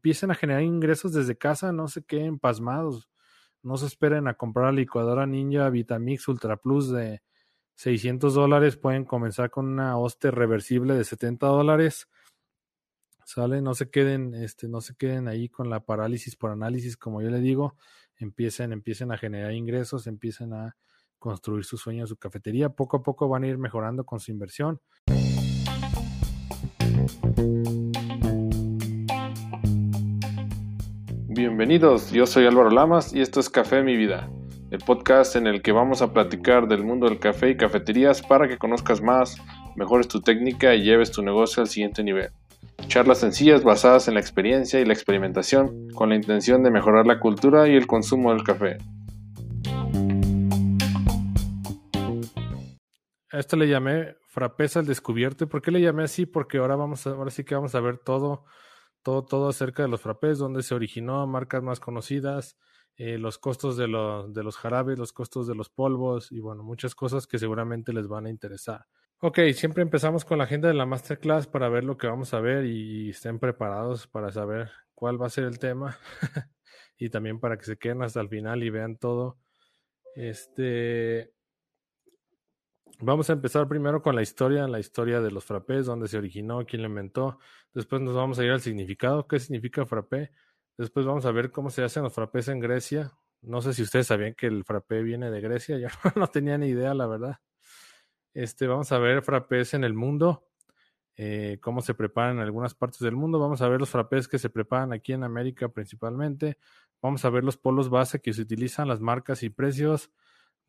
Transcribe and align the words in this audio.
empiecen 0.00 0.30
a 0.30 0.34
generar 0.34 0.62
ingresos 0.62 1.12
desde 1.12 1.36
casa, 1.36 1.72
no 1.72 1.86
se 1.86 2.02
queden 2.02 2.38
pasmados. 2.38 3.10
No 3.62 3.76
se 3.76 3.84
esperen 3.84 4.28
a 4.28 4.34
comprar 4.34 4.66
la 4.66 4.80
licuadora 4.80 5.26
Ninja 5.26 5.68
Vitamix 5.68 6.26
Ultra 6.26 6.56
Plus 6.56 6.90
de 6.90 7.20
600 7.74 8.32
dólares. 8.32 8.78
Pueden 8.78 9.04
comenzar 9.04 9.50
con 9.50 9.66
una 9.68 9.98
hoste 9.98 10.30
reversible 10.30 10.94
de 10.94 11.04
70 11.04 11.46
dólares. 11.46 12.08
Sale, 13.26 13.60
no 13.60 13.74
se 13.74 13.90
queden, 13.90 14.34
este, 14.34 14.68
no 14.68 14.80
se 14.80 14.96
queden 14.96 15.28
ahí 15.28 15.50
con 15.50 15.68
la 15.68 15.80
parálisis 15.80 16.34
por 16.34 16.50
análisis, 16.50 16.96
como 16.96 17.20
yo 17.20 17.28
le 17.28 17.40
digo. 17.40 17.76
Empiecen, 18.16 18.72
empiecen 18.72 19.12
a 19.12 19.18
generar 19.18 19.52
ingresos, 19.52 20.06
empiecen 20.06 20.54
a 20.54 20.78
construir 21.18 21.66
su 21.66 21.76
sueño, 21.76 22.06
su 22.06 22.16
cafetería. 22.16 22.70
Poco 22.70 22.96
a 22.96 23.02
poco 23.02 23.28
van 23.28 23.44
a 23.44 23.48
ir 23.48 23.58
mejorando 23.58 24.06
con 24.06 24.18
su 24.18 24.30
inversión. 24.30 24.80
Bienvenidos, 31.40 32.12
yo 32.12 32.26
soy 32.26 32.44
Álvaro 32.44 32.68
Lamas 32.68 33.14
y 33.14 33.22
esto 33.22 33.40
es 33.40 33.48
Café 33.48 33.82
Mi 33.82 33.96
Vida, 33.96 34.28
el 34.70 34.80
podcast 34.80 35.36
en 35.36 35.46
el 35.46 35.62
que 35.62 35.72
vamos 35.72 36.02
a 36.02 36.12
platicar 36.12 36.68
del 36.68 36.84
mundo 36.84 37.08
del 37.08 37.18
café 37.18 37.48
y 37.48 37.56
cafeterías 37.56 38.20
para 38.20 38.46
que 38.46 38.58
conozcas 38.58 39.00
más, 39.00 39.38
mejores 39.74 40.06
tu 40.06 40.20
técnica 40.20 40.74
y 40.74 40.82
lleves 40.82 41.10
tu 41.10 41.22
negocio 41.22 41.62
al 41.62 41.70
siguiente 41.70 42.04
nivel. 42.04 42.28
Charlas 42.88 43.20
sencillas 43.20 43.64
basadas 43.64 44.06
en 44.06 44.14
la 44.14 44.20
experiencia 44.20 44.80
y 44.80 44.84
la 44.84 44.92
experimentación 44.92 45.88
con 45.94 46.10
la 46.10 46.16
intención 46.16 46.62
de 46.62 46.70
mejorar 46.70 47.06
la 47.06 47.20
cultura 47.20 47.66
y 47.68 47.74
el 47.74 47.86
consumo 47.86 48.34
del 48.34 48.44
café. 48.44 48.76
A 53.32 53.38
esto 53.38 53.56
le 53.56 53.66
llamé 53.66 54.14
Frapesa 54.28 54.80
al 54.80 54.86
descubierto. 54.86 55.44
¿Y 55.44 55.46
por 55.46 55.62
qué 55.62 55.70
le 55.70 55.80
llamé 55.80 56.02
así? 56.02 56.26
Porque 56.26 56.58
ahora 56.58 56.76
vamos 56.76 57.06
a, 57.06 57.12
ahora 57.12 57.30
sí 57.30 57.44
que 57.44 57.54
vamos 57.54 57.74
a 57.74 57.80
ver 57.80 57.96
todo 57.96 58.44
todo, 59.02 59.24
todo 59.24 59.48
acerca 59.48 59.82
de 59.82 59.88
los 59.88 60.00
frappés, 60.00 60.38
dónde 60.38 60.62
se 60.62 60.74
originó, 60.74 61.26
marcas 61.26 61.62
más 61.62 61.80
conocidas, 61.80 62.56
eh, 62.96 63.18
los 63.18 63.38
costos 63.38 63.76
de, 63.76 63.88
los 63.88 64.32
de 64.34 64.42
los 64.42 64.56
jarabes, 64.56 64.98
los 64.98 65.12
costos 65.12 65.46
de 65.46 65.54
los 65.54 65.70
polvos 65.70 66.30
y 66.30 66.40
bueno, 66.40 66.62
muchas 66.62 66.94
cosas 66.94 67.26
que 67.26 67.38
seguramente 67.38 67.92
les 67.92 68.08
van 68.08 68.26
a 68.26 68.30
interesar. 68.30 68.86
Ok, 69.20 69.38
siempre 69.54 69.82
empezamos 69.82 70.24
con 70.24 70.38
la 70.38 70.44
agenda 70.44 70.68
de 70.68 70.74
la 70.74 70.86
masterclass 70.86 71.46
para 71.46 71.68
ver 71.68 71.84
lo 71.84 71.96
que 71.96 72.06
vamos 72.06 72.32
a 72.34 72.40
ver 72.40 72.64
y 72.64 73.10
estén 73.10 73.38
preparados 73.38 74.06
para 74.06 74.32
saber 74.32 74.70
cuál 74.94 75.20
va 75.20 75.26
a 75.26 75.30
ser 75.30 75.44
el 75.44 75.58
tema 75.58 75.98
y 76.98 77.10
también 77.10 77.40
para 77.40 77.56
que 77.56 77.64
se 77.64 77.76
queden 77.76 78.02
hasta 78.02 78.20
el 78.20 78.28
final 78.28 78.62
y 78.62 78.70
vean 78.70 78.96
todo. 78.96 79.38
Este, 80.14 81.32
Vamos 83.02 83.30
a 83.30 83.32
empezar 83.32 83.66
primero 83.66 84.02
con 84.02 84.14
la 84.14 84.20
historia, 84.20 84.68
la 84.68 84.78
historia 84.78 85.22
de 85.22 85.30
los 85.30 85.46
frappés, 85.46 85.86
dónde 85.86 86.06
se 86.06 86.18
originó, 86.18 86.66
quién 86.66 86.82
lo 86.82 86.88
inventó. 86.88 87.38
Después 87.72 88.02
nos 88.02 88.14
vamos 88.14 88.38
a 88.38 88.44
ir 88.44 88.50
al 88.50 88.60
significado, 88.60 89.26
qué 89.26 89.40
significa 89.40 89.86
frappé. 89.86 90.32
Después 90.76 91.06
vamos 91.06 91.24
a 91.24 91.32
ver 91.32 91.50
cómo 91.50 91.70
se 91.70 91.82
hacen 91.82 92.02
los 92.02 92.12
frappés 92.12 92.48
en 92.48 92.60
Grecia. 92.60 93.10
No 93.40 93.62
sé 93.62 93.72
si 93.72 93.82
ustedes 93.82 94.06
sabían 94.06 94.34
que 94.34 94.48
el 94.48 94.64
frappé 94.64 95.02
viene 95.02 95.30
de 95.30 95.40
Grecia, 95.40 95.78
yo 95.78 95.88
no 96.14 96.26
tenía 96.26 96.58
ni 96.58 96.66
idea, 96.66 96.92
la 96.92 97.06
verdad. 97.06 97.40
Este, 98.34 98.66
vamos 98.66 98.92
a 98.92 98.98
ver 98.98 99.22
frappés 99.22 99.72
en 99.72 99.84
el 99.84 99.94
mundo, 99.94 100.46
eh, 101.16 101.56
cómo 101.62 101.80
se 101.80 101.94
preparan 101.94 102.36
en 102.36 102.42
algunas 102.42 102.74
partes 102.74 103.00
del 103.00 103.16
mundo. 103.16 103.38
Vamos 103.38 103.62
a 103.62 103.68
ver 103.68 103.80
los 103.80 103.88
frappés 103.88 104.28
que 104.28 104.38
se 104.38 104.50
preparan 104.50 104.92
aquí 104.92 105.14
en 105.14 105.24
América 105.24 105.70
principalmente. 105.70 106.58
Vamos 107.00 107.24
a 107.24 107.30
ver 107.30 107.44
los 107.44 107.56
polos 107.56 107.88
base 107.88 108.20
que 108.20 108.34
se 108.34 108.42
utilizan, 108.42 108.88
las 108.88 109.00
marcas 109.00 109.42
y 109.42 109.48
precios. 109.48 110.10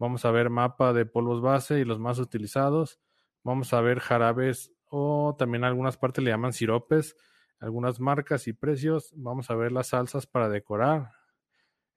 Vamos 0.01 0.25
a 0.25 0.31
ver 0.31 0.49
mapa 0.49 0.93
de 0.93 1.05
polvos 1.05 1.41
base 1.41 1.79
y 1.79 1.85
los 1.85 1.99
más 1.99 2.17
utilizados. 2.17 2.99
Vamos 3.43 3.71
a 3.71 3.81
ver 3.81 3.99
jarabes 3.99 4.73
o 4.89 5.35
también 5.37 5.63
algunas 5.63 5.95
partes 5.95 6.23
le 6.23 6.31
llaman 6.31 6.53
siropes, 6.53 7.15
algunas 7.59 7.99
marcas 7.99 8.47
y 8.47 8.53
precios. 8.53 9.13
Vamos 9.15 9.51
a 9.51 9.55
ver 9.55 9.71
las 9.71 9.89
salsas 9.89 10.25
para 10.25 10.49
decorar. 10.49 11.11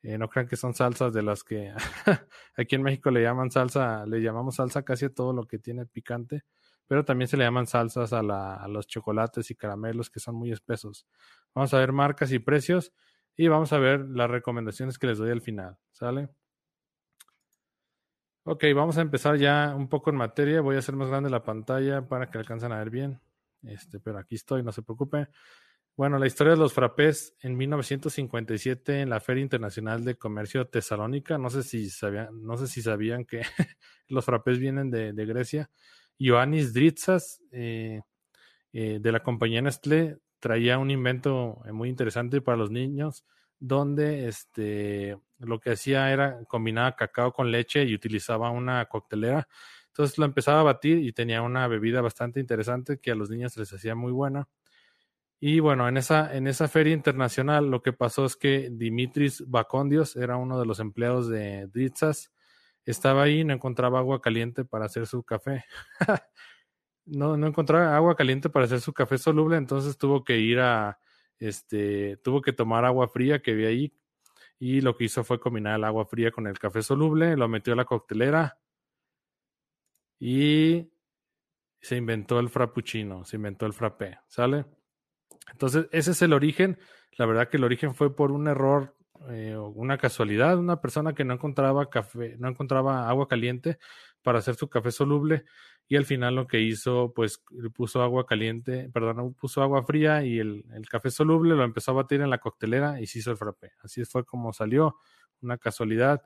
Eh, 0.03 0.19
no 0.19 0.29
crean 0.29 0.47
que 0.47 0.57
son 0.57 0.75
salsas 0.75 1.15
de 1.15 1.23
las 1.23 1.45
que 1.45 1.73
aquí 2.59 2.75
en 2.75 2.83
México 2.83 3.11
le 3.11 3.23
llaman 3.23 3.51
salsa, 3.51 4.05
le 4.05 4.21
llamamos 4.21 4.57
salsa 4.57 4.83
casi 4.83 5.07
a 5.07 5.15
todo 5.15 5.33
lo 5.33 5.47
que 5.47 5.59
tiene 5.59 5.87
picante, 5.87 6.43
pero 6.87 7.07
también 7.07 7.29
se 7.29 7.39
le 7.39 7.45
llaman 7.45 7.67
salsas 7.67 8.13
a, 8.13 8.23
la, 8.23 8.55
a 8.57 8.69
los 8.69 8.87
chocolates 8.87 9.51
y 9.51 9.55
caramelos 9.55 10.11
que 10.11 10.21
son 10.21 10.35
muy 10.35 10.53
espesos. 10.53 11.07
Vamos 11.55 11.73
a 11.73 11.79
ver 11.79 11.93
marcas 11.93 12.33
y 12.33 12.39
precios 12.39 12.93
y 13.35 13.49
vamos 13.49 13.73
a 13.73 13.79
ver 13.79 14.01
las 14.11 14.31
recomendaciones 14.31 14.99
que 14.99 15.07
les 15.07 15.17
doy 15.17 15.31
al 15.31 15.41
final. 15.41 15.79
¿Sale? 15.91 16.29
Ok, 18.47 18.65
vamos 18.75 18.99
a 18.99 19.01
empezar 19.01 19.37
ya 19.39 19.75
un 19.75 19.89
poco 19.89 20.11
en 20.11 20.17
materia. 20.17 20.61
Voy 20.61 20.77
a 20.77 20.81
hacer 20.81 20.95
más 20.95 21.09
grande 21.09 21.31
la 21.31 21.43
pantalla 21.43 22.07
para 22.07 22.31
que 22.31 22.37
alcancen 22.37 22.73
a 22.73 22.79
ver 22.79 22.91
bien. 22.91 23.19
Este, 23.63 24.01
pero 24.01 24.19
aquí 24.19 24.35
estoy, 24.35 24.63
no 24.63 24.71
se 24.71 24.83
preocupe. 24.83 25.29
Bueno, 25.97 26.19
la 26.19 26.27
historia 26.27 26.53
de 26.53 26.59
los 26.59 26.75
frappés 26.75 27.35
en 27.41 27.57
1957 27.57 29.01
en 29.01 29.09
la 29.09 29.21
Feria 29.21 29.43
Internacional 29.43 30.05
de 30.05 30.17
Comercio 30.17 30.67
Tesalónica. 30.67 31.39
No 31.39 31.49
sé 31.49 31.63
si 31.63 31.89
sabían, 31.89 32.43
no 32.43 32.59
sé 32.59 32.67
si 32.67 32.83
sabían 32.83 33.25
que 33.25 33.41
los 34.09 34.27
frappés 34.27 34.59
vienen 34.59 34.91
de, 34.91 35.13
Grecia. 35.25 35.71
Ioannis 36.19 36.75
Dritsas, 36.75 37.43
eh, 37.51 38.03
eh, 38.75 38.99
de 39.01 39.13
la 39.13 39.23
compañía 39.23 39.63
Nestlé, 39.63 40.19
traía 40.39 40.77
un 40.77 40.91
invento 40.91 41.63
muy 41.73 41.89
interesante 41.89 42.43
para 42.43 42.59
los 42.59 42.71
niños 42.71 43.25
donde 43.59 44.29
este, 44.29 45.17
lo 45.47 45.61
que 45.61 45.73
hacía 45.73 46.13
era 46.13 46.45
combinar 46.45 46.97
cacao 46.97 47.33
con 47.33 47.51
leche 47.51 47.85
y 47.85 47.95
utilizaba 47.95 48.51
una 48.51 48.85
coctelera. 48.87 49.49
Entonces 49.89 50.19
lo 50.19 50.25
empezaba 50.25 50.61
a 50.61 50.65
batir 50.65 50.99
y 50.99 51.13
tenía 51.13 51.43
una 51.43 51.69
bebida 51.69 52.01
bastante 52.01 52.41
interesante 52.41 52.99
que 52.99 53.13
a 53.13 53.15
los 53.15 53.31
niños 53.31 53.57
les 53.57 53.73
hacía 53.73 53.95
muy 53.95 54.13
buena. 54.13 54.49
Y 55.41 55.61
bueno, 55.61 55.89
en 55.89 55.97
esa, 55.97 56.35
en 56.35 56.47
esa 56.47 56.69
feria 56.69 56.95
internacional 56.95 57.71
lo 57.71 57.83
que 57.83 57.93
pasó 57.93 58.25
es 58.25 58.37
que 58.37 58.71
Dimitris 58.73 59.45
Bacondios 59.47 60.17
era 60.17 60.37
uno 60.37 60.59
de 60.59 60.67
los 60.67 60.81
empleados 60.81 61.29
de 61.29 61.67
Dritsas. 61.67 62.33
Estaba 62.85 63.25
ahí 63.25 63.41
y 63.41 63.45
no 63.45 63.55
encontraba 63.55 63.99
agua 63.99 64.21
caliente 64.21 64.65
para 64.65 64.87
hacer 64.87 65.07
su 65.07 65.23
café. 65.23 65.65
no, 67.07 67.37
no 67.37 67.47
encontraba 67.47 67.95
agua 67.97 68.17
caliente 68.17 68.49
para 68.51 68.65
hacer 68.67 68.81
su 68.81 68.93
café 68.93 69.19
soluble, 69.19 69.57
entonces 69.57 69.99
tuvo 69.99 70.25
que 70.25 70.39
ir 70.39 70.61
a, 70.61 70.99
este, 71.39 72.17
tuvo 72.19 72.41
que 72.41 72.53
tomar 72.53 72.85
agua 72.85 73.09
fría 73.09 73.43
que 73.43 73.55
vi 73.55 73.67
ahí 73.67 73.93
y 74.59 74.81
lo 74.81 74.97
que 74.97 75.05
hizo 75.05 75.25
fue 75.25 75.41
combinar 75.41 75.77
el 75.77 75.85
agua 75.85 76.07
fría 76.07 76.31
con 76.31 76.47
el 76.47 76.59
café 76.59 76.83
soluble, 76.83 77.37
lo 77.37 77.49
metió 77.49 77.73
a 77.73 77.77
la 77.77 77.85
coctelera 77.85 78.59
y 80.19 80.91
se 81.81 81.97
inventó 81.97 82.39
el 82.39 82.49
frappuccino, 82.49 83.25
se 83.25 83.37
inventó 83.37 83.67
el 83.67 83.73
frappé, 83.73 84.19
¿sale? 84.27 84.65
Entonces, 85.53 85.87
ese 85.93 86.13
es 86.13 86.23
el 86.23 86.33
origen. 86.33 86.79
La 87.19 87.27
verdad 87.27 87.49
que 87.49 87.59
el 87.59 87.65
origen 87.65 87.95
fue 87.95 88.15
por 88.15 88.33
un 88.33 88.49
error, 88.49 88.97
eh, 89.29 89.57
una 89.57 89.99
casualidad, 89.99 90.59
una 90.59 90.81
persona 90.81 91.15
que 91.15 91.25
no 91.25 91.35
encontraba 91.35 91.91
café, 91.91 92.37
no 92.39 92.49
encontraba 92.49 93.09
agua 93.09 93.29
caliente 93.29 93.79
para 94.23 94.39
hacer 94.39 94.55
su 94.55 94.69
café 94.69 94.91
soluble 94.91 95.45
y 95.87 95.97
al 95.97 96.07
final 96.07 96.35
lo 96.35 96.47
que 96.47 96.61
hizo, 96.61 97.13
pues 97.15 97.43
puso 97.75 98.03
agua 98.03 98.27
caliente, 98.27 98.89
perdón, 98.93 99.35
puso 99.35 99.63
agua 99.63 99.85
fría 99.85 100.25
y 100.25 100.39
el, 100.39 100.65
café 100.89 101.11
soluble 101.11 101.55
lo 101.55 101.65
empezó 101.65 101.91
a 101.91 101.95
batir 101.95 102.21
en 102.23 102.31
la 102.31 102.39
coctelera 102.39 103.01
y 103.01 103.07
se 103.07 103.19
hizo 103.19 103.31
el 103.31 103.37
frappé. 103.37 103.73
Así 103.83 104.05
fue 104.05 104.25
como 104.25 104.53
salió, 104.53 104.97
una 105.43 105.59
casualidad, 105.59 106.23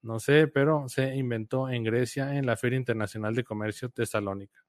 no 0.00 0.18
sé, 0.18 0.48
pero 0.48 0.88
se 0.88 1.14
inventó 1.14 1.68
en 1.68 1.84
Grecia 1.84 2.36
en 2.36 2.46
la 2.46 2.56
Feria 2.56 2.78
Internacional 2.78 3.34
de 3.34 3.44
Comercio 3.44 3.90
Tesalónica. 3.90 4.64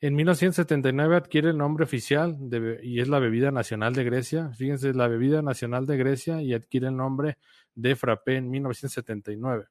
En 0.00 0.14
1979 0.14 1.16
adquiere 1.16 1.50
el 1.50 1.58
nombre 1.58 1.84
oficial 1.84 2.36
de, 2.48 2.78
y 2.82 3.00
es 3.00 3.08
la 3.08 3.18
bebida 3.18 3.50
nacional 3.50 3.94
de 3.94 4.04
Grecia. 4.04 4.50
Fíjense, 4.54 4.94
la 4.94 5.08
bebida 5.08 5.42
nacional 5.42 5.86
de 5.86 5.96
Grecia 5.96 6.40
y 6.40 6.54
adquiere 6.54 6.86
el 6.86 6.96
nombre 6.96 7.36
de 7.74 7.96
frappé 7.96 8.36
en 8.36 8.48
1979. 8.48 9.66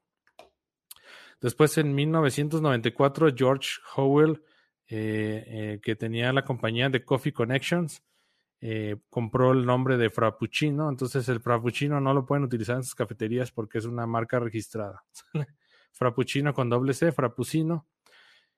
Después, 1.39 1.77
en 1.77 1.93
1994, 1.93 3.33
George 3.35 3.69
Howell, 3.95 4.41
eh, 4.89 5.43
eh, 5.47 5.79
que 5.81 5.95
tenía 5.95 6.33
la 6.33 6.43
compañía 6.43 6.89
de 6.89 7.03
Coffee 7.03 7.33
Connections, 7.33 8.03
eh, 8.59 8.95
compró 9.09 9.51
el 9.51 9.65
nombre 9.65 9.97
de 9.97 10.09
Frappuccino. 10.09 10.89
Entonces, 10.89 11.29
el 11.29 11.41
Frappuccino 11.41 12.01
no 12.01 12.13
lo 12.13 12.25
pueden 12.25 12.43
utilizar 12.43 12.77
en 12.77 12.83
sus 12.83 12.95
cafeterías 12.95 13.51
porque 13.51 13.77
es 13.77 13.85
una 13.85 14.07
marca 14.07 14.39
registrada. 14.39 15.03
Frappuccino 15.91 16.53
con 16.53 16.69
doble 16.69 16.93
C, 16.93 17.11
Frappuccino. 17.11 17.87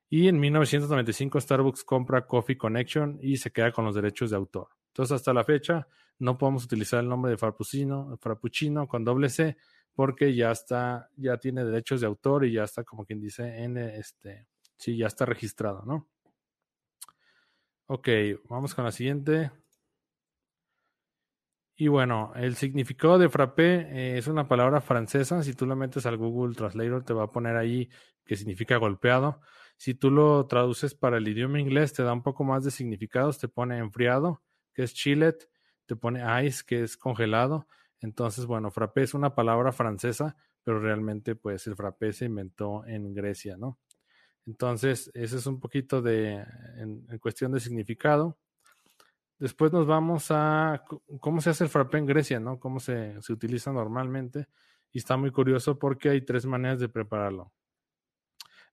Y 0.09 0.27
en 0.27 0.39
1995 0.39 1.39
Starbucks 1.41 1.83
compra 1.83 2.25
Coffee 2.25 2.57
Connection 2.57 3.19
y 3.21 3.37
se 3.37 3.51
queda 3.51 3.71
con 3.71 3.85
los 3.85 3.93
derechos 3.93 4.31
de 4.31 4.37
autor. 4.37 4.69
Entonces, 4.87 5.15
hasta 5.15 5.33
la 5.33 5.43
fecha, 5.43 5.87
no 6.17 6.37
podemos 6.37 6.63
utilizar 6.63 7.01
el 7.01 7.09
nombre 7.09 7.31
de 7.31 7.37
Frappuccino, 7.37 8.17
Frappuccino 8.17 8.87
con 8.87 9.03
doble 9.03 9.29
C 9.29 9.57
porque 9.93 10.35
ya 10.35 10.51
está, 10.51 11.09
ya 11.17 11.37
tiene 11.37 11.65
derechos 11.65 12.01
de 12.01 12.07
autor 12.07 12.45
y 12.45 12.53
ya 12.53 12.63
está, 12.63 12.83
como 12.83 13.05
quien 13.05 13.19
dice, 13.19 13.63
en 13.63 13.77
este, 13.77 14.47
sí, 14.77 14.97
ya 14.97 15.07
está 15.07 15.25
registrado, 15.25 15.83
¿no? 15.85 16.07
Ok, 17.87 18.07
vamos 18.47 18.75
con 18.75 18.85
la 18.85 18.91
siguiente. 18.91 19.51
Y 21.75 21.87
bueno, 21.87 22.33
el 22.35 22.55
significado 22.55 23.17
de 23.17 23.29
frappé 23.29 23.87
eh, 23.89 24.17
es 24.17 24.27
una 24.27 24.49
palabra 24.49 24.81
francesa. 24.81 25.41
Si 25.43 25.53
tú 25.53 25.65
lo 25.65 25.77
metes 25.77 26.05
al 26.05 26.17
Google 26.17 26.53
Translator, 26.53 27.05
te 27.05 27.13
va 27.13 27.23
a 27.23 27.31
poner 27.31 27.55
ahí 27.55 27.89
que 28.25 28.35
significa 28.35 28.75
golpeado. 28.75 29.39
Si 29.77 29.93
tú 29.95 30.11
lo 30.11 30.45
traduces 30.45 30.93
para 30.93 31.17
el 31.17 31.27
idioma 31.29 31.57
inglés, 31.59 31.93
te 31.93 32.03
da 32.03 32.11
un 32.11 32.21
poco 32.21 32.43
más 32.43 32.65
de 32.65 32.71
significados. 32.71 33.39
Te 33.39 33.47
pone 33.47 33.77
enfriado, 33.77 34.43
que 34.73 34.83
es 34.83 34.93
chillet. 34.93 35.49
te 35.85 35.95
pone 35.95 36.21
ice, 36.45 36.63
que 36.67 36.83
es 36.83 36.97
congelado. 36.97 37.65
Entonces, 38.01 38.45
bueno, 38.45 38.71
frappé 38.71 39.03
es 39.03 39.13
una 39.13 39.35
palabra 39.35 39.71
francesa, 39.71 40.35
pero 40.63 40.79
realmente 40.79 41.35
pues 41.35 41.67
el 41.67 41.75
frappé 41.75 42.13
se 42.13 42.25
inventó 42.25 42.85
en 42.85 43.13
Grecia, 43.13 43.57
¿no? 43.57 43.79
Entonces, 44.45 45.11
ese 45.13 45.37
es 45.37 45.45
un 45.45 45.59
poquito 45.59 46.01
de, 46.01 46.43
en, 46.77 47.05
cuestión 47.19 47.51
de 47.51 47.59
significado. 47.59 48.37
Después 49.37 49.71
nos 49.71 49.85
vamos 49.85 50.27
a 50.31 50.83
cómo 51.19 51.39
se 51.41 51.51
hace 51.51 51.65
el 51.65 51.69
frappé 51.69 51.97
en 51.99 52.05
Grecia, 52.05 52.39
¿no? 52.39 52.59
Cómo 52.59 52.79
se, 52.79 53.21
se 53.21 53.33
utiliza 53.33 53.71
normalmente. 53.71 54.47
Y 54.91 54.97
está 54.97 55.17
muy 55.17 55.31
curioso 55.31 55.77
porque 55.77 56.09
hay 56.09 56.21
tres 56.21 56.45
maneras 56.45 56.79
de 56.79 56.89
prepararlo. 56.89 57.53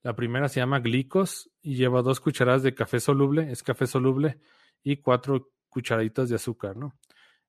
La 0.03 0.15
primera 0.15 0.49
se 0.49 0.61
llama 0.61 0.79
glicos 0.79 1.51
y 1.63 1.77
lleva 1.77 2.01
dos 2.01 2.21
cucharadas 2.21 2.63
de 2.63 2.75
café 2.75 3.01
soluble, 3.01 3.51
es 3.51 3.63
café 3.63 3.87
soluble, 3.87 4.39
y 4.83 4.99
cuatro 4.99 5.51
cucharaditas 5.69 6.29
de 6.29 6.37
azúcar, 6.37 6.77
¿no? 6.77 6.95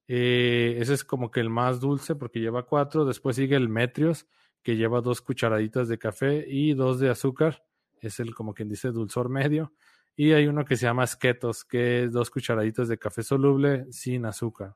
Eh, 0.08 0.78
ese 0.80 0.94
es 0.94 1.04
como 1.04 1.32
que 1.32 1.40
el 1.40 1.50
más 1.50 1.80
dulce 1.80 2.16
porque 2.16 2.40
lleva 2.40 2.66
cuatro. 2.66 3.06
Después 3.06 3.36
sigue 3.36 3.56
el 3.56 3.70
metrios, 3.70 4.28
que 4.64 4.76
lleva 4.76 5.02
dos 5.02 5.22
cucharaditas 5.22 5.88
de 5.88 5.98
café 5.98 6.46
y 6.48 6.74
dos 6.74 7.00
de 7.00 7.10
azúcar. 7.10 7.64
Es 8.00 8.20
el, 8.20 8.34
como 8.34 8.54
quien 8.54 8.70
dice, 8.70 8.92
dulzor 8.92 9.30
medio. 9.30 9.74
Y 10.16 10.32
hay 10.32 10.48
uno 10.48 10.66
que 10.66 10.78
se 10.78 10.86
llama 10.86 11.06
sketos, 11.06 11.64
que 11.64 12.04
es 12.04 12.12
dos 12.12 12.30
cucharaditas 12.30 12.88
de 12.88 12.98
café 12.98 13.24
soluble 13.24 13.86
sin 13.92 14.26
azúcar. 14.26 14.76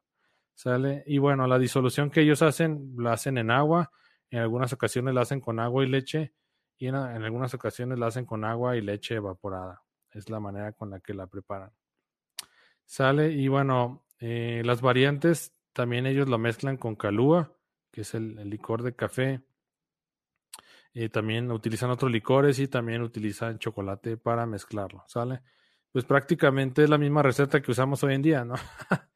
¿Sale? 0.54 1.04
Y 1.08 1.18
bueno, 1.18 1.48
la 1.48 1.58
disolución 1.58 2.12
que 2.12 2.22
ellos 2.22 2.42
hacen, 2.42 2.94
la 2.98 3.14
hacen 3.14 3.38
en 3.38 3.50
agua. 3.50 3.92
En 4.30 4.40
algunas 4.40 4.72
ocasiones 4.74 5.14
la 5.14 5.22
hacen 5.22 5.42
con 5.42 5.60
agua 5.60 5.84
y 5.84 5.88
leche. 5.88 6.34
Y 6.78 6.88
en, 6.88 6.96
en 6.96 7.24
algunas 7.24 7.54
ocasiones 7.54 7.98
la 7.98 8.08
hacen 8.08 8.26
con 8.26 8.44
agua 8.44 8.76
y 8.76 8.82
leche 8.82 9.16
evaporada. 9.16 9.82
Es 10.12 10.30
la 10.30 10.40
manera 10.40 10.74
con 10.74 10.90
la 10.90 11.00
que 11.00 11.14
la 11.14 11.26
preparan. 11.28 11.72
Sale, 12.86 13.32
y 13.32 13.48
bueno, 13.48 14.04
eh, 14.22 14.62
las 14.64 14.82
variantes 14.82 15.54
también 15.74 16.06
ellos 16.06 16.30
lo 16.30 16.38
mezclan 16.38 16.78
con 16.78 16.96
calúa, 16.96 17.54
que 17.92 18.02
es 18.02 18.14
el, 18.14 18.36
licor 18.50 18.84
de 18.84 18.96
café. 18.96 19.42
Eh, 20.94 21.10
también 21.10 21.52
utilizan 21.52 21.90
otros 21.90 22.12
licores 22.12 22.60
y 22.60 22.68
también 22.68 23.02
utilizan 23.02 23.58
chocolate 23.58 24.18
para 24.18 24.46
mezclarlo, 24.46 25.04
¿sale? 25.08 25.42
Pues 25.92 26.06
prácticamente 26.06 26.84
es 26.84 26.90
la 26.90 26.98
misma 26.98 27.24
receta 27.24 27.62
que 27.62 27.72
usamos 27.72 28.04
hoy 28.04 28.14
en 28.14 28.22
día, 28.22 28.46
¿no? 28.46 28.56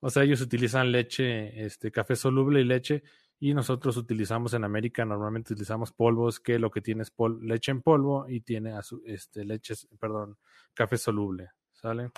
o 0.00 0.10
sea, 0.10 0.22
ellos 0.22 0.40
utilizan 0.40 0.92
leche, 0.92 1.64
este, 1.64 1.90
café 1.90 2.14
soluble 2.14 2.60
y 2.60 2.64
leche, 2.64 3.02
y 3.40 3.54
nosotros 3.54 3.96
utilizamos 3.96 4.54
en 4.54 4.62
América, 4.62 5.04
normalmente 5.04 5.54
utilizamos 5.54 5.90
polvos, 5.92 6.38
que 6.38 6.60
lo 6.60 6.70
que 6.70 6.82
tiene 6.82 7.02
es 7.02 7.12
leche 7.40 7.72
en 7.72 7.82
polvo 7.82 8.28
y 8.28 8.42
tiene 8.42 8.78
este, 9.06 9.44
leche, 9.44 9.74
perdón, 9.98 10.38
café 10.74 10.96
soluble, 10.96 11.50
¿sale? 11.72 12.12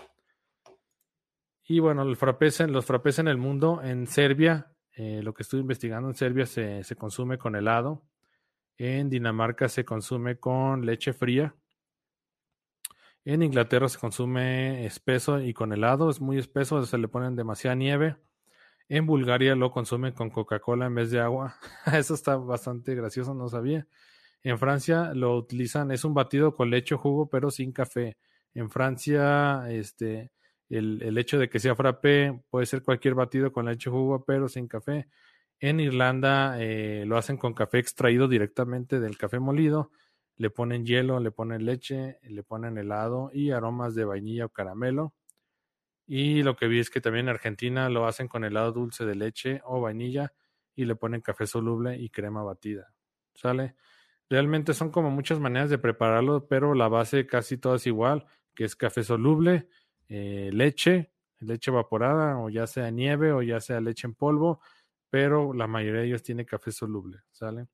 Y 1.67 1.79
bueno, 1.79 2.03
el 2.03 2.09
los 2.09 2.87
frappés 2.87 3.19
en 3.19 3.29
el 3.29 3.39
mundo, 3.39 3.81
en 3.83 4.07
Serbia, 4.07 4.71
eh, 4.93 5.23
lo 5.23 5.33
que 5.33 5.43
estoy 5.43 5.61
investigando 5.61 6.09
en 6.09 6.15
Serbia 6.15 6.47
se, 6.47 6.85
se, 6.85 6.95
consume 6.95 7.39
con 7.39 7.57
helado. 7.57 8.05
En 8.77 9.09
Dinamarca 9.09 9.69
se 9.69 9.85
consume 9.85 10.39
con 10.39 10.85
leche 10.85 11.13
fría. 11.13 11.55
En 13.25 13.43
Inglaterra 13.43 13.89
se 13.89 13.99
consume 13.99 14.85
espeso 14.85 15.41
y 15.41 15.55
con 15.55 15.73
helado, 15.73 16.11
es 16.11 16.21
muy 16.21 16.37
espeso, 16.37 16.85
se 16.85 16.99
le 16.99 17.09
ponen 17.09 17.35
demasiada 17.35 17.75
nieve. 17.75 18.17
En 18.89 19.07
Bulgaria 19.07 19.55
lo 19.55 19.71
consume 19.71 20.13
con 20.13 20.29
Coca-Cola 20.29 20.87
en 20.87 20.95
vez 20.95 21.11
de 21.11 21.21
agua. 21.21 21.57
Eso 21.93 22.15
está 22.15 22.37
bastante 22.37 22.95
gracioso, 22.95 23.33
no 23.35 23.49
sabía. 23.49 23.87
En 24.43 24.59
Francia 24.59 25.15
lo 25.15 25.37
utilizan, 25.39 25.91
es 25.91 26.05
un 26.05 26.13
batido 26.13 26.55
con 26.55 26.69
leche 26.69 26.95
o 26.95 26.99
jugo, 26.99 27.31
pero 27.31 27.51
sin 27.51 27.73
café. 27.73 28.19
En 28.53 28.69
Francia, 28.71 29.65
este, 29.71 30.34
el, 30.69 31.17
hecho 31.19 31.39
de 31.39 31.49
que 31.49 31.61
sea 31.61 31.75
frappé 31.75 32.41
puede 32.51 32.67
ser 32.67 32.83
cualquier 32.83 33.15
batido 33.15 33.53
con 33.53 33.67
leche 33.67 33.91
jugo, 33.91 34.25
pero 34.25 34.49
sin 34.49 34.67
café. 34.69 35.09
En 35.61 35.81
Irlanda 35.81 36.61
eh, 36.61 37.05
lo 37.07 37.17
hacen 37.17 37.37
con 37.37 37.55
café 37.55 37.79
extraído 37.79 38.29
directamente 38.29 39.01
del 39.01 39.17
café 39.17 39.39
molido. 39.39 39.91
Le 40.37 40.51
ponen 40.51 40.85
hielo, 40.85 41.21
le 41.21 41.31
ponen 41.31 41.65
leche, 41.65 42.19
le 42.23 42.43
ponen 42.43 42.77
helado 42.77 43.31
y 43.33 43.51
aromas 43.51 43.95
de 43.95 44.05
vainilla 44.05 44.47
o 44.47 44.49
caramelo. 44.49 45.15
Y 46.07 46.43
lo 46.43 46.57
que 46.57 46.67
vi 46.67 46.81
es 46.81 46.91
que 46.91 47.01
también 47.01 47.27
en 47.27 47.31
Argentina 47.31 47.89
lo 47.89 48.07
hacen 48.07 48.29
con 48.29 48.45
helado 48.45 48.73
dulce 48.73 49.05
de 49.07 49.15
leche 49.15 49.61
o 49.65 49.81
vainilla 49.81 50.33
y 50.75 50.85
le 50.85 50.97
ponen 50.97 51.21
café 51.21 51.47
soluble 51.47 51.97
y 51.97 52.11
crema 52.11 52.43
batida. 52.43 52.93
¿Sale? 53.35 53.77
Realmente 54.29 54.75
son 54.75 54.91
como 54.91 55.11
muchas 55.11 55.39
maneras 55.39 55.71
de 55.71 55.79
prepararlo, 55.79 56.47
pero 56.47 56.75
la 56.75 56.89
base 56.89 57.27
casi 57.27 57.59
toda 57.59 57.77
es 57.77 57.87
igual, 57.87 58.27
que 58.55 58.65
es 58.65 58.77
café 58.77 59.03
soluble, 59.03 59.69
eh, 60.09 60.51
leche, 60.53 61.13
leche 61.41 61.71
evaporada 61.71 62.39
o 62.39 62.49
ya 62.51 62.67
sea 62.67 62.91
nieve 62.91 63.33
o 63.33 63.43
ya 63.43 63.61
sea 63.61 63.81
leche 63.81 64.07
en 64.07 64.15
polvo, 64.15 64.61
pero 65.11 65.53
la 65.53 65.67
mayoría 65.67 66.01
de 66.03 66.09
ellos 66.09 66.23
tiene 66.23 66.45
café 66.45 66.73
soluble, 66.73 67.21
¿sale? 67.31 67.69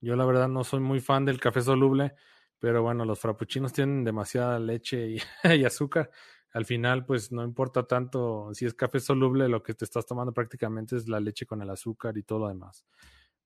Yo 0.00 0.16
la 0.16 0.24
verdad 0.24 0.48
no 0.48 0.64
soy 0.64 0.80
muy 0.80 1.00
fan 1.00 1.24
del 1.24 1.40
café 1.40 1.60
soluble, 1.60 2.14
pero 2.58 2.82
bueno, 2.82 3.04
los 3.04 3.18
frappuccinos 3.20 3.72
tienen 3.72 4.04
demasiada 4.04 4.58
leche 4.58 5.16
y, 5.44 5.64
azúcar. 5.64 6.10
Al 6.52 6.64
final, 6.64 7.04
pues 7.06 7.30
no 7.32 7.44
importa 7.44 7.86
tanto 7.86 8.52
si 8.54 8.66
es 8.66 8.74
café 8.74 8.98
soluble, 9.00 9.48
lo 9.48 9.62
que 9.62 9.74
te 9.74 9.84
estás 9.84 10.06
tomando 10.06 10.32
prácticamente 10.32 10.96
es 10.96 11.08
la 11.08 11.20
leche 11.20 11.46
con 11.46 11.62
el 11.62 11.70
azúcar 11.70 12.16
y 12.18 12.22
todo 12.22 12.40
lo 12.40 12.48
demás. 12.48 12.84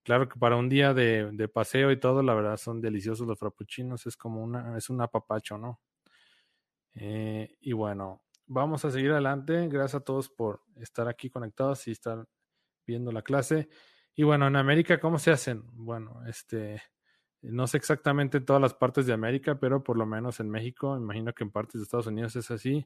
Claro 0.03 0.29
que 0.29 0.39
para 0.39 0.55
un 0.55 0.69
día 0.69 0.93
de, 0.93 1.31
de 1.31 1.47
paseo 1.47 1.91
y 1.91 1.99
todo, 1.99 2.23
la 2.23 2.33
verdad 2.33 2.57
son 2.57 2.81
deliciosos 2.81 3.27
los 3.27 3.39
frappuccinos, 3.39 4.05
es 4.07 4.17
como 4.17 4.43
una, 4.43 4.77
es 4.77 4.89
un 4.89 5.01
apapacho, 5.01 5.57
¿no? 5.57 5.79
Eh, 6.95 7.57
y 7.61 7.73
bueno, 7.73 8.23
vamos 8.47 8.85
a 8.85 8.91
seguir 8.91 9.11
adelante. 9.11 9.67
Gracias 9.67 9.95
a 10.01 10.05
todos 10.05 10.29
por 10.29 10.61
estar 10.77 11.07
aquí 11.07 11.29
conectados 11.29 11.87
y 11.87 11.91
estar 11.91 12.25
viendo 12.85 13.11
la 13.11 13.21
clase. 13.21 13.69
Y 14.15 14.23
bueno, 14.23 14.47
en 14.47 14.55
América, 14.55 14.99
¿cómo 14.99 15.19
se 15.19 15.31
hacen? 15.31 15.63
Bueno, 15.73 16.25
este, 16.25 16.81
no 17.41 17.67
sé 17.67 17.77
exactamente 17.77 18.37
en 18.37 18.45
todas 18.45 18.61
las 18.61 18.73
partes 18.73 19.05
de 19.05 19.13
América, 19.13 19.59
pero 19.59 19.83
por 19.83 19.97
lo 19.97 20.05
menos 20.05 20.39
en 20.39 20.49
México, 20.49 20.95
imagino 20.95 21.33
que 21.33 21.43
en 21.43 21.51
partes 21.51 21.75
de 21.75 21.83
Estados 21.83 22.07
Unidos 22.07 22.35
es 22.35 22.49
así. 22.49 22.85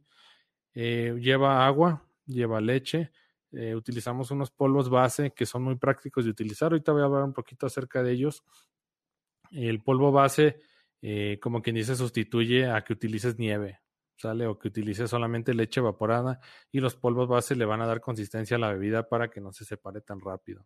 Eh, 0.74 1.16
lleva 1.20 1.66
agua, 1.66 2.04
lleva 2.26 2.62
leche. 2.62 3.12
Eh, 3.52 3.76
utilizamos 3.76 4.32
unos 4.32 4.52
polvos 4.52 4.90
base 4.90 5.32
que 5.32 5.46
son 5.46 5.64
muy 5.64 5.76
prácticos 5.76 6.26
de 6.26 6.32
utilizar. 6.32 6.72
Ahorita 6.72 6.92
voy 6.92 7.02
a 7.02 7.06
hablar 7.06 7.24
un 7.24 7.34
poquito 7.34 7.68
acerca 7.68 8.04
de 8.04 8.12
ellos. 8.12 8.44
El 9.52 9.82
polvo 9.82 10.12
base, 10.12 10.62
como 11.42 11.62
quien 11.62 11.76
dice, 11.76 11.96
sustituye 11.96 12.70
a 12.70 12.84
que 12.84 12.94
utilices 12.94 13.40
nieve. 13.40 13.80
¿Sale? 14.19 14.45
O 14.48 14.60
que 14.60 14.68
utilice 14.68 15.07
solamente 15.07 15.54
leche 15.54 15.80
evaporada 15.80 16.39
y 16.71 16.80
los 16.80 16.95
polvos 16.95 17.27
base 17.27 17.56
le 17.56 17.66
van 17.66 17.81
a 17.81 17.88
dar 17.88 18.01
consistencia 18.01 18.57
a 18.57 18.60
la 18.60 18.71
bebida 18.71 19.07
para 19.07 19.30
que 19.30 19.42
no 19.42 19.51
se 19.51 19.66
separe 19.66 20.01
tan 20.01 20.19
rápido. 20.19 20.66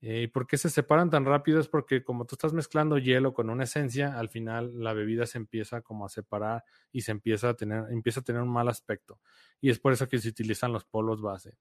Eh, 0.00 0.22
¿Y 0.22 0.26
por 0.28 0.46
qué 0.46 0.56
se 0.56 0.70
separan 0.70 1.10
tan 1.10 1.24
rápido? 1.24 1.60
Es 1.60 1.68
porque 1.68 2.02
como 2.02 2.26
tú 2.26 2.34
estás 2.34 2.52
mezclando 2.52 2.98
hielo 2.98 3.34
con 3.34 3.50
una 3.50 3.64
esencia, 3.64 4.18
al 4.18 4.28
final 4.28 4.72
la 4.82 4.92
bebida 4.92 5.26
se 5.26 5.38
empieza 5.38 5.82
como 5.82 6.06
a 6.06 6.08
separar 6.08 6.64
y 6.92 7.02
se 7.02 7.12
empieza 7.12 7.50
a 7.50 7.54
tener, 7.54 7.84
empieza 7.90 8.20
a 8.20 8.24
tener 8.24 8.42
un 8.42 8.52
mal 8.52 8.68
aspecto. 8.68 9.20
Y 9.60 9.70
es 9.70 9.78
por 9.78 9.92
eso 9.92 10.08
que 10.08 10.18
se 10.18 10.28
utilizan 10.28 10.72
los 10.72 10.84
polvos 10.84 11.20
base. 11.20 11.56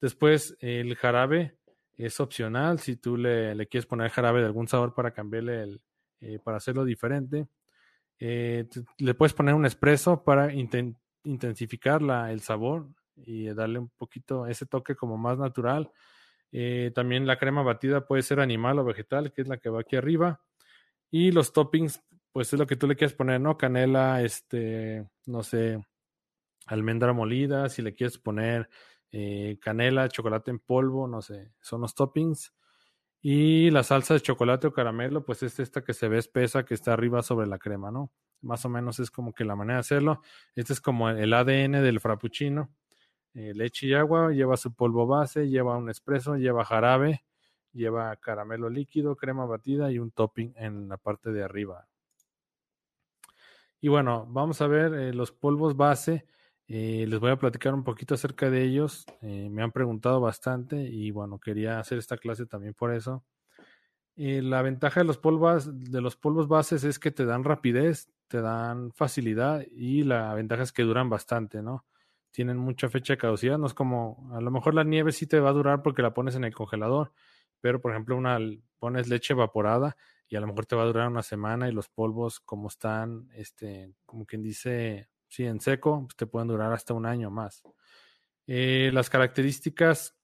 Después, 0.00 0.56
el 0.60 0.96
jarabe 0.96 1.56
es 1.96 2.18
opcional. 2.20 2.78
Si 2.78 2.96
tú 2.96 3.16
le, 3.16 3.66
quieres 3.68 3.86
poner 3.86 4.10
jarabe 4.10 4.40
de 4.40 4.46
algún 4.46 4.68
sabor 4.68 4.94
para 4.94 5.12
cambiarle 5.12 5.62
el, 5.62 5.80
eh, 6.20 6.38
para 6.42 6.56
hacerlo 6.56 6.84
diferente. 6.84 7.46
Eh, 8.24 8.68
le 8.98 9.14
puedes 9.14 9.32
poner 9.34 9.52
un 9.52 9.66
espresso 9.66 10.22
para 10.22 10.52
intensificar 10.54 12.00
el 12.30 12.40
sabor 12.40 12.88
y 13.16 13.46
darle 13.46 13.80
un 13.80 13.88
poquito 13.88 14.46
ese 14.46 14.64
toque 14.64 14.94
como 14.94 15.18
más 15.18 15.38
natural. 15.38 15.90
Eh, 16.52 16.92
también 16.94 17.26
la 17.26 17.36
crema 17.36 17.64
batida 17.64 18.06
puede 18.06 18.22
ser 18.22 18.38
animal 18.38 18.78
o 18.78 18.84
vegetal, 18.84 19.32
que 19.32 19.42
es 19.42 19.48
la 19.48 19.56
que 19.56 19.70
va 19.70 19.80
aquí 19.80 19.96
arriba. 19.96 20.40
Y 21.10 21.32
los 21.32 21.52
toppings, 21.52 22.00
pues 22.30 22.52
es 22.52 22.60
lo 22.60 22.66
que 22.68 22.76
tú 22.76 22.86
le 22.86 22.94
quieres 22.94 23.16
poner, 23.16 23.40
¿no? 23.40 23.58
Canela, 23.58 24.22
este, 24.22 25.04
no 25.26 25.42
sé, 25.42 25.84
almendra 26.66 27.12
molida, 27.12 27.68
si 27.70 27.82
le 27.82 27.92
quieres 27.92 28.18
poner 28.18 28.68
eh, 29.10 29.58
canela, 29.60 30.08
chocolate 30.08 30.52
en 30.52 30.60
polvo, 30.60 31.08
no 31.08 31.22
sé, 31.22 31.50
son 31.60 31.80
los 31.80 31.96
toppings. 31.96 32.54
Y 33.24 33.70
la 33.70 33.84
salsa 33.84 34.14
de 34.14 34.20
chocolate 34.20 34.66
o 34.66 34.72
caramelo, 34.72 35.24
pues 35.24 35.44
es 35.44 35.60
esta 35.60 35.84
que 35.84 35.94
se 35.94 36.08
ve 36.08 36.18
espesa, 36.18 36.64
que 36.64 36.74
está 36.74 36.92
arriba 36.92 37.22
sobre 37.22 37.46
la 37.46 37.58
crema, 37.58 37.92
¿no? 37.92 38.10
Más 38.40 38.64
o 38.64 38.68
menos 38.68 38.98
es 38.98 39.12
como 39.12 39.32
que 39.32 39.44
la 39.44 39.54
manera 39.54 39.76
de 39.76 39.80
hacerlo. 39.80 40.20
Este 40.56 40.72
es 40.72 40.80
como 40.80 41.08
el 41.08 41.32
ADN 41.32 41.80
del 41.82 42.00
frappuccino. 42.00 42.74
Eh, 43.34 43.52
leche 43.54 43.86
y 43.86 43.94
agua, 43.94 44.32
lleva 44.32 44.56
su 44.56 44.74
polvo 44.74 45.06
base, 45.06 45.48
lleva 45.48 45.76
un 45.76 45.88
espresso, 45.88 46.36
lleva 46.36 46.64
jarabe, 46.64 47.24
lleva 47.72 48.14
caramelo 48.16 48.68
líquido, 48.68 49.14
crema 49.14 49.46
batida 49.46 49.92
y 49.92 50.00
un 50.00 50.10
topping 50.10 50.52
en 50.56 50.88
la 50.88 50.96
parte 50.96 51.30
de 51.30 51.44
arriba. 51.44 51.86
Y 53.80 53.88
bueno, 53.88 54.26
vamos 54.28 54.60
a 54.60 54.66
ver 54.66 54.94
eh, 54.94 55.14
los 55.14 55.30
polvos 55.30 55.76
base. 55.76 56.26
Eh, 56.74 57.04
les 57.06 57.20
voy 57.20 57.30
a 57.30 57.36
platicar 57.36 57.74
un 57.74 57.84
poquito 57.84 58.14
acerca 58.14 58.48
de 58.48 58.62
ellos. 58.62 59.04
Eh, 59.20 59.50
me 59.50 59.62
han 59.62 59.72
preguntado 59.72 60.22
bastante 60.22 60.82
y 60.82 61.10
bueno, 61.10 61.38
quería 61.38 61.78
hacer 61.78 61.98
esta 61.98 62.16
clase 62.16 62.46
también 62.46 62.72
por 62.72 62.94
eso. 62.94 63.22
Eh, 64.16 64.40
la 64.40 64.62
ventaja 64.62 65.00
de 65.00 65.04
los, 65.04 65.18
polvos, 65.18 65.68
de 65.70 66.00
los 66.00 66.16
polvos 66.16 66.48
bases 66.48 66.84
es 66.84 66.98
que 66.98 67.10
te 67.10 67.26
dan 67.26 67.44
rapidez, 67.44 68.08
te 68.26 68.40
dan 68.40 68.90
facilidad 68.92 69.66
y 69.70 70.04
la 70.04 70.32
ventaja 70.32 70.62
es 70.62 70.72
que 70.72 70.82
duran 70.82 71.10
bastante, 71.10 71.62
¿no? 71.62 71.84
tienen 72.30 72.56
mucha 72.56 72.88
fecha 72.88 73.12
de 73.12 73.18
caducidad. 73.18 73.58
No 73.58 73.66
es 73.66 73.74
como, 73.74 74.30
a 74.32 74.40
lo 74.40 74.50
mejor 74.50 74.72
la 74.72 74.82
nieve 74.82 75.12
sí 75.12 75.26
te 75.26 75.40
va 75.40 75.50
a 75.50 75.52
durar 75.52 75.82
porque 75.82 76.00
la 76.00 76.14
pones 76.14 76.36
en 76.36 76.44
el 76.44 76.54
congelador, 76.54 77.12
pero 77.60 77.82
por 77.82 77.90
ejemplo, 77.90 78.16
una 78.16 78.38
pones 78.78 79.08
leche 79.10 79.34
evaporada 79.34 79.98
y 80.26 80.36
a 80.36 80.40
lo 80.40 80.46
mejor 80.46 80.64
te 80.64 80.74
va 80.74 80.84
a 80.84 80.86
durar 80.86 81.08
una 81.08 81.22
semana 81.22 81.68
y 81.68 81.72
los 81.72 81.90
polvos 81.90 82.40
como 82.40 82.68
están, 82.68 83.28
este, 83.34 83.92
como 84.06 84.24
quien 84.24 84.42
dice, 84.42 85.10
sí, 85.32 85.46
en 85.46 85.60
seco, 85.60 86.02
pues 86.02 86.16
te 86.16 86.26
pueden 86.26 86.48
durar 86.48 86.72
hasta 86.72 86.92
un 86.92 87.06
año 87.06 87.30
más. 87.30 87.62
Eh, 88.46 88.90
las 88.92 89.08
características, 89.08 90.14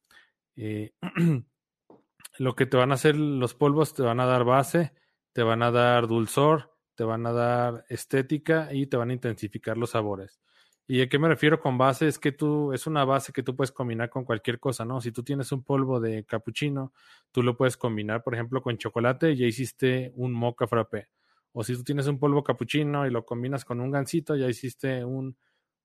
eh, 0.56 0.92
lo 2.38 2.54
que 2.54 2.66
te 2.66 2.76
van 2.76 2.90
a 2.90 2.96
hacer 2.96 3.16
los 3.16 3.54
polvos, 3.54 3.94
te 3.94 4.02
van 4.02 4.20
a 4.20 4.26
dar 4.26 4.44
base, 4.44 4.92
te 5.32 5.42
van 5.42 5.62
a 5.62 5.70
dar 5.70 6.08
dulzor, 6.08 6.76
te 6.94 7.04
van 7.04 7.24
a 7.26 7.32
dar 7.32 7.86
estética 7.88 8.68
y 8.70 8.86
te 8.86 8.98
van 8.98 9.08
a 9.08 9.14
intensificar 9.14 9.78
los 9.78 9.90
sabores. 9.90 10.40
¿Y 10.86 11.00
a 11.00 11.08
qué 11.08 11.18
me 11.18 11.28
refiero 11.28 11.58
con 11.60 11.78
base? 11.78 12.06
Es 12.06 12.18
que 12.18 12.32
tú, 12.32 12.72
es 12.74 12.86
una 12.86 13.04
base 13.04 13.32
que 13.32 13.42
tú 13.42 13.56
puedes 13.56 13.72
combinar 13.72 14.10
con 14.10 14.24
cualquier 14.24 14.58
cosa, 14.60 14.84
¿no? 14.84 15.00
Si 15.00 15.10
tú 15.12 15.22
tienes 15.22 15.52
un 15.52 15.62
polvo 15.62 16.00
de 16.00 16.24
cappuccino, 16.24 16.92
tú 17.32 17.42
lo 17.42 17.56
puedes 17.56 17.76
combinar, 17.78 18.22
por 18.22 18.34
ejemplo, 18.34 18.62
con 18.62 18.76
chocolate 18.76 19.32
y 19.32 19.36
ya 19.36 19.46
hiciste 19.46 20.12
un 20.16 20.32
mocha 20.32 20.66
frappé. 20.66 21.08
O 21.52 21.64
si 21.64 21.74
tú 21.74 21.84
tienes 21.84 22.06
un 22.06 22.18
polvo 22.18 22.44
cappuccino 22.44 23.06
y 23.06 23.10
lo 23.10 23.24
combinas 23.24 23.64
con 23.64 23.80
un 23.80 23.90
gansito, 23.90 24.36
ya 24.36 24.48
hiciste 24.48 25.04
un, 25.04 25.36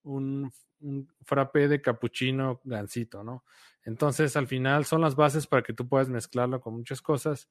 un, 0.03 0.51
un 0.81 1.07
frappé 1.23 1.67
de 1.67 1.81
cappuccino 1.81 2.61
gansito, 2.63 3.23
¿no? 3.23 3.43
Entonces, 3.83 4.35
al 4.37 4.47
final 4.47 4.85
son 4.85 5.01
las 5.01 5.15
bases 5.15 5.47
para 5.47 5.63
que 5.63 5.73
tú 5.73 5.87
puedas 5.87 6.09
mezclarlo 6.09 6.61
con 6.61 6.75
muchas 6.75 7.01
cosas 7.01 7.49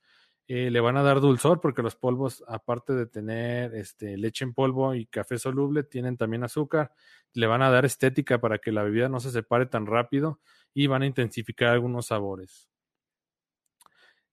eh, 0.48 0.70
le 0.70 0.80
van 0.80 0.96
a 0.96 1.02
dar 1.02 1.20
dulzor 1.20 1.60
porque 1.60 1.82
los 1.82 1.94
polvos, 1.94 2.44
aparte 2.48 2.92
de 2.94 3.06
tener 3.06 3.74
este, 3.74 4.16
leche 4.16 4.44
en 4.44 4.54
polvo 4.54 4.94
y 4.94 5.06
café 5.06 5.38
soluble, 5.38 5.84
tienen 5.84 6.16
también 6.16 6.42
azúcar. 6.44 6.92
Le 7.32 7.46
van 7.46 7.62
a 7.62 7.70
dar 7.70 7.84
estética 7.84 8.40
para 8.40 8.58
que 8.58 8.72
la 8.72 8.82
bebida 8.82 9.08
no 9.08 9.20
se 9.20 9.30
separe 9.30 9.66
tan 9.66 9.86
rápido 9.86 10.40
y 10.74 10.88
van 10.88 11.02
a 11.02 11.06
intensificar 11.06 11.68
algunos 11.68 12.06
sabores. 12.06 12.71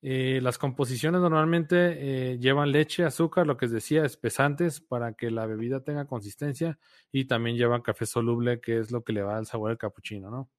Eh, 0.02 0.40
las 0.42 0.58
composiciones 0.58 1.20
normalmente 1.20 2.32
eh, 2.32 2.38
llevan 2.40 2.72
leche, 2.72 3.04
azúcar, 3.04 3.46
lo 3.46 3.58
que 3.58 3.66
les 3.66 3.74
decía, 3.74 4.06
espesantes 4.06 4.80
para 4.80 5.14
que 5.14 5.30
la 5.30 5.46
bebida 5.46 5.84
tenga 5.84 6.06
consistencia 6.06 6.80
y 7.12 7.26
también 7.26 7.58
llevan 7.58 7.82
café 7.82 8.06
soluble, 8.06 8.62
que 8.62 8.80
es 8.80 8.92
lo 8.92 9.04
que 9.04 9.12
le 9.12 9.24
va 9.24 9.38
al 9.38 9.46
sabor 9.46 9.72
al 9.72 9.78
capuchino, 9.78 10.30
¿no? 10.32 10.50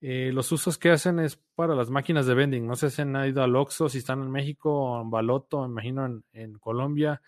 Eh, 0.00 0.30
los 0.32 0.50
usos 0.52 0.78
que 0.78 0.90
hacen 0.90 1.20
es 1.20 1.36
para 1.54 1.74
las 1.74 1.90
máquinas 1.90 2.26
de 2.26 2.34
vending. 2.34 2.66
No 2.66 2.76
sé 2.76 2.90
si 2.90 3.02
han 3.02 3.14
ido 3.26 3.42
al 3.42 3.54
Oxxo, 3.56 3.88
si 3.88 3.98
están 3.98 4.20
en 4.22 4.30
México 4.30 4.72
o 4.72 5.02
en 5.02 5.10
Baloto, 5.10 5.64
imagino 5.64 6.22
en, 6.32 6.54
Colombia. 6.58 7.22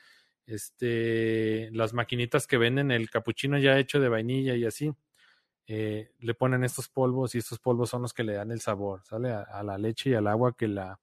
Este, 0.47 1.71
las 1.73 1.95
maquinitas 1.95 2.47
que 2.47 2.59
venden 2.59 2.91
el 2.91 3.11
capuchino 3.11 3.59
ya 3.59 3.79
hecho 3.79 4.01
de 4.01 4.09
vainilla 4.09 4.57
y 4.57 4.65
así. 4.67 4.93
Le 5.67 6.35
ponen 6.39 6.65
estos 6.65 6.89
polvos 6.89 7.35
y 7.35 7.39
estos 7.39 7.59
polvos 7.61 7.91
son 7.91 8.03
los 8.03 8.13
que 8.13 8.25
le 8.25 8.35
dan 8.35 8.51
el 8.51 8.61
sabor, 8.61 9.03
¿sale? 9.05 9.33
A, 9.33 9.63
la 9.63 9.79
leche 9.79 10.11
y 10.11 10.15
al 10.15 10.27
agua 10.27 10.57
que 10.57 10.69
la, 10.69 10.99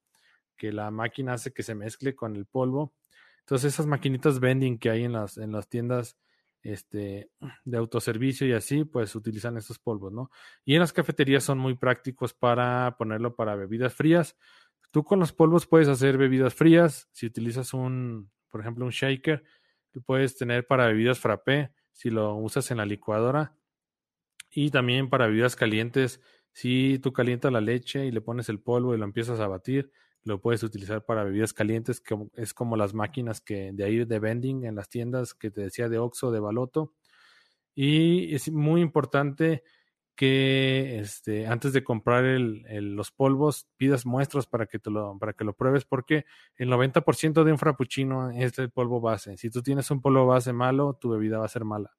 que 0.62 0.70
la 0.70 0.92
máquina 0.92 1.32
hace 1.32 1.52
que 1.52 1.64
se 1.64 1.74
mezcle 1.74 2.14
con 2.14 2.36
el 2.36 2.46
polvo. 2.46 2.94
Entonces 3.40 3.74
esas 3.74 3.86
maquinitas 3.86 4.38
vending 4.38 4.78
que 4.78 4.90
hay 4.90 5.02
en 5.02 5.12
las, 5.12 5.36
en 5.36 5.50
las 5.50 5.68
tiendas 5.68 6.16
este, 6.62 7.32
de 7.64 7.76
autoservicio 7.76 8.46
y 8.46 8.52
así, 8.52 8.84
pues 8.84 9.16
utilizan 9.16 9.56
estos 9.56 9.80
polvos, 9.80 10.12
¿no? 10.12 10.30
Y 10.64 10.74
en 10.74 10.78
las 10.78 10.92
cafeterías 10.92 11.42
son 11.42 11.58
muy 11.58 11.74
prácticos 11.74 12.32
para 12.32 12.94
ponerlo 12.96 13.34
para 13.34 13.56
bebidas 13.56 13.92
frías. 13.92 14.36
Tú 14.92 15.02
con 15.02 15.18
los 15.18 15.32
polvos 15.32 15.66
puedes 15.66 15.88
hacer 15.88 16.16
bebidas 16.16 16.54
frías. 16.54 17.08
Si 17.10 17.26
utilizas 17.26 17.74
un, 17.74 18.30
por 18.48 18.60
ejemplo, 18.60 18.84
un 18.84 18.92
shaker, 18.92 19.42
tú 19.90 20.00
puedes 20.00 20.36
tener 20.36 20.64
para 20.68 20.86
bebidas 20.86 21.18
frappé 21.18 21.72
si 21.90 22.08
lo 22.08 22.36
usas 22.36 22.70
en 22.70 22.76
la 22.76 22.86
licuadora. 22.86 23.56
Y 24.48 24.70
también 24.70 25.10
para 25.10 25.26
bebidas 25.26 25.56
calientes, 25.56 26.20
si 26.52 27.00
tú 27.00 27.12
calientas 27.12 27.50
la 27.50 27.60
leche 27.60 28.06
y 28.06 28.12
le 28.12 28.20
pones 28.20 28.48
el 28.48 28.60
polvo 28.60 28.94
y 28.94 28.98
lo 28.98 29.04
empiezas 29.04 29.40
a 29.40 29.48
batir, 29.48 29.90
lo 30.24 30.40
puedes 30.40 30.62
utilizar 30.62 31.04
para 31.04 31.24
bebidas 31.24 31.52
calientes, 31.52 32.00
que 32.00 32.16
es 32.34 32.54
como 32.54 32.76
las 32.76 32.94
máquinas 32.94 33.40
que 33.40 33.72
de 33.72 33.84
ahí 33.84 34.04
de 34.04 34.18
vending 34.18 34.64
en 34.64 34.76
las 34.76 34.88
tiendas 34.88 35.34
que 35.34 35.50
te 35.50 35.62
decía 35.62 35.88
de 35.88 35.98
Oxxo, 35.98 36.30
de 36.30 36.40
Baloto. 36.40 36.92
Y 37.74 38.34
es 38.34 38.50
muy 38.50 38.80
importante 38.80 39.62
que 40.14 40.98
este, 41.00 41.46
antes 41.46 41.72
de 41.72 41.82
comprar 41.82 42.24
el, 42.24 42.62
los 42.94 43.10
polvos 43.10 43.66
pidas 43.76 44.04
muestras 44.04 44.46
para 44.46 44.66
que, 44.66 44.78
te 44.78 44.90
lo, 44.90 45.18
para 45.18 45.32
que 45.32 45.44
lo 45.44 45.54
pruebes 45.54 45.84
porque 45.84 46.26
el 46.56 46.68
90% 46.68 47.44
de 47.44 47.52
un 47.52 47.58
frappuccino 47.58 48.30
es 48.30 48.58
el 48.58 48.70
polvo 48.70 49.00
base. 49.00 49.36
Si 49.38 49.50
tú 49.50 49.62
tienes 49.62 49.90
un 49.90 50.00
polvo 50.00 50.26
base 50.26 50.52
malo, 50.52 50.98
tu 51.00 51.10
bebida 51.10 51.38
va 51.38 51.46
a 51.46 51.48
ser 51.48 51.64
mala. 51.64 51.96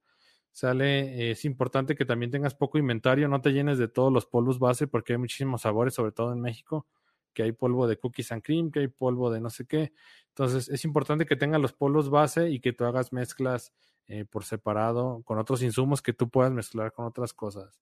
Sale, 0.52 1.32
es 1.32 1.46
importante 1.46 1.96
que 1.96 2.06
también 2.06 2.32
tengas 2.32 2.54
poco 2.54 2.78
inventario, 2.78 3.28
no 3.28 3.42
te 3.42 3.52
llenes 3.52 3.80
de 3.80 3.88
todos 3.88 4.14
los 4.14 4.28
polvos 4.28 4.60
base 4.60 4.86
porque 4.86 5.14
hay 5.14 5.18
muchísimos 5.18 5.64
sabores, 5.64 5.96
sobre 5.96 6.12
todo 6.12 6.32
en 6.32 6.42
México 6.42 6.88
que 7.34 7.44
hay 7.44 7.52
polvo 7.52 7.88
de 7.88 7.98
cookies 7.98 8.32
and 8.32 8.44
cream, 8.44 8.72
que 8.72 8.80
hay 8.80 8.88
polvo 8.88 9.32
de 9.32 9.42
no 9.42 9.50
sé 9.50 9.66
qué. 9.66 9.94
Entonces 10.30 10.70
es 10.70 10.86
importante 10.86 11.26
que 11.26 11.36
tengas 11.36 11.62
los 11.62 11.74
polvos 11.74 12.10
base 12.10 12.50
y 12.50 12.60
que 12.60 12.74
tú 12.74 12.86
hagas 12.86 13.12
mezclas 13.14 13.74
eh, 14.08 14.26
por 14.26 14.44
separado 14.44 15.22
con 15.26 15.40
otros 15.40 15.62
insumos 15.64 16.02
que 16.02 16.14
tú 16.14 16.30
puedas 16.30 16.52
mezclar 16.52 16.92
con 16.94 17.06
otras 17.06 17.34
cosas. 17.34 17.82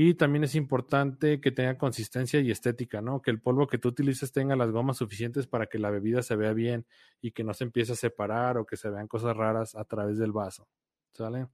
Y 0.00 0.14
también 0.14 0.44
es 0.44 0.54
importante 0.54 1.40
que 1.40 1.50
tenga 1.50 1.76
consistencia 1.76 2.38
y 2.38 2.52
estética, 2.52 3.02
¿no? 3.02 3.20
Que 3.20 3.32
el 3.32 3.40
polvo 3.40 3.66
que 3.66 3.78
tú 3.78 3.88
utilices 3.88 4.30
tenga 4.30 4.54
las 4.54 4.70
gomas 4.70 4.98
suficientes 4.98 5.48
para 5.48 5.66
que 5.66 5.80
la 5.80 5.90
bebida 5.90 6.22
se 6.22 6.36
vea 6.36 6.52
bien 6.52 6.86
y 7.20 7.32
que 7.32 7.42
no 7.42 7.52
se 7.52 7.64
empiece 7.64 7.94
a 7.94 7.96
separar 7.96 8.58
o 8.58 8.64
que 8.64 8.76
se 8.76 8.90
vean 8.90 9.08
cosas 9.08 9.36
raras 9.36 9.74
a 9.74 9.84
través 9.84 10.16
del 10.16 10.30
vaso. 10.30 10.68
¿Sale? 11.14 11.48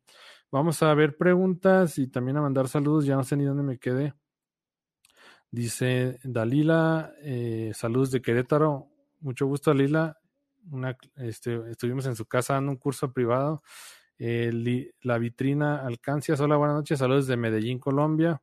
Vamos 0.50 0.82
a 0.82 0.92
ver 0.92 1.16
preguntas 1.16 1.98
y 1.98 2.06
también 2.08 2.36
a 2.36 2.42
mandar 2.42 2.68
saludos. 2.68 3.06
Ya 3.06 3.16
no 3.16 3.24
sé 3.24 3.34
ni 3.38 3.44
dónde 3.44 3.62
me 3.62 3.78
quedé. 3.78 4.12
Dice 5.54 6.18
Dalila, 6.25 7.14
eh, 7.23 7.70
saludos 7.76 8.11
de 8.11 8.20
Querétaro. 8.20 8.88
Mucho 9.20 9.46
gusto, 9.46 9.70
Dalila. 9.70 10.18
Este, 11.14 11.70
estuvimos 11.70 12.06
en 12.06 12.16
su 12.16 12.26
casa 12.26 12.54
dando 12.54 12.73
un 12.73 12.76
curso 12.76 13.12
privado. 13.12 13.62
Eh, 14.18 14.90
la 15.02 15.16
vitrina 15.16 15.87
Alcancias, 15.87 16.40
hola, 16.40 16.56
buenas 16.56 16.75
noches. 16.78 16.99
Saludos 16.99 17.28
de 17.28 17.37
Medellín, 17.37 17.78
Colombia. 17.78 18.42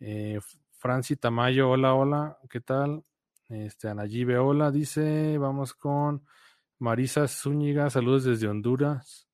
Eh, 0.00 0.40
Franci 0.78 1.16
Tamayo, 1.16 1.68
hola, 1.68 1.92
hola, 1.92 2.38
¿qué 2.48 2.62
tal? 2.62 3.04
Este, 3.50 3.88
Anayibe, 3.88 4.38
hola, 4.38 4.70
dice. 4.70 5.36
Vamos 5.36 5.74
con 5.74 6.24
Marisa 6.78 7.28
Zúñiga, 7.28 7.90
saludos 7.90 8.24
desde 8.24 8.48
Honduras. 8.48 9.28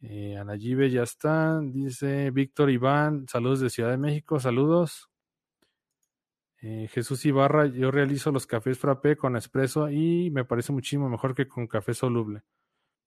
Eh, 0.00 0.36
Anayibe 0.36 0.90
ya 0.90 1.04
está. 1.04 1.60
Dice 1.60 2.32
Víctor 2.32 2.68
Iván, 2.70 3.28
saludos 3.28 3.60
de 3.60 3.70
Ciudad 3.70 3.90
de 3.90 3.98
México, 3.98 4.40
saludos. 4.40 5.08
Eh, 6.68 6.88
Jesús 6.88 7.24
Ibarra, 7.24 7.66
yo 7.66 7.92
realizo 7.92 8.32
los 8.32 8.44
cafés 8.44 8.76
frappé 8.76 9.16
con 9.16 9.36
espresso 9.36 9.88
y 9.88 10.32
me 10.32 10.44
parece 10.44 10.72
muchísimo 10.72 11.08
mejor 11.08 11.32
que 11.32 11.46
con 11.46 11.68
café 11.68 11.94
soluble. 11.94 12.42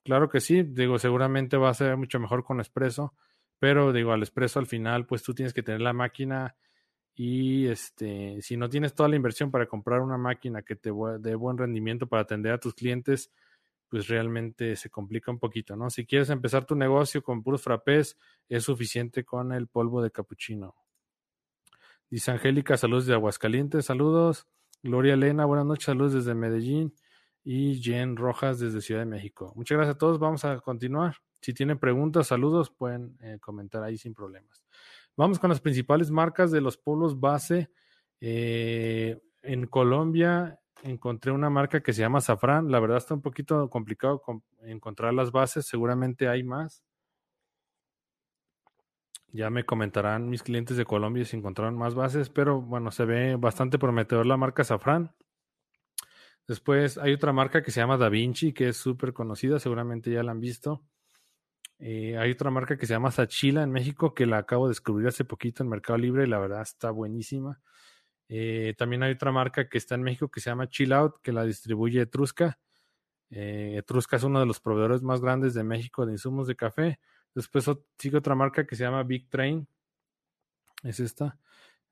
Claro 0.05 0.29
que 0.29 0.39
sí, 0.39 0.63
digo, 0.63 0.97
seguramente 0.97 1.57
va 1.57 1.69
a 1.69 1.73
ser 1.73 1.97
mucho 1.97 2.21
mejor 2.21 2.45
con 2.45 2.61
espresso, 2.61 3.13
pero 3.59 3.91
digo, 3.91 4.13
al 4.13 4.23
espresso 4.23 4.59
al 4.59 4.67
final, 4.67 5.05
pues 5.05 5.23
tú 5.23 5.33
tienes 5.33 5.53
que 5.53 5.61
tener 5.61 5.81
la 5.81 5.91
máquina 5.91 6.55
y 7.15 7.67
este, 7.67 8.41
si 8.41 8.55
no 8.55 8.69
tienes 8.69 8.95
toda 8.95 9.09
la 9.09 9.17
inversión 9.17 9.51
para 9.51 9.67
comprar 9.67 9.99
una 9.99 10.17
máquina 10.17 10.61
que 10.61 10.77
te 10.77 10.91
dé 11.19 11.35
buen 11.35 11.57
rendimiento 11.57 12.07
para 12.07 12.21
atender 12.21 12.53
a 12.53 12.59
tus 12.59 12.73
clientes, 12.73 13.29
pues 13.89 14.07
realmente 14.07 14.77
se 14.77 14.89
complica 14.89 15.31
un 15.31 15.39
poquito, 15.39 15.75
¿no? 15.75 15.89
Si 15.89 16.05
quieres 16.05 16.29
empezar 16.29 16.63
tu 16.63 16.75
negocio 16.75 17.21
con 17.21 17.43
puros 17.43 17.61
frappés, 17.61 18.17
es 18.47 18.63
suficiente 18.63 19.25
con 19.25 19.51
el 19.51 19.67
polvo 19.67 20.01
de 20.01 20.11
capuchino. 20.11 20.75
Dice 22.11 22.31
Angélica, 22.31 22.75
saludos 22.75 23.05
de 23.05 23.13
Aguascalientes, 23.13 23.85
saludos. 23.85 24.47
Gloria 24.81 25.13
Elena, 25.13 25.45
buenas 25.45 25.67
noches, 25.67 25.85
saludos 25.85 26.13
desde 26.13 26.33
Medellín. 26.33 26.95
Y 27.43 27.79
Jen 27.83 28.15
Rojas 28.15 28.59
desde 28.59 28.81
Ciudad 28.81 29.01
de 29.01 29.05
México. 29.05 29.53
Muchas 29.55 29.77
gracias 29.77 29.95
a 29.95 29.97
todos, 29.99 30.17
vamos 30.17 30.43
a 30.43 30.59
continuar. 30.59 31.17
Si 31.39 31.53
tienen 31.53 31.77
preguntas, 31.77 32.25
saludos, 32.25 32.71
pueden 32.71 33.15
eh, 33.21 33.37
comentar 33.39 33.83
ahí 33.83 33.95
sin 33.97 34.15
problemas. 34.15 34.63
Vamos 35.15 35.37
con 35.37 35.51
las 35.51 35.61
principales 35.61 36.09
marcas 36.09 36.49
de 36.49 36.61
los 36.61 36.77
polos 36.77 37.19
base. 37.19 37.69
Eh, 38.19 39.21
en 39.43 39.67
Colombia 39.67 40.59
encontré 40.81 41.31
una 41.31 41.51
marca 41.51 41.83
que 41.83 41.93
se 41.93 42.01
llama 42.01 42.21
Safran. 42.21 42.71
La 42.71 42.79
verdad 42.79 42.97
está 42.97 43.13
un 43.13 43.21
poquito 43.21 43.69
complicado 43.69 44.21
encontrar 44.63 45.13
las 45.13 45.31
bases, 45.31 45.67
seguramente 45.67 46.27
hay 46.27 46.41
más. 46.43 46.83
Ya 49.31 49.49
me 49.49 49.63
comentarán 49.63 50.29
mis 50.29 50.41
clientes 50.41 50.75
de 50.75 50.85
Colombia 50.85 51.23
si 51.23 51.37
encontraron 51.37 51.77
más 51.77 51.93
bases, 51.93 52.29
pero 52.29 52.61
bueno, 52.61 52.91
se 52.91 53.05
ve 53.05 53.35
bastante 53.35 53.77
prometedor 53.77 54.25
la 54.25 54.37
marca 54.37 54.63
Safran. 54.63 55.13
Después 56.47 56.97
hay 56.97 57.13
otra 57.13 57.31
marca 57.31 57.61
que 57.61 57.69
se 57.69 57.79
llama 57.79 57.97
Da 57.97 58.09
Vinci, 58.09 58.53
que 58.53 58.69
es 58.69 58.77
súper 58.77 59.13
conocida, 59.13 59.59
seguramente 59.59 60.09
ya 60.11 60.23
la 60.23 60.31
han 60.31 60.39
visto. 60.39 60.83
Eh, 61.77 62.17
hay 62.17 62.31
otra 62.31 62.49
marca 62.49 62.75
que 62.75 62.87
se 62.87 62.93
llama 62.93 63.11
Sachila 63.11 63.61
en 63.61 63.71
México, 63.71 64.15
que 64.15 64.25
la 64.25 64.39
acabo 64.39 64.67
de 64.67 64.71
descubrir 64.71 65.07
hace 65.07 65.25
poquito 65.25 65.61
en 65.63 65.69
Mercado 65.69 65.97
Libre 65.97 66.23
y 66.25 66.27
la 66.27 66.39
verdad 66.39 66.63
está 66.63 66.89
buenísima. 66.89 67.61
Eh, 68.27 68.73
también 68.77 69.03
hay 69.03 69.13
otra 69.13 69.31
marca 69.31 69.69
que 69.69 69.77
está 69.77 69.95
en 69.95 70.03
México 70.03 70.29
que 70.29 70.41
se 70.41 70.49
llama 70.49 70.67
Chill 70.67 70.91
Out, 70.91 71.21
que 71.21 71.31
la 71.31 71.45
distribuye 71.45 72.01
Etrusca. 72.01 72.59
Eh, 73.29 73.75
Etrusca 73.77 74.17
es 74.17 74.23
uno 74.23 74.39
de 74.39 74.45
los 74.47 74.59
proveedores 74.59 75.03
más 75.03 75.21
grandes 75.21 75.53
de 75.53 75.63
México 75.63 76.05
de 76.05 76.13
insumos 76.13 76.47
de 76.47 76.55
café. 76.55 76.99
Después 77.35 77.69
sigue 77.97 78.17
otra 78.17 78.35
marca 78.35 78.65
que 78.65 78.75
se 78.75 78.83
llama 78.83 79.03
Big 79.03 79.29
Train, 79.29 79.67
Es 80.83 80.99
esta. 80.99 81.39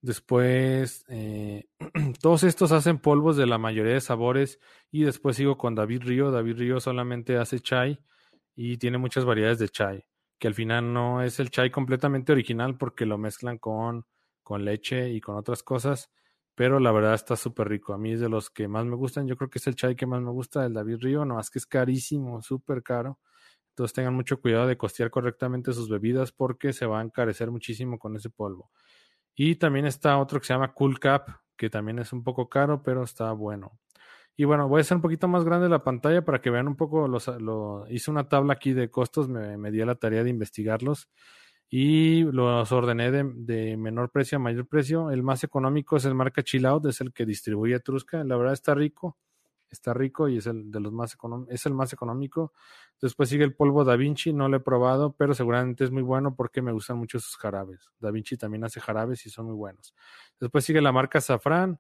Después, 0.01 1.03
eh, 1.09 1.67
todos 2.21 2.43
estos 2.43 2.71
hacen 2.71 2.99
polvos 2.99 3.35
de 3.37 3.47
la 3.47 3.57
mayoría 3.57 3.93
de 3.93 4.01
sabores. 4.01 4.59
Y 4.91 5.03
después 5.03 5.35
sigo 5.37 5.57
con 5.57 5.75
David 5.75 6.03
Río. 6.03 6.31
David 6.31 6.57
Río 6.57 6.79
solamente 6.79 7.37
hace 7.37 7.59
chai 7.59 7.99
y 8.55 8.77
tiene 8.77 8.97
muchas 8.97 9.25
variedades 9.25 9.59
de 9.59 9.69
chai. 9.69 10.05
Que 10.39 10.47
al 10.47 10.53
final 10.53 10.93
no 10.93 11.23
es 11.23 11.39
el 11.39 11.49
chai 11.49 11.71
completamente 11.71 12.31
original 12.31 12.77
porque 12.77 13.05
lo 13.05 13.17
mezclan 13.17 13.57
con, 13.57 14.05
con 14.43 14.65
leche 14.65 15.09
y 15.11 15.21
con 15.21 15.35
otras 15.35 15.63
cosas. 15.63 16.11
Pero 16.55 16.79
la 16.79 16.91
verdad 16.91 17.13
está 17.15 17.35
súper 17.35 17.69
rico. 17.69 17.93
A 17.93 17.97
mí 17.97 18.13
es 18.13 18.19
de 18.19 18.29
los 18.29 18.49
que 18.49 18.67
más 18.67 18.85
me 18.85 18.95
gustan. 18.95 19.27
Yo 19.27 19.37
creo 19.37 19.49
que 19.49 19.59
es 19.59 19.67
el 19.67 19.75
chai 19.75 19.95
que 19.95 20.07
más 20.07 20.21
me 20.21 20.31
gusta, 20.31 20.65
el 20.65 20.73
David 20.73 20.97
Río. 21.01 21.25
No 21.25 21.35
más 21.35 21.49
que 21.49 21.59
es 21.59 21.67
carísimo, 21.67 22.41
súper 22.41 22.83
caro. 22.83 23.19
Entonces 23.77 23.93
tengan 23.93 24.15
mucho 24.15 24.41
cuidado 24.41 24.65
de 24.65 24.75
costear 24.75 25.11
correctamente 25.11 25.71
sus 25.71 25.87
bebidas 25.87 26.31
porque 26.31 26.73
se 26.73 26.87
va 26.87 26.99
a 26.99 27.03
encarecer 27.03 27.51
muchísimo 27.51 27.99
con 27.99 28.15
ese 28.15 28.31
polvo. 28.31 28.71
Y 29.35 29.57
también 29.57 29.85
está 29.85 30.17
otro 30.17 30.39
que 30.39 30.47
se 30.47 30.53
llama 30.53 30.73
Cool 30.73 30.99
Cap, 30.99 31.29
que 31.55 31.69
también 31.69 31.99
es 31.99 32.11
un 32.11 32.23
poco 32.23 32.49
caro, 32.49 32.81
pero 32.81 33.03
está 33.03 33.31
bueno. 33.33 33.77
Y 34.35 34.45
bueno, 34.45 34.67
voy 34.67 34.79
a 34.79 34.81
hacer 34.81 34.95
un 34.95 35.03
poquito 35.03 35.27
más 35.27 35.43
grande 35.43 35.69
la 35.69 35.83
pantalla 35.83 36.25
para 36.25 36.41
que 36.41 36.49
vean 36.49 36.67
un 36.67 36.75
poco. 36.75 37.07
Los, 37.07 37.27
lo, 37.27 37.85
hice 37.87 38.09
una 38.09 38.27
tabla 38.27 38.53
aquí 38.53 38.73
de 38.73 38.89
costos, 38.89 39.29
me, 39.29 39.57
me 39.57 39.69
di 39.69 39.77
la 39.85 39.93
tarea 39.93 40.23
de 40.23 40.31
investigarlos 40.31 41.07
y 41.69 42.23
los 42.23 42.71
ordené 42.71 43.11
de, 43.11 43.31
de, 43.35 43.77
menor 43.77 44.09
precio 44.09 44.37
a 44.37 44.41
mayor 44.41 44.67
precio. 44.67 45.11
El 45.11 45.21
más 45.21 45.43
económico 45.43 45.97
es 45.97 46.05
el 46.05 46.15
marca 46.15 46.41
Chill 46.41 46.65
Out, 46.65 46.87
es 46.87 46.99
el 47.01 47.13
que 47.13 47.27
distribuye 47.27 47.79
Trusca. 47.79 48.23
La 48.23 48.37
verdad 48.37 48.53
está 48.53 48.73
rico 48.73 49.19
está 49.69 49.93
rico 49.93 50.27
y 50.27 50.37
es 50.37 50.47
el 50.47 50.71
de 50.71 50.79
los 50.79 50.93
más 50.93 51.17
es 51.49 51.65
el 51.65 51.73
más 51.73 51.93
económico. 51.93 52.53
Después 53.01 53.29
sigue 53.29 53.43
el 53.43 53.55
polvo 53.55 53.83
Da 53.83 53.95
Vinci, 53.95 54.33
no 54.33 54.49
lo 54.49 54.57
he 54.57 54.59
probado, 54.59 55.15
pero 55.17 55.33
seguramente 55.33 55.83
es 55.83 55.91
muy 55.91 56.03
bueno 56.03 56.35
porque 56.35 56.61
me 56.61 56.71
gustan 56.71 56.97
mucho 56.97 57.19
sus 57.19 57.37
jarabes. 57.37 57.91
Da 57.99 58.11
Vinci 58.11 58.37
también 58.37 58.63
hace 58.63 58.79
jarabes 58.79 59.25
y 59.25 59.29
son 59.29 59.47
muy 59.47 59.55
buenos. 59.55 59.93
Después 60.39 60.65
sigue 60.65 60.81
la 60.81 60.91
marca 60.91 61.21
Safran, 61.21 61.79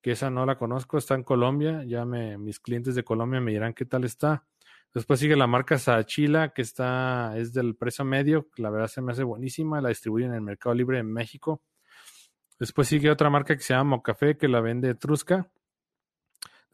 que 0.00 0.12
esa 0.12 0.30
no 0.30 0.46
la 0.46 0.58
conozco, 0.58 0.98
está 0.98 1.14
en 1.14 1.22
Colombia, 1.22 1.82
ya 1.84 2.04
me, 2.04 2.36
mis 2.38 2.60
clientes 2.60 2.94
de 2.94 3.04
Colombia 3.04 3.40
me 3.40 3.52
dirán 3.52 3.74
qué 3.74 3.84
tal 3.84 4.04
está. 4.04 4.44
Después 4.92 5.18
sigue 5.18 5.34
la 5.34 5.46
marca 5.46 5.78
Saachila, 5.78 6.50
que 6.50 6.62
está, 6.62 7.36
es 7.36 7.52
del 7.52 7.74
precio 7.74 8.04
medio, 8.04 8.48
la 8.56 8.70
verdad 8.70 8.86
se 8.86 9.02
me 9.02 9.12
hace 9.12 9.24
buenísima, 9.24 9.80
la 9.80 9.88
distribuyen 9.88 10.30
en 10.30 10.36
el 10.36 10.40
Mercado 10.42 10.74
Libre 10.74 10.98
en 10.98 11.12
México. 11.12 11.62
Después 12.58 12.86
sigue 12.86 13.10
otra 13.10 13.28
marca 13.30 13.56
que 13.56 13.62
se 13.62 13.74
llama 13.74 13.96
Mocafé, 13.96 14.36
que 14.36 14.46
la 14.46 14.60
vende 14.60 14.94
Trusca 14.94 15.50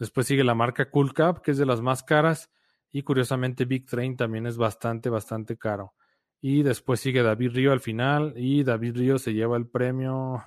Después 0.00 0.26
sigue 0.26 0.42
la 0.45 0.54
marca 0.54 0.90
Cool 0.90 1.12
Cap, 1.12 1.42
que 1.42 1.50
es 1.50 1.59
de 1.59 1.66
las 1.66 1.83
más 1.83 2.02
caras. 2.02 2.50
Y 2.90 3.02
curiosamente 3.02 3.66
Big 3.66 3.87
Train 3.87 4.16
también 4.16 4.47
es 4.47 4.57
bastante, 4.57 5.11
bastante 5.11 5.59
caro. 5.59 5.92
Y 6.40 6.62
después 6.62 7.00
sigue 7.00 7.23
David 7.23 7.50
Río 7.52 7.71
al 7.71 7.80
final. 7.80 8.33
Y 8.35 8.64
David 8.64 8.97
Río 8.97 9.19
se 9.19 9.35
lleva 9.35 9.59
el 9.59 9.69
premio 9.69 10.42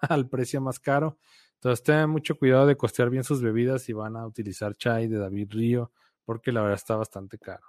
al 0.02 0.28
precio 0.28 0.60
más 0.60 0.78
caro. 0.78 1.18
Entonces 1.54 1.82
tengan 1.82 2.10
mucho 2.10 2.36
cuidado 2.36 2.66
de 2.66 2.76
costear 2.76 3.08
bien 3.08 3.24
sus 3.24 3.40
bebidas 3.40 3.82
si 3.82 3.94
van 3.94 4.14
a 4.14 4.26
utilizar 4.26 4.76
chai 4.76 5.08
de 5.08 5.18
David 5.18 5.48
Río, 5.52 5.90
porque 6.26 6.52
la 6.52 6.60
verdad 6.60 6.76
está 6.76 6.94
bastante 6.94 7.38
caro. 7.38 7.64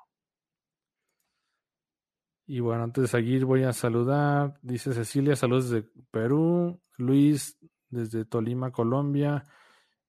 Y 2.45 2.59
bueno, 2.59 2.83
antes 2.83 3.03
de 3.03 3.07
seguir 3.07 3.45
voy 3.45 3.63
a 3.63 3.71
saludar, 3.71 4.59
dice 4.61 4.93
Cecilia, 4.93 5.37
saludos 5.37 5.69
desde 5.69 5.89
Perú, 6.11 6.81
Luis 6.97 7.57
desde 7.89 8.25
Tolima, 8.25 8.71
Colombia, 8.71 9.45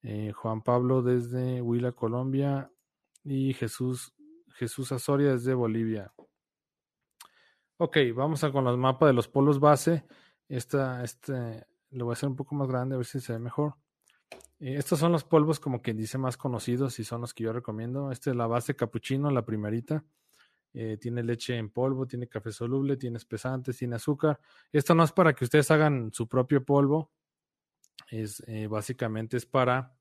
eh, 0.02 0.32
Juan 0.32 0.62
Pablo 0.62 1.02
desde 1.02 1.60
Huila, 1.60 1.92
Colombia, 1.92 2.70
y 3.24 3.52
Jesús, 3.54 4.14
Jesús 4.54 4.92
Azoria 4.92 5.32
desde 5.32 5.54
Bolivia. 5.54 6.12
Ok, 7.76 7.98
vamos 8.14 8.44
a 8.44 8.52
con 8.52 8.64
los 8.64 8.76
mapas 8.78 9.08
de 9.08 9.12
los 9.12 9.28
polos 9.28 9.58
base. 9.60 10.04
Esta, 10.48 11.02
este, 11.02 11.66
lo 11.90 12.06
voy 12.06 12.12
a 12.12 12.14
hacer 12.14 12.28
un 12.28 12.36
poco 12.36 12.54
más 12.54 12.68
grande, 12.68 12.94
a 12.94 12.98
ver 12.98 13.06
si 13.06 13.20
se 13.20 13.32
ve 13.32 13.38
mejor. 13.38 13.74
Eh, 14.58 14.76
estos 14.76 14.98
son 14.98 15.12
los 15.12 15.24
polvos, 15.24 15.60
como 15.60 15.80
quien 15.80 15.96
dice, 15.96 16.18
más 16.18 16.36
conocidos 16.36 16.98
y 16.98 17.04
son 17.04 17.22
los 17.22 17.34
que 17.34 17.44
yo 17.44 17.52
recomiendo. 17.52 18.10
Este 18.10 18.30
es 18.30 18.36
la 18.36 18.46
base 18.46 18.76
capuchino, 18.76 19.30
la 19.30 19.44
primerita. 19.44 20.04
Eh, 20.72 20.98
tiene 21.00 21.22
leche 21.22 21.56
en 21.56 21.70
polvo, 21.70 22.06
tiene 22.06 22.28
café 22.28 22.52
soluble, 22.52 22.96
tiene 22.96 23.16
espesantes, 23.16 23.76
tiene 23.76 23.96
azúcar. 23.96 24.38
Esto 24.72 24.94
no 24.94 25.02
es 25.02 25.12
para 25.12 25.32
que 25.34 25.44
ustedes 25.44 25.70
hagan 25.70 26.10
su 26.12 26.28
propio 26.28 26.64
polvo, 26.64 27.10
es 28.08 28.42
básicamente 28.68 29.36
es 29.36 29.46
para 29.46 29.99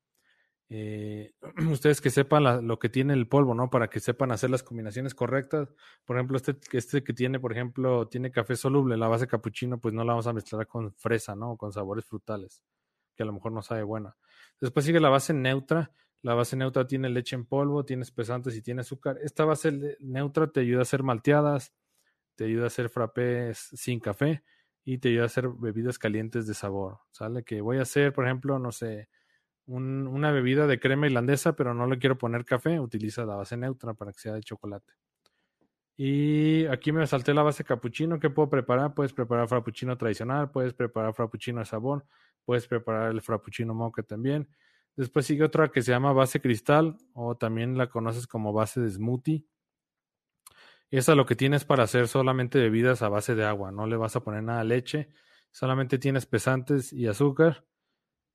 eh, 0.70 1.34
ustedes 1.72 2.00
que 2.00 2.10
sepan 2.10 2.68
lo 2.68 2.80
que 2.80 2.90
tiene 2.90 3.14
el 3.14 3.28
polvo, 3.28 3.56
¿no? 3.56 3.70
Para 3.70 3.90
que 3.90 4.00
sepan 4.00 4.32
hacer 4.32 4.50
las 4.50 4.64
combinaciones 4.64 5.16
correctas. 5.16 5.74
Por 6.06 6.18
ejemplo, 6.18 6.38
este, 6.38 6.58
este 6.72 7.04
que 7.04 7.14
tiene, 7.14 7.40
por 7.40 7.52
ejemplo, 7.52 8.08
tiene 8.08 8.32
café 8.32 8.56
soluble, 8.56 8.96
la 8.98 9.08
base 9.08 9.28
capuchino, 9.28 9.80
pues 9.80 9.94
no 9.94 10.04
la 10.04 10.14
vamos 10.14 10.28
a 10.28 10.34
mezclar 10.34 10.68
con 10.68 10.94
fresa, 10.94 11.36
¿no? 11.36 11.58
con 11.58 11.72
sabores 11.72 12.06
frutales, 12.06 12.64
que 13.16 13.24
a 13.24 13.26
lo 13.26 13.34
mejor 13.34 13.52
no 13.52 13.62
sabe 13.62 13.84
buena. 13.84 14.16
Después 14.62 14.86
sigue 14.86 15.00
la 15.00 15.10
base 15.10 15.34
neutra. 15.34 15.92
La 16.22 16.34
base 16.34 16.58
neutra 16.58 16.86
tiene 16.86 17.10
leche 17.10 17.38
en 17.38 17.46
polvo, 17.46 17.86
tiene 17.86 18.04
espesantes 18.04 18.54
y 18.56 18.62
tiene 18.62 18.82
azúcar. 18.82 19.18
Esta 19.24 19.46
base 19.46 19.98
neutra 20.02 20.52
te 20.52 20.60
ayuda 20.60 20.80
a 20.80 20.82
hacer 20.82 21.02
malteadas, 21.02 21.74
te 22.36 22.44
ayuda 22.44 22.66
a 22.66 22.68
hacer 22.68 22.90
frappés 22.90 23.70
sin 23.74 24.02
café 24.02 24.44
y 24.84 24.98
te 24.98 25.10
ayuda 25.10 25.24
a 25.24 25.26
hacer 25.28 25.48
bebidas 25.48 25.98
calientes 25.98 26.46
de 26.46 26.54
sabor, 26.54 27.00
¿sale? 27.12 27.44
Que 27.44 27.62
voy 27.62 27.78
a 27.78 27.84
hacer, 27.84 28.12
por 28.12 28.26
ejemplo, 28.26 28.60
no 28.60 28.74
sé, 28.74 29.08
una 29.70 30.32
bebida 30.32 30.66
de 30.68 30.80
crema 30.80 31.06
irlandesa, 31.06 31.54
pero 31.56 31.74
no 31.74 31.86
le 31.86 32.00
quiero 32.00 32.18
poner 32.18 32.44
café, 32.44 32.80
utiliza 32.80 33.26
la 33.26 33.36
base 33.36 33.56
neutra 33.56 33.94
para 33.94 34.12
que 34.12 34.20
sea 34.20 34.34
de 34.34 34.42
chocolate. 34.42 34.94
Y 35.96 36.66
aquí 36.68 36.92
me 36.92 37.06
salté 37.06 37.34
la 37.34 37.44
base 37.44 37.64
cappuccino. 37.64 38.20
¿Qué 38.20 38.30
puedo 38.30 38.50
preparar? 38.50 38.94
Puedes 38.94 39.14
preparar 39.14 39.48
frappuccino 39.48 39.98
tradicional, 39.98 40.50
puedes 40.50 40.74
preparar 40.74 41.14
frappuccino 41.14 41.60
de 41.60 41.66
sabor, 41.66 42.06
puedes 42.46 42.68
preparar 42.68 43.12
el 43.12 43.22
frappuccino 43.22 43.74
mocha 43.74 44.02
también. 44.04 44.48
Después 44.96 45.26
sigue 45.26 45.44
otra 45.44 45.70
que 45.70 45.82
se 45.82 45.92
llama 45.92 46.14
base 46.14 46.42
cristal 46.42 46.98
o 47.14 47.36
también 47.36 47.78
la 47.78 47.90
conoces 47.90 48.28
como 48.28 48.54
base 48.54 48.80
de 48.80 48.90
smoothie. 48.90 49.46
Esa 50.90 51.14
lo 51.14 51.26
que 51.26 51.36
tienes 51.36 51.66
para 51.66 51.84
hacer 51.84 52.08
solamente 52.08 52.60
bebidas 52.60 53.02
a 53.02 53.10
base 53.10 53.36
de 53.36 53.46
agua, 53.46 53.72
no 53.72 53.86
le 53.86 53.98
vas 53.98 54.16
a 54.16 54.24
poner 54.24 54.42
nada 54.42 54.60
de 54.60 54.66
leche, 54.66 55.10
solamente 55.52 56.00
tienes 56.00 56.26
pesantes 56.26 56.92
y 56.92 57.06
azúcar 57.06 57.69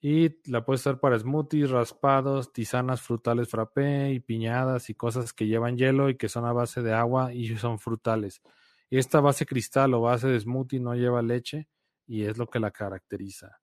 y 0.07 0.37
la 0.51 0.63
puedes 0.67 0.83
usar 0.83 1.01
para 1.01 1.19
smoothies, 1.19 1.71
raspados, 1.71 2.53
tisanas 2.53 3.01
frutales 3.01 3.49
frappé 3.49 4.13
y 4.13 4.21
piñadas 4.21 4.91
y 4.91 4.95
cosas 4.95 5.33
que 5.33 5.47
llevan 5.47 5.79
hielo 5.79 6.11
y 6.11 6.17
que 6.19 6.29
son 6.29 6.45
a 6.45 6.53
base 6.53 6.83
de 6.83 6.93
agua 6.93 7.33
y 7.33 7.57
son 7.57 7.79
frutales. 7.79 8.43
Esta 8.91 9.21
base 9.21 9.47
cristal 9.47 9.95
o 9.95 10.03
base 10.03 10.29
de 10.29 10.39
smoothie 10.39 10.79
no 10.79 10.95
lleva 10.95 11.23
leche 11.23 11.69
y 12.07 12.25
es 12.25 12.37
lo 12.37 12.47
que 12.51 12.61
la 12.61 12.71
caracteriza. 12.71 13.63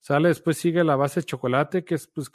Sale, 0.00 0.28
después 0.28 0.56
sigue 0.56 0.82
la 0.82 0.96
base 0.96 1.20
de 1.20 1.26
chocolate, 1.26 1.84
que 1.84 1.96
es 1.96 2.06
pues 2.06 2.30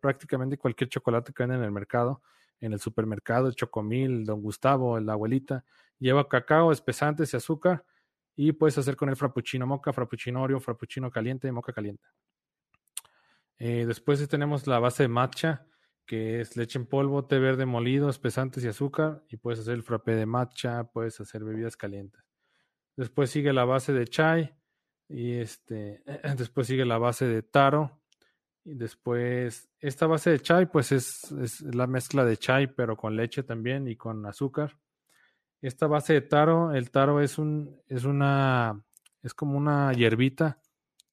prácticamente 0.00 0.56
cualquier 0.56 0.88
chocolate 0.88 1.32
que 1.32 1.42
venden 1.42 1.58
en 1.58 1.64
el 1.64 1.72
mercado 1.72 2.22
en 2.60 2.72
el 2.72 2.80
supermercado, 2.80 3.48
el 3.48 3.54
Chocomil, 3.54 4.24
Don 4.24 4.40
Gustavo, 4.42 4.98
la 5.00 5.14
abuelita, 5.14 5.64
lleva 5.98 6.28
cacao, 6.28 6.72
espesantes 6.72 7.32
y 7.32 7.36
azúcar 7.36 7.84
y 8.40 8.52
puedes 8.52 8.78
hacer 8.78 8.94
con 8.94 9.08
el 9.08 9.16
frappuccino 9.16 9.66
moca, 9.66 9.92
frappuccino 9.92 10.40
oreo, 10.40 10.60
frappuccino 10.60 11.10
caliente, 11.10 11.50
moca 11.50 11.72
caliente. 11.72 12.06
Eh, 13.58 13.84
después 13.84 14.26
tenemos 14.28 14.68
la 14.68 14.78
base 14.78 15.02
de 15.02 15.08
matcha, 15.08 15.66
que 16.06 16.40
es 16.40 16.56
leche 16.56 16.78
en 16.78 16.86
polvo, 16.86 17.24
té 17.24 17.40
verde 17.40 17.66
molido, 17.66 18.08
espesantes 18.08 18.62
y 18.62 18.68
azúcar, 18.68 19.24
y 19.28 19.38
puedes 19.38 19.58
hacer 19.58 19.74
el 19.74 19.82
frappé 19.82 20.14
de 20.14 20.24
matcha, 20.24 20.84
puedes 20.84 21.20
hacer 21.20 21.42
bebidas 21.42 21.76
calientes. 21.76 22.22
Después 22.96 23.28
sigue 23.28 23.52
la 23.52 23.64
base 23.64 23.92
de 23.92 24.06
chai, 24.06 24.54
y 25.08 25.32
este, 25.32 26.04
después 26.38 26.68
sigue 26.68 26.84
la 26.84 26.98
base 26.98 27.26
de 27.26 27.42
taro, 27.42 28.00
y 28.64 28.74
después, 28.74 29.68
esta 29.80 30.06
base 30.06 30.30
de 30.30 30.38
chai, 30.38 30.70
pues 30.70 30.92
es, 30.92 31.32
es, 31.32 31.60
la 31.62 31.88
mezcla 31.88 32.24
de 32.24 32.36
chai, 32.36 32.68
pero 32.72 32.96
con 32.96 33.16
leche 33.16 33.42
también 33.42 33.88
y 33.88 33.96
con 33.96 34.24
azúcar. 34.26 34.78
Esta 35.60 35.86
base 35.88 36.12
de 36.12 36.20
taro, 36.20 36.72
el 36.72 36.90
taro 36.90 37.20
es 37.20 37.38
un, 37.38 37.80
es 37.88 38.04
una, 38.04 38.84
es 39.22 39.34
como 39.34 39.58
una 39.58 39.92
hierbita, 39.92 40.60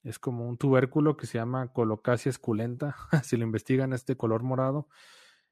es 0.04 0.20
como 0.20 0.48
un 0.48 0.58
tubérculo 0.58 1.18
que 1.18 1.26
se 1.26 1.40
llama 1.40 1.74
Colocasia 1.74 2.30
esculenta. 2.30 2.96
si 3.24 3.38
lo 3.38 3.44
investigan, 3.44 3.92
es 3.94 4.06
de 4.06 4.16
color 4.16 4.44
morado. 4.44 4.88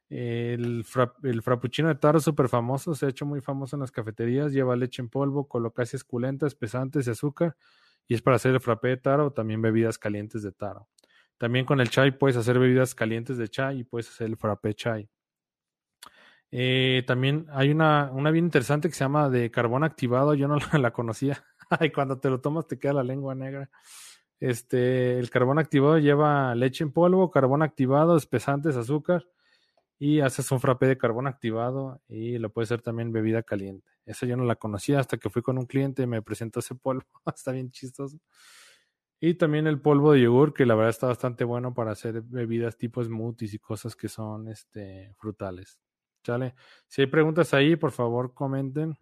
El, 0.10 0.86
el 1.24 1.42
frappuccino 1.42 1.88
de 1.88 1.96
taro 1.96 2.20
es 2.20 2.24
súper 2.24 2.50
famoso, 2.50 2.94
se 2.94 3.08
ha 3.08 3.10
hecho 3.10 3.26
muy 3.26 3.42
famoso 3.42 3.76
en 3.76 3.80
las 3.80 3.92
cafeterías, 3.92 4.54
lleva 4.54 4.76
leche 4.76 5.02
en 5.02 5.10
polvo, 5.10 5.48
colocasia 5.48 5.98
esculenta, 5.98 6.46
espesantes 6.46 7.08
y 7.08 7.10
azúcar, 7.10 7.58
y 8.08 8.14
es 8.14 8.22
para 8.22 8.36
hacer 8.36 8.54
el 8.54 8.60
frappé 8.60 8.90
de 8.90 8.98
taro 8.98 9.32
también 9.32 9.62
bebidas 9.62 9.98
calientes 9.98 10.44
de 10.44 10.52
taro. 10.52 10.88
También 11.40 11.66
con 11.66 11.82
el 11.82 11.90
chai 11.90 12.16
puedes 12.16 12.38
hacer 12.38 12.60
bebidas 12.60 12.94
calientes 12.94 13.38
de 13.38 13.48
chai 13.48 13.80
y 13.80 13.84
puedes 13.84 14.10
hacer 14.10 14.28
el 14.28 14.38
frappé 14.38 14.76
chai. 14.76 15.10
Eh, 16.56 17.02
también 17.08 17.48
hay 17.50 17.72
una, 17.72 18.12
una 18.14 18.30
bien 18.30 18.46
interesante 18.46 18.88
que 18.88 18.94
se 18.94 19.04
llama 19.04 19.28
de 19.28 19.50
carbón 19.50 19.84
activado, 19.84 20.36
yo 20.36 20.48
no 20.48 20.58
la, 20.80 20.94
conocía. 20.94 21.44
y 21.82 21.90
cuando 21.90 22.20
te 22.20 22.30
lo 22.30 22.42
tomas 22.42 22.68
te 22.68 22.78
queda 22.78 22.94
la 22.94 23.04
lengua 23.04 23.34
negra. 23.34 23.72
Este, 24.40 25.18
el 25.18 25.32
carbón 25.32 25.58
activado 25.58 25.98
lleva 25.98 26.54
leche 26.54 26.84
en 26.84 26.92
polvo, 26.92 27.32
carbón 27.32 27.64
activado, 27.64 28.16
espesantes, 28.16 28.76
azúcar 28.76 29.26
y 29.98 30.20
haces 30.20 30.52
un 30.52 30.60
frappé 30.60 30.86
de 30.86 30.98
carbón 30.98 31.26
activado 31.26 32.02
y 32.08 32.38
lo 32.38 32.52
puede 32.54 32.68
ser 32.68 32.84
también 32.84 33.12
bebida 33.12 33.42
caliente. 33.42 33.90
Esa 34.06 34.28
yo 34.28 34.38
no 34.38 34.44
la 34.44 34.56
conocía 34.56 35.00
hasta 35.00 35.18
que 35.18 35.32
fui 35.32 35.42
con 35.42 35.58
un 35.58 35.66
cliente 35.66 36.04
y 36.04 36.08
me 36.08 36.22
presentó 36.22 36.60
ese 36.60 36.76
polvo. 36.76 37.06
está 37.36 37.52
bien 37.52 37.72
chistoso. 37.72 38.20
Y 39.20 39.36
también 39.36 39.66
el 39.66 39.82
polvo 39.82 40.12
de 40.14 40.22
yogur, 40.22 40.54
que 40.54 40.68
la 40.68 40.76
verdad 40.76 40.92
está 40.92 41.08
bastante 41.08 41.46
bueno 41.46 41.74
para 41.74 41.94
hacer 41.94 42.22
bebidas 42.22 42.78
tipo 42.78 43.04
smoothies 43.04 43.56
y 43.56 43.60
cosas 43.60 43.96
que 43.96 44.08
son 44.08 44.50
este, 44.50 45.16
frutales. 45.18 45.80
¿Sale? 46.24 46.56
Si 46.88 47.02
hay 47.02 47.08
preguntas 47.08 47.54
ahí, 47.54 47.76
por 47.76 47.92
favor 47.92 48.34
comenten. 48.34 48.98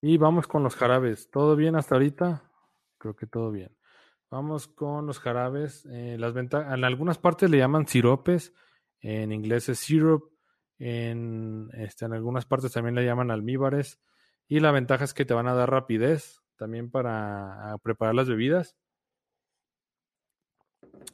Y 0.00 0.16
vamos 0.16 0.46
con 0.46 0.62
los 0.62 0.74
jarabes. 0.74 1.30
¿Todo 1.30 1.54
bien 1.56 1.76
hasta 1.76 1.94
ahorita? 1.94 2.42
Creo 2.98 3.14
que 3.14 3.26
todo 3.26 3.50
bien. 3.50 3.76
Vamos 4.30 4.66
con 4.66 5.06
los 5.06 5.20
jarabes. 5.20 5.86
Eh, 5.90 6.16
las 6.18 6.34
en 6.34 6.84
algunas 6.84 7.18
partes 7.18 7.50
le 7.50 7.58
llaman 7.58 7.86
siropes. 7.86 8.54
En 9.00 9.30
inglés 9.30 9.68
es 9.68 9.78
syrup. 9.78 10.32
En, 10.78 11.70
este, 11.74 12.06
en 12.06 12.14
algunas 12.14 12.46
partes 12.46 12.72
también 12.72 12.94
le 12.94 13.04
llaman 13.04 13.30
almíbares. 13.30 14.00
Y 14.48 14.60
la 14.60 14.72
ventaja 14.72 15.04
es 15.04 15.14
que 15.14 15.24
te 15.24 15.34
van 15.34 15.48
a 15.48 15.54
dar 15.54 15.70
rapidez 15.70 16.42
también 16.56 16.90
para 16.90 17.76
preparar 17.82 18.14
las 18.14 18.28
bebidas. 18.28 18.76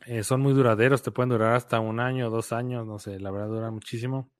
Eh, 0.07 0.22
son 0.22 0.40
muy 0.40 0.53
duraderos, 0.53 1.03
te 1.03 1.11
pueden 1.11 1.31
durar 1.31 1.55
hasta 1.55 1.81
un 1.81 2.01
año, 2.01 2.31
dos 2.31 2.53
años, 2.53 2.87
no 2.87 2.98
sé, 2.98 3.20
la 3.20 3.31
verdad 3.31 3.48
dura 3.48 3.70
muchísimo. 3.70 4.31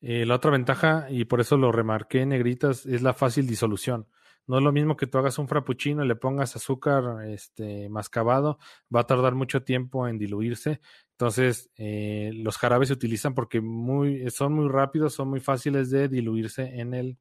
Eh, 0.00 0.26
la 0.26 0.34
otra 0.34 0.50
ventaja, 0.50 1.06
y 1.10 1.24
por 1.24 1.40
eso 1.40 1.56
lo 1.56 1.72
remarqué 1.72 2.20
en 2.22 2.30
negritas, 2.30 2.84
es 2.84 3.02
la 3.02 3.14
fácil 3.14 3.46
disolución. 3.46 4.06
No 4.46 4.58
es 4.58 4.62
lo 4.62 4.72
mismo 4.72 4.96
que 4.96 5.06
tú 5.06 5.16
hagas 5.16 5.38
un 5.38 5.48
frappuccino 5.48 6.04
y 6.04 6.08
le 6.08 6.16
pongas 6.16 6.54
azúcar 6.56 7.26
este, 7.26 7.88
mascabado, 7.88 8.58
va 8.94 9.00
a 9.00 9.06
tardar 9.06 9.34
mucho 9.34 9.62
tiempo 9.62 10.06
en 10.06 10.18
diluirse. 10.18 10.80
Entonces, 11.12 11.70
eh, 11.76 12.32
los 12.34 12.58
jarabes 12.58 12.88
se 12.88 12.94
utilizan 12.94 13.34
porque 13.34 13.62
muy, 13.62 14.30
son 14.30 14.52
muy 14.52 14.68
rápidos, 14.68 15.14
son 15.14 15.28
muy 15.28 15.40
fáciles 15.40 15.90
de 15.90 16.08
diluirse 16.08 16.78
en 16.80 16.92
el, 16.92 17.18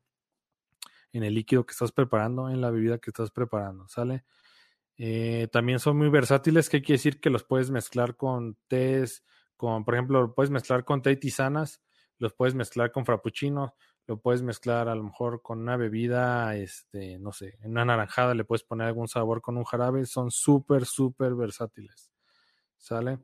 en 1.13 1.23
el 1.23 1.33
líquido 1.35 1.65
que 1.65 1.71
estás 1.71 1.93
preparando, 1.93 2.49
en 2.49 2.59
la 2.59 2.71
bebida 2.71 2.97
que 2.97 3.11
estás 3.11 3.31
preparando, 3.31 3.87
¿sale? 3.87 4.25
Eh, 4.97 5.47
también 5.51 5.79
son 5.79 5.97
muy 5.97 6.09
versátiles, 6.09 6.69
que 6.69 6.81
quiere 6.81 6.97
decir 6.97 7.19
que 7.19 7.29
los 7.29 7.43
puedes 7.43 7.71
mezclar 7.71 8.15
con 8.15 8.57
tés, 8.67 9.23
con, 9.57 9.85
por 9.85 9.95
ejemplo, 9.95 10.21
lo 10.21 10.33
puedes 10.33 10.51
mezclar 10.51 10.85
con 10.85 11.01
té 11.01 11.11
y 11.11 11.17
tisanas, 11.17 11.81
los 12.19 12.33
puedes 12.33 12.55
mezclar 12.55 12.91
con 12.91 13.05
frappuccino, 13.05 13.75
lo 14.05 14.19
puedes 14.19 14.43
mezclar 14.43 14.89
a 14.89 14.95
lo 14.95 15.03
mejor 15.03 15.41
con 15.41 15.59
una 15.59 15.77
bebida, 15.77 16.55
este, 16.55 17.17
no 17.19 17.31
sé, 17.31 17.57
en 17.61 17.71
una 17.71 17.85
naranjada 17.85 18.33
le 18.33 18.43
puedes 18.43 18.63
poner 18.63 18.87
algún 18.87 19.07
sabor 19.07 19.41
con 19.41 19.57
un 19.57 19.63
jarabe, 19.63 20.05
son 20.05 20.29
súper, 20.29 20.85
súper 20.85 21.35
versátiles. 21.35 22.11
¿Sale? 22.77 23.19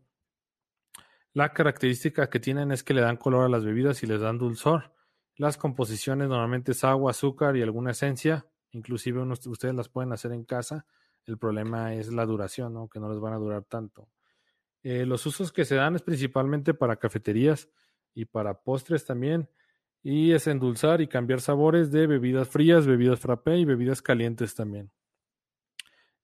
La 1.34 1.54
característica 1.54 2.30
que 2.30 2.40
tienen 2.40 2.72
es 2.72 2.84
que 2.84 2.94
le 2.94 3.02
dan 3.02 3.18
color 3.18 3.46
a 3.46 3.50
las 3.50 3.64
bebidas 3.64 4.02
y 4.04 4.08
les 4.08 4.22
dan 4.22 4.38
dulzor. 4.38 4.94
Las 5.36 5.58
composiciones 5.58 6.28
normalmente 6.28 6.72
es 6.72 6.84
agua, 6.84 7.12
azúcar 7.12 7.56
y 7.56 7.62
alguna 7.62 7.92
esencia. 7.92 8.48
Inclusive 8.72 9.22
ustedes 9.22 9.76
las 9.76 9.90
pueden 9.90 10.12
hacer 10.12 10.32
en 10.32 10.44
casa. 10.44 10.86
El 11.30 11.38
problema 11.38 11.94
es 11.94 12.12
la 12.12 12.26
duración, 12.26 12.74
¿no? 12.74 12.90
que 12.90 13.00
no 13.00 13.10
les 13.10 13.20
van 13.20 13.34
a 13.34 13.38
durar 13.38 13.64
tanto. 13.64 14.10
Eh, 14.84 15.06
los 15.06 15.26
usos 15.26 15.52
que 15.52 15.66
se 15.66 15.76
dan 15.76 15.96
es 15.96 16.02
principalmente 16.02 16.74
para 16.74 16.96
cafeterías 16.96 17.70
y 18.14 18.26
para 18.26 18.62
postres 18.62 19.06
también. 19.06 19.50
Y 20.02 20.32
es 20.32 20.48
endulzar 20.48 21.02
y 21.02 21.08
cambiar 21.08 21.42
sabores 21.42 21.92
de 21.92 22.08
bebidas 22.08 22.48
frías, 22.48 22.88
bebidas 22.88 23.20
frappé 23.20 23.58
y 23.58 23.66
bebidas 23.66 24.02
calientes 24.02 24.56
también. 24.56 24.92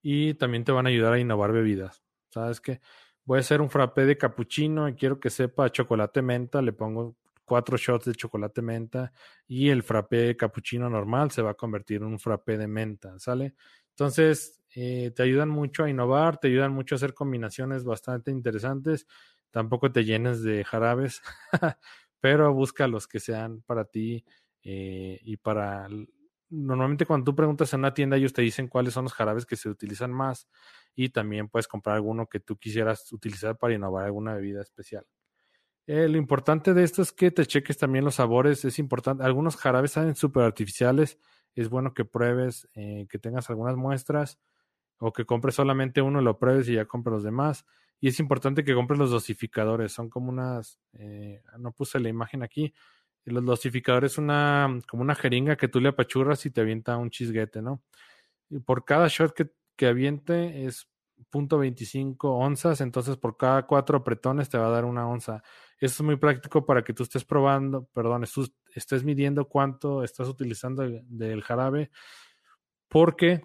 Y 0.02 0.34
también 0.36 0.64
te 0.64 0.72
van 0.72 0.86
a 0.86 0.90
ayudar 0.90 1.14
a 1.14 1.20
innovar 1.20 1.52
bebidas. 1.52 2.04
¿Sabes 2.30 2.62
qué? 2.62 2.82
Voy 3.26 3.38
a 3.38 3.42
hacer 3.42 3.62
un 3.62 3.70
frappé 3.70 4.06
de 4.06 4.18
cappuccino 4.18 4.88
y 4.88 4.96
quiero 4.96 5.20
que 5.20 5.30
sepa 5.30 5.72
chocolate 5.72 6.22
menta. 6.22 6.62
Le 6.62 6.74
pongo 6.74 7.16
cuatro 7.46 7.78
shots 7.78 8.06
de 8.06 8.16
chocolate 8.16 8.62
menta 8.62 9.14
y 9.48 9.70
el 9.70 9.84
frappé 9.84 10.36
cappuccino 10.36 10.90
normal 10.90 11.32
se 11.32 11.42
va 11.42 11.52
a 11.52 11.56
convertir 11.56 11.98
en 11.98 12.08
un 12.08 12.20
frappé 12.20 12.58
de 12.58 12.68
menta, 12.68 13.18
¿sale? 13.20 13.56
Entonces, 13.96 14.62
eh, 14.76 15.12
te 15.16 15.24
ayudan 15.24 15.48
mucho 15.50 15.86
a 15.86 15.90
innovar, 15.90 16.38
te 16.38 16.50
ayudan 16.50 16.74
mucho 16.74 16.96
a 16.96 16.98
hacer 16.98 17.14
combinaciones 17.14 17.86
bastante 17.86 18.30
interesantes. 18.30 19.08
Tampoco 19.52 19.90
te 19.92 20.04
llenes 20.04 20.44
de 20.44 20.66
jarabes, 20.66 21.22
pero 22.20 22.54
busca 22.54 22.88
los 22.88 23.08
que 23.08 23.22
sean 23.22 23.62
para 23.62 23.86
ti 23.86 24.26
eh, 24.64 25.20
y 25.24 25.38
para... 25.38 25.88
Normalmente 26.50 27.06
cuando 27.06 27.26
tú 27.32 27.36
preguntas 27.36 27.74
en 27.74 27.80
una 27.80 27.94
tienda 27.94 28.18
ellos 28.18 28.34
te 28.34 28.42
dicen 28.42 28.68
cuáles 28.68 28.94
son 28.94 29.06
los 29.06 29.14
jarabes 29.14 29.46
que 29.46 29.56
se 29.56 29.70
utilizan 29.70 30.12
más 30.12 30.48
y 30.94 31.10
también 31.10 31.48
puedes 31.50 31.68
comprar 31.68 31.96
alguno 31.96 32.28
que 32.28 32.40
tú 32.40 32.58
quisieras 32.58 33.12
utilizar 33.14 33.58
para 33.58 33.74
innovar 33.74 34.06
alguna 34.06 34.36
bebida 34.36 34.62
especial. 34.62 35.06
Eh, 35.88 36.08
lo 36.08 36.18
importante 36.18 36.74
de 36.74 36.84
esto 36.84 37.02
es 37.02 37.12
que 37.12 37.32
te 37.32 37.46
cheques 37.46 37.78
también 37.78 38.06
los 38.06 38.16
sabores, 38.16 38.66
es 38.66 38.80
importante. 38.80 39.24
Algunos 39.24 39.56
jarabes 39.56 39.92
salen 39.92 40.16
súper 40.16 40.44
artificiales, 40.44 41.20
es 41.62 41.70
bueno 41.70 41.94
que 41.94 42.06
pruebes, 42.06 42.68
eh, 42.74 43.08
que 43.10 43.20
tengas 43.20 43.50
algunas 43.50 43.76
muestras 43.76 44.40
o 44.98 45.12
que 45.14 45.26
compres 45.26 45.56
solamente 45.56 46.02
uno, 46.02 46.22
lo 46.22 46.38
pruebes 46.38 46.68
y 46.70 46.76
ya 46.76 46.86
compres 46.86 47.14
los 47.14 47.24
demás. 47.24 47.66
Y 48.00 48.10
es 48.10 48.20
importante 48.20 48.64
que 48.64 48.74
compres 48.74 49.00
los 49.00 49.12
dosificadores. 49.12 49.92
Son 49.92 50.10
como 50.10 50.30
unas, 50.30 50.80
eh, 50.94 51.42
no 51.58 51.72
puse 51.72 52.00
la 52.00 52.10
imagen 52.10 52.44
aquí. 52.44 52.74
Los 53.26 53.44
dosificadores 53.44 54.14
es 54.14 54.18
una, 54.18 54.80
como 54.90 55.02
una 55.02 55.16
jeringa 55.16 55.56
que 55.56 55.68
tú 55.68 55.80
le 55.80 55.90
apachurras 55.90 56.46
y 56.46 56.52
te 56.52 56.62
avienta 56.62 56.98
un 56.98 57.10
chisguete, 57.10 57.62
¿no? 57.62 57.82
Y 58.50 58.60
por 58.60 58.86
cada 58.86 59.08
shot 59.08 59.34
que, 59.34 59.50
que 59.76 59.88
aviente 59.88 60.66
es 60.66 60.88
0.25 61.32 62.18
onzas, 62.30 62.82
entonces 62.82 63.18
por 63.18 63.38
cada 63.38 63.66
cuatro 63.66 63.98
apretones 63.98 64.50
te 64.50 64.58
va 64.58 64.68
a 64.68 64.72
dar 64.72 64.86
una 64.86 65.08
onza. 65.08 65.42
Eso 65.80 65.96
es 65.96 66.02
muy 66.02 66.18
práctico 66.18 66.66
para 66.66 66.84
que 66.84 66.94
tú 66.94 67.04
estés 67.04 67.26
probando, 67.26 67.86
perdón, 67.94 68.24
midiendo 69.04 69.46
cuánto 69.46 70.04
estás 70.04 70.28
utilizando 70.28 70.84
del 70.84 71.42
jarabe, 71.42 71.92
porque 72.88 73.42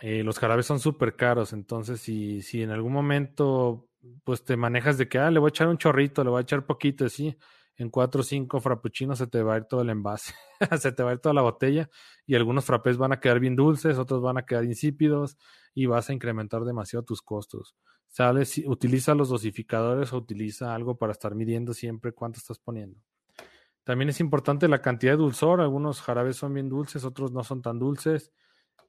eh, 0.00 0.22
los 0.22 0.38
jarabes 0.38 0.66
son 0.66 0.80
súper 0.80 1.16
caros, 1.16 1.52
entonces 1.52 2.00
si, 2.00 2.42
si 2.42 2.62
en 2.62 2.70
algún 2.70 2.92
momento 2.92 3.88
pues 4.24 4.44
te 4.44 4.56
manejas 4.56 4.98
de 4.98 5.08
que, 5.08 5.18
ah, 5.18 5.30
le 5.30 5.40
voy 5.40 5.48
a 5.48 5.50
echar 5.50 5.68
un 5.68 5.78
chorrito, 5.78 6.22
le 6.22 6.30
voy 6.30 6.38
a 6.38 6.42
echar 6.42 6.64
poquito, 6.66 7.06
así, 7.06 7.36
en 7.76 7.90
cuatro 7.90 8.20
o 8.22 8.24
cinco 8.24 8.60
frappuccinos 8.60 9.18
se 9.18 9.26
te 9.26 9.42
va 9.42 9.54
a 9.54 9.56
ir 9.58 9.64
todo 9.64 9.82
el 9.82 9.90
envase, 9.90 10.34
se 10.80 10.92
te 10.92 11.02
va 11.02 11.10
a 11.10 11.12
ir 11.14 11.18
toda 11.18 11.34
la 11.34 11.42
botella 11.42 11.90
y 12.26 12.34
algunos 12.34 12.64
frappés 12.64 12.96
van 12.96 13.12
a 13.12 13.20
quedar 13.20 13.40
bien 13.40 13.56
dulces, 13.56 13.98
otros 13.98 14.22
van 14.22 14.38
a 14.38 14.46
quedar 14.46 14.64
insípidos 14.64 15.36
y 15.74 15.86
vas 15.86 16.08
a 16.08 16.12
incrementar 16.12 16.64
demasiado 16.64 17.04
tus 17.04 17.22
costos. 17.22 17.76
¿Sabes? 18.08 18.62
Utiliza 18.66 19.14
los 19.14 19.28
dosificadores 19.28 20.12
o 20.12 20.16
utiliza 20.16 20.74
algo 20.74 20.96
para 20.96 21.12
estar 21.12 21.34
midiendo 21.34 21.74
siempre 21.74 22.12
cuánto 22.12 22.38
estás 22.38 22.58
poniendo. 22.58 22.98
También 23.86 24.08
es 24.08 24.18
importante 24.18 24.66
la 24.66 24.82
cantidad 24.82 25.12
de 25.12 25.18
dulzor, 25.18 25.60
algunos 25.60 26.02
jarabes 26.02 26.36
son 26.36 26.52
bien 26.52 26.68
dulces, 26.68 27.04
otros 27.04 27.30
no 27.30 27.44
son 27.44 27.62
tan 27.62 27.78
dulces 27.78 28.32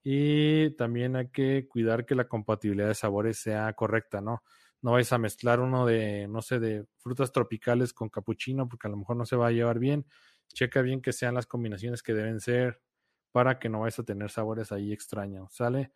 y 0.04 0.72
también 0.72 1.16
hay 1.16 1.30
que 1.30 1.68
cuidar 1.68 2.04
que 2.04 2.16
la 2.16 2.28
compatibilidad 2.28 2.88
de 2.88 2.96
sabores 2.96 3.38
sea 3.38 3.72
correcta, 3.74 4.22
¿no? 4.22 4.42
No 4.82 4.94
vais 4.94 5.14
a 5.14 5.20
mezclar 5.20 5.60
uno 5.60 5.86
de, 5.86 6.28
no 6.28 6.42
sé, 6.42 6.60
de 6.60 6.88
frutas 6.98 7.32
tropicales 7.32 7.94
con 7.94 8.10
capuchino 8.10 8.68
porque 8.68 8.88
a 8.88 8.90
lo 8.90 8.98
mejor 8.98 9.18
no 9.18 9.26
se 9.28 9.36
va 9.36 9.50
a 9.50 9.52
llevar 9.52 9.78
bien. 9.78 10.04
Checa 10.48 10.82
bien 10.82 11.00
que 11.00 11.14
sean 11.14 11.36
las 11.36 11.46
combinaciones 11.46 12.02
que 12.02 12.16
deben 12.16 12.40
ser 12.40 12.82
para 13.32 13.60
que 13.60 13.70
no 13.70 13.82
vayas 13.82 14.00
a 14.00 14.04
tener 14.04 14.32
sabores 14.32 14.72
ahí 14.72 14.92
extraños, 14.92 15.54
¿sale? 15.54 15.92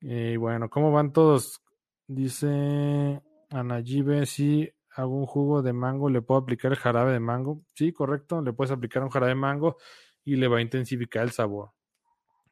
Y 0.00 0.38
bueno, 0.38 0.70
¿cómo 0.70 0.90
van 0.90 1.12
todos? 1.12 1.60
Dice 2.06 3.20
Anayibe, 3.50 4.24
si 4.24 4.72
un 4.98 5.26
jugo 5.26 5.62
de 5.62 5.72
mango, 5.72 6.10
¿le 6.10 6.22
puedo 6.22 6.40
aplicar 6.40 6.72
el 6.72 6.78
jarabe 6.78 7.12
de 7.12 7.20
mango? 7.20 7.62
Sí, 7.74 7.92
correcto, 7.92 8.42
le 8.42 8.52
puedes 8.52 8.70
aplicar 8.70 9.02
un 9.02 9.10
jarabe 9.10 9.30
de 9.30 9.36
mango 9.36 9.76
y 10.24 10.36
le 10.36 10.48
va 10.48 10.58
a 10.58 10.60
intensificar 10.62 11.24
el 11.24 11.30
sabor. 11.32 11.72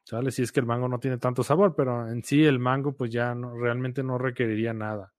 ¿Sale? 0.03 0.31
Si 0.31 0.41
es 0.43 0.51
que 0.51 0.59
el 0.59 0.65
mango 0.65 0.87
no 0.87 0.99
tiene 0.99 1.17
tanto 1.17 1.43
sabor, 1.43 1.75
pero 1.75 2.09
en 2.09 2.23
sí 2.23 2.43
el 2.43 2.59
mango 2.59 2.93
pues 2.95 3.11
ya 3.11 3.35
no, 3.35 3.55
realmente 3.55 4.03
no 4.03 4.17
requeriría 4.17 4.73
nada. 4.73 5.13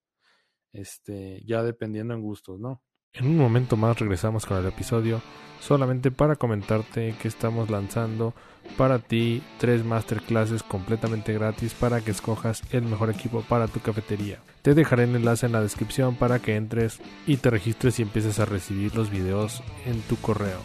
Este, 0.73 1.43
ya 1.45 1.63
dependiendo 1.63 2.15
en 2.15 2.23
gustos, 2.23 2.59
¿no? 2.61 2.83
En 3.15 3.27
un 3.27 3.37
momento 3.37 3.77
más 3.77 3.99
regresamos 3.99 4.47
con 4.47 4.57
el 4.57 4.67
episodio, 4.67 5.21
solamente 5.61 6.11
para 6.11 6.37
comentarte 6.37 7.15
que 7.21 7.29
estamos 7.29 7.69
lanzando 7.69 8.33
para 8.79 9.01
ti 9.01 9.43
tres 9.59 9.85
masterclasses 9.85 10.63
completamente 10.63 11.35
gratis 11.35 11.75
para 11.75 12.01
que 12.01 12.11
escojas 12.11 12.63
el 12.73 12.83
mejor 12.83 13.11
equipo 13.11 13.43
para 13.43 13.69
tu 13.69 13.81
cafetería. 13.81 14.39
Te 14.63 14.73
dejaré 14.73 15.05
el 15.05 15.15
enlace 15.15 15.45
en 15.45 15.53
la 15.53 15.61
descripción 15.61 16.15
para 16.15 16.39
que 16.39 16.57
entres 16.57 17.01
y 17.27 17.37
te 17.37 17.51
registres 17.51 17.99
y 17.99 18.03
empieces 18.03 18.39
a 18.39 18.47
recibir 18.47 18.95
los 18.95 19.11
videos 19.11 19.63
en 19.85 20.01
tu 20.03 20.17
correo. 20.17 20.61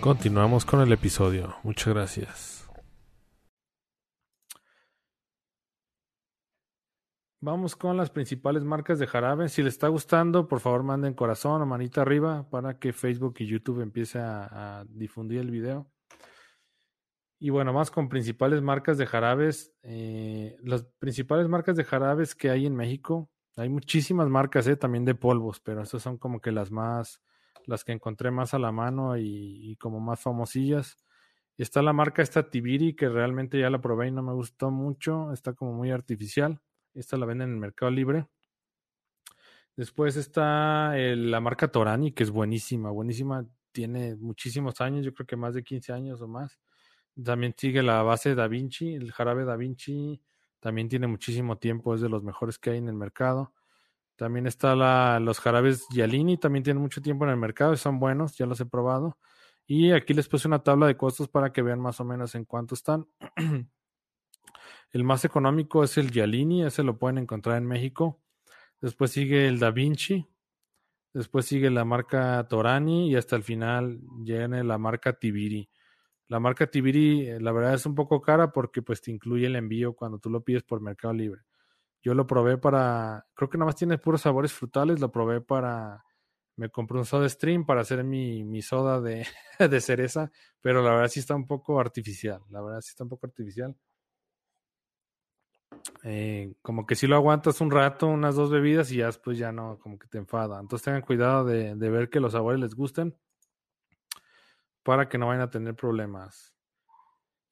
Continuamos 0.00 0.64
con 0.64 0.82
el 0.82 0.92
episodio. 0.92 1.56
Muchas 1.64 1.94
gracias. 1.94 2.61
Vamos 7.44 7.74
con 7.74 7.96
las 7.96 8.08
principales 8.08 8.62
marcas 8.62 9.00
de 9.00 9.08
jarabe. 9.08 9.48
Si 9.48 9.64
les 9.64 9.74
está 9.74 9.88
gustando, 9.88 10.46
por 10.46 10.60
favor 10.60 10.84
manden 10.84 11.12
corazón 11.12 11.60
o 11.60 11.66
manita 11.66 12.02
arriba 12.02 12.48
para 12.48 12.78
que 12.78 12.92
Facebook 12.92 13.34
y 13.40 13.46
YouTube 13.46 13.80
empiece 13.80 14.20
a, 14.20 14.84
difundir 14.88 15.40
el 15.40 15.50
video. 15.50 15.90
Y 17.40 17.50
bueno, 17.50 17.72
vamos 17.72 17.90
con 17.90 18.08
principales 18.08 18.62
marcas 18.62 18.96
de 18.96 19.06
jarabes. 19.06 19.74
Eh, 19.82 20.56
las 20.62 20.84
principales 21.00 21.48
marcas 21.48 21.74
de 21.74 21.82
jarabes 21.82 22.36
que 22.36 22.48
hay 22.48 22.64
en 22.64 22.76
México 22.76 23.28
Hay 23.56 23.68
muchísimas 23.68 24.28
marcas 24.28 24.68
¿eh? 24.68 24.76
también 24.76 25.04
de 25.04 25.16
polvos, 25.16 25.58
pero 25.58 25.82
estas 25.82 26.00
son 26.00 26.18
como 26.18 26.40
que 26.40 26.52
las 26.52 26.70
más, 26.70 27.20
las 27.66 27.82
que 27.82 27.90
encontré 27.90 28.30
más 28.30 28.54
a 28.54 28.60
la 28.60 28.70
mano 28.70 29.16
y, 29.18 29.76
como 29.80 29.98
más 29.98 30.20
famosillas. 30.20 30.96
Está 31.58 31.82
la 31.82 31.92
marca 31.92 32.22
esta 32.22 32.50
Tibiri, 32.50 32.94
que 32.94 33.08
realmente 33.08 33.58
ya 33.58 33.68
la 33.68 33.80
probé 33.80 34.06
y 34.06 34.12
no 34.12 34.22
me 34.22 34.32
gustó 34.32 34.70
mucho. 34.70 35.32
Está 35.32 35.54
como 35.54 35.72
muy 35.72 35.90
artificial. 35.90 36.60
Esta 36.94 37.16
la 37.16 37.26
venden 37.26 37.48
en 37.48 37.54
el 37.54 37.60
Mercado 37.60 37.90
Libre. 37.90 38.26
Después 39.76 40.16
está 40.16 40.94
la 40.94 41.40
marca 41.40 41.68
Torani, 41.68 42.12
que 42.12 42.22
es 42.22 42.30
buenísima, 42.30 42.90
buenísima. 42.90 43.46
Tiene 43.72 44.16
muchísimos 44.16 44.80
años, 44.80 45.04
yo 45.04 45.14
creo 45.14 45.26
que 45.26 45.36
más 45.36 45.54
de 45.54 45.62
15 45.64 45.92
años 45.92 46.20
o 46.20 46.28
más. 46.28 46.58
También 47.22 47.54
sigue 47.56 47.82
la 47.82 48.02
base 48.02 48.34
Da 48.34 48.48
Vinci, 48.48 48.94
el 48.94 49.12
jarabe 49.12 49.44
Da 49.44 49.56
Vinci 49.56 50.20
también 50.62 50.88
tiene 50.88 51.08
muchísimo 51.08 51.58
tiempo, 51.58 51.92
es 51.92 52.00
de 52.00 52.08
los 52.08 52.22
mejores 52.22 52.56
que 52.56 52.70
hay 52.70 52.78
en 52.78 52.88
el 52.88 52.94
mercado. 52.94 53.52
También 54.14 54.46
está 54.46 54.76
la, 54.76 55.18
los 55.18 55.40
jarabes 55.40 55.86
Gialini, 55.90 56.38
también 56.38 56.62
tienen 56.62 56.80
mucho 56.80 57.02
tiempo 57.02 57.24
en 57.24 57.32
el 57.32 57.36
mercado 57.36 57.74
son 57.76 57.98
buenos, 57.98 58.36
ya 58.36 58.46
los 58.46 58.60
he 58.60 58.66
probado. 58.66 59.18
Y 59.66 59.90
aquí 59.90 60.14
les 60.14 60.28
puse 60.28 60.46
una 60.46 60.62
tabla 60.62 60.86
de 60.86 60.96
costos 60.96 61.26
para 61.28 61.52
que 61.52 61.62
vean 61.62 61.80
más 61.80 61.98
o 61.98 62.04
menos 62.04 62.36
en 62.36 62.44
cuánto 62.44 62.76
están. 62.76 63.08
El 64.92 65.04
más 65.04 65.24
económico 65.24 65.84
es 65.84 65.96
el 65.96 66.10
Gialini, 66.10 66.64
ese 66.64 66.82
lo 66.82 66.98
pueden 66.98 67.18
encontrar 67.18 67.56
en 67.56 67.66
México. 67.66 68.20
Después 68.80 69.10
sigue 69.10 69.48
el 69.48 69.58
Da 69.58 69.70
Vinci. 69.70 70.28
Después 71.14 71.46
sigue 71.46 71.70
la 71.70 71.84
marca 71.84 72.46
Torani 72.48 73.10
y 73.10 73.16
hasta 73.16 73.36
el 73.36 73.42
final 73.42 74.00
viene 74.18 74.64
la 74.64 74.78
marca 74.78 75.14
Tibiri. 75.14 75.68
La 76.28 76.40
marca 76.40 76.66
Tibiri, 76.66 77.28
eh, 77.28 77.40
la 77.40 77.52
verdad 77.52 77.74
es 77.74 77.84
un 77.86 77.94
poco 77.94 78.22
cara 78.22 78.52
porque 78.52 78.82
pues 78.82 79.02
te 79.02 79.10
incluye 79.10 79.46
el 79.46 79.56
envío 79.56 79.94
cuando 79.94 80.18
tú 80.18 80.30
lo 80.30 80.42
pides 80.42 80.62
por 80.62 80.80
Mercado 80.80 81.12
Libre. 81.14 81.42
Yo 82.02 82.14
lo 82.14 82.26
probé 82.26 82.58
para, 82.58 83.26
creo 83.34 83.50
que 83.50 83.58
nada 83.58 83.66
más 83.66 83.76
tiene 83.76 83.98
puros 83.98 84.22
sabores 84.22 84.52
frutales, 84.52 85.00
lo 85.00 85.12
probé 85.12 85.40
para, 85.40 86.02
me 86.56 86.70
compré 86.70 86.98
un 86.98 87.04
soda 87.04 87.28
stream 87.28 87.66
para 87.66 87.82
hacer 87.82 88.04
mi, 88.04 88.44
mi 88.44 88.62
soda 88.62 89.00
de, 89.00 89.26
de 89.58 89.80
cereza, 89.80 90.30
pero 90.60 90.82
la 90.82 90.90
verdad 90.92 91.08
sí 91.08 91.20
está 91.20 91.34
un 91.34 91.46
poco 91.46 91.78
artificial, 91.80 92.42
la 92.50 92.62
verdad 92.62 92.80
sí 92.80 92.90
está 92.90 93.04
un 93.04 93.10
poco 93.10 93.26
artificial. 93.26 93.76
Eh, 96.04 96.54
como 96.62 96.86
que 96.86 96.96
si 96.96 97.06
lo 97.06 97.16
aguantas 97.16 97.60
un 97.60 97.70
rato, 97.70 98.06
unas 98.08 98.34
dos 98.34 98.50
bebidas 98.50 98.90
y 98.90 98.96
ya 98.96 99.06
después 99.06 99.38
ya 99.38 99.52
no, 99.52 99.78
como 99.78 99.98
que 99.98 100.08
te 100.08 100.18
enfada. 100.18 100.60
Entonces 100.60 100.84
tengan 100.84 101.02
cuidado 101.02 101.44
de, 101.44 101.76
de 101.76 101.90
ver 101.90 102.10
que 102.10 102.20
los 102.20 102.32
sabores 102.32 102.60
les 102.60 102.74
gusten 102.74 103.16
para 104.82 105.08
que 105.08 105.18
no 105.18 105.28
vayan 105.28 105.42
a 105.42 105.50
tener 105.50 105.74
problemas. 105.74 106.54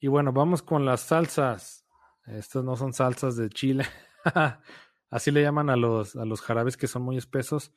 Y 0.01 0.09
bueno, 0.09 0.33
vamos 0.33 0.63
con 0.63 0.85
las 0.85 1.03
salsas. 1.03 1.85
Estas 2.27 2.65
no 2.65 2.77
son 2.77 2.93
salsas 2.93 3.37
de 3.37 3.51
chile. 3.51 3.85
Así 5.11 5.31
le 5.31 5.43
llaman 5.43 5.71
a 5.71 5.77
los, 5.77 6.17
a 6.17 6.25
los 6.25 6.41
jarabes 6.41 6.77
que 6.77 6.87
son 6.87 7.03
muy 7.03 7.17
espesos 7.17 7.73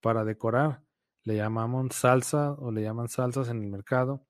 para 0.00 0.24
decorar. 0.24 0.82
Le 1.24 1.36
llamamos 1.36 1.94
salsa 1.94 2.52
o 2.52 2.70
le 2.70 2.82
llaman 2.82 3.08
salsas 3.08 3.48
en 3.48 3.62
el 3.62 3.68
mercado. 3.68 4.25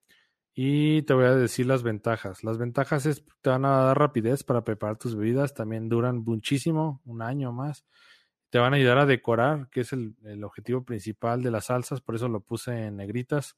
Y 0.59 1.03
te 1.03 1.13
voy 1.13 1.27
a 1.27 1.35
decir 1.35 1.67
las 1.67 1.83
ventajas. 1.83 2.43
Las 2.43 2.57
ventajas 2.57 3.05
es 3.05 3.23
te 3.43 3.51
van 3.51 3.67
a 3.67 3.83
dar 3.83 3.99
rapidez 3.99 4.43
para 4.43 4.65
preparar 4.65 4.97
tus 4.97 5.15
bebidas. 5.15 5.53
También 5.53 5.91
duran 5.91 6.25
muchísimo, 6.25 7.03
un 7.05 7.21
año 7.21 7.53
más. 7.53 7.85
Te 8.49 8.59
van 8.59 8.73
a 8.73 8.77
ayudar 8.77 8.97
a 8.97 9.05
decorar, 9.05 9.69
que 9.69 9.83
es 9.83 9.93
el, 9.93 10.17
objetivo 10.43 10.83
principal 10.83 11.43
de 11.43 11.51
las 11.51 11.67
salsas. 11.67 12.01
Por 12.01 12.15
eso 12.15 12.29
lo 12.29 12.41
puse 12.41 12.87
en 12.87 12.97
negritas. 12.97 13.55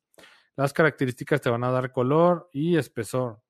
Las 0.57 0.73
características 0.73 1.41
te 1.41 1.51
van 1.51 1.63
a 1.63 1.71
dar 1.71 1.93
color 1.93 2.51
y 2.53 2.77
espesor. 2.77 3.43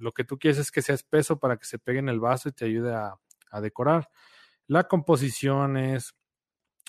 Lo 0.00 0.10
que 0.10 0.24
tú 0.24 0.36
quieres 0.36 0.58
es 0.58 0.72
que 0.72 0.82
sea 0.82 0.96
espeso 0.96 1.38
para 1.38 1.58
que 1.58 1.66
se 1.66 1.78
pegue 1.78 2.00
en 2.00 2.08
el 2.08 2.18
vaso 2.18 2.48
y 2.48 2.52
te 2.52 2.64
ayude 2.64 2.92
a, 2.92 3.14
decorar. 3.60 4.08
La 4.66 4.88
composición 4.88 5.76
es 5.76 6.12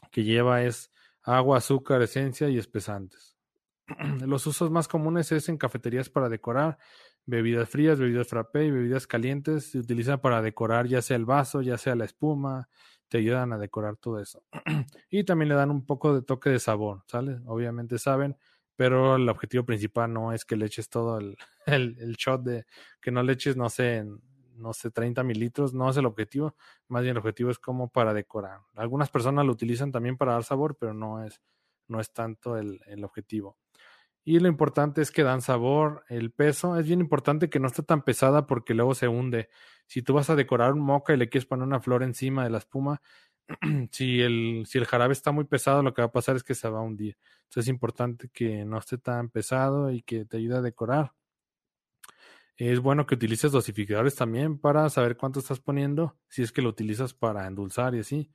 que 0.10 0.24
lleva 0.24 0.64
es 0.64 0.92
agua, 1.22 1.58
azúcar, 1.58 2.02
esencia 2.02 2.50
y 2.50 2.58
espesantes. 2.58 3.31
Los 4.26 4.48
usos 4.48 4.72
más 4.72 4.88
comunes 4.88 5.32
es 5.32 5.50
en 5.50 5.58
cafeterías 5.58 6.10
para 6.10 6.30
decorar, 6.30 6.78
bebidas 7.26 7.70
frías, 7.70 8.00
bebidas 8.00 8.28
frappé 8.28 8.66
y 8.66 8.72
bebidas 8.72 9.08
calientes. 9.08 9.72
Se 9.72 9.80
utilizan 9.80 10.20
para 10.20 10.42
decorar 10.42 10.88
ya 10.88 11.02
sea 11.02 11.18
el 11.18 11.26
vaso, 11.26 11.62
ya 11.62 11.78
sea 11.78 11.96
la 11.96 12.06
espuma, 12.06 12.70
te 13.08 13.20
ayudan 13.20 13.54
a 13.54 13.58
decorar 13.58 13.98
todo 13.98 14.20
eso. 14.20 14.44
y 15.10 15.24
también 15.24 15.50
le 15.50 15.56
dan 15.56 15.72
un 15.72 15.86
poco 15.86 16.14
de 16.16 16.22
toque 16.22 16.50
de 16.50 16.60
sabor, 16.60 17.04
¿sale? 17.08 17.40
Obviamente 17.46 17.98
saben 18.00 18.38
pero 18.82 19.16
el 19.16 19.30
objetivo 19.30 19.64
principal 19.64 20.12
no 20.12 20.34
es 20.34 20.44
que 20.44 20.56
le 20.56 20.66
eches 20.66 20.90
todo 20.90 21.20
el, 21.20 21.38
shot 22.18 22.42
de 22.42 22.66
que 23.00 23.12
no 23.12 23.22
le 23.22 23.34
eches, 23.34 23.56
no 23.56 23.70
sé, 23.70 24.04
no 24.56 24.74
sé, 24.74 24.90
30 24.90 25.24
mililitros, 25.24 25.76
no 25.76 25.92
es 25.92 25.98
el 25.98 26.08
objetivo, 26.08 26.56
más 26.88 27.04
bien 27.04 27.12
el 27.12 27.20
objetivo 27.20 27.52
es 27.52 27.60
como 27.60 27.90
para 27.90 28.12
decorar. 28.12 28.62
Algunas 28.74 29.12
personas 29.12 29.46
lo 29.46 29.52
utilizan 29.52 29.92
también 29.92 30.18
para 30.18 30.34
dar 30.34 30.44
sabor, 30.44 30.78
pero 30.80 30.96
no 30.96 31.24
es, 31.24 31.42
no 31.88 32.00
es 32.00 32.12
tanto 32.12 32.58
el 32.58 33.04
objetivo. 33.04 33.56
Y 34.24 34.40
lo 34.40 34.48
importante 34.48 35.02
es 35.02 35.12
que 35.12 35.24
dan 35.24 35.42
sabor, 35.42 36.04
el 36.08 36.32
peso, 36.32 36.78
es 36.78 36.86
bien 36.86 37.00
importante 37.00 37.50
que 37.50 37.60
no 37.60 37.68
esté 37.68 37.82
tan 37.82 38.04
pesada 38.04 38.46
porque 38.46 38.76
luego 38.76 38.94
se 38.94 39.08
hunde. 39.08 39.50
Si 39.88 40.04
tú 40.04 40.14
vas 40.14 40.30
a 40.30 40.36
decorar 40.36 40.74
un 40.74 40.82
moca 40.82 41.14
y 41.14 41.18
le 41.18 41.28
quieres 41.30 41.48
poner 41.48 41.66
una 41.66 41.82
flor 41.82 42.04
encima 42.04 42.44
de 42.44 42.52
la 42.52 42.60
espuma, 42.60 43.02
si 43.92 44.22
el, 44.22 44.64
si 44.68 44.78
el 44.78 44.86
jarabe 44.86 45.14
está 45.14 45.32
muy 45.32 45.46
pesado, 45.46 45.82
lo 45.84 45.94
que 45.94 46.02
va 46.04 46.08
a 46.08 46.12
pasar 46.12 46.36
es 46.36 46.44
que 46.44 46.56
se 46.56 46.70
va 46.70 46.80
a 46.80 46.84
hundir. 46.84 47.18
Entonces 47.44 47.66
es 47.66 47.68
importante 47.70 48.30
que 48.30 48.64
no 48.66 48.78
esté 48.78 48.98
tan 49.00 49.30
pesado 49.30 49.92
y 49.92 50.02
que 50.04 50.26
te 50.26 50.38
ayude 50.38 50.58
a 50.58 50.62
decorar. 50.62 51.14
Es 52.58 52.80
bueno 52.80 53.08
que 53.08 53.16
utilices 53.16 53.52
dosificadores 53.52 54.16
también 54.16 54.60
para 54.60 54.88
saber 54.90 55.18
cuánto 55.18 55.40
estás 55.40 55.60
poniendo, 55.60 56.18
si 56.28 56.44
es 56.44 56.52
que 56.52 56.62
lo 56.62 56.70
utilizas 56.70 57.14
para 57.16 57.48
endulzar 57.48 57.96
y 57.96 58.00
así. 58.02 58.30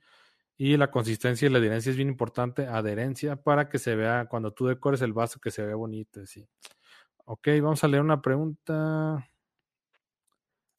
Y 0.57 0.75
la 0.77 0.89
consistencia 0.89 1.47
y 1.47 1.51
la 1.51 1.59
adherencia 1.59 1.91
es 1.91 1.95
bien 1.95 2.09
importante, 2.09 2.65
adherencia, 2.67 3.35
para 3.35 3.69
que 3.69 3.77
se 3.79 3.95
vea, 3.95 4.25
cuando 4.27 4.51
tú 4.53 4.65
decores 4.65 5.01
el 5.01 5.13
vaso, 5.13 5.39
que 5.39 5.51
se 5.51 5.63
vea 5.63 5.75
bonito. 5.75 6.21
Así. 6.21 6.47
Ok, 7.25 7.47
vamos 7.61 7.83
a 7.83 7.87
leer 7.87 8.03
una 8.03 8.21
pregunta. 8.21 9.29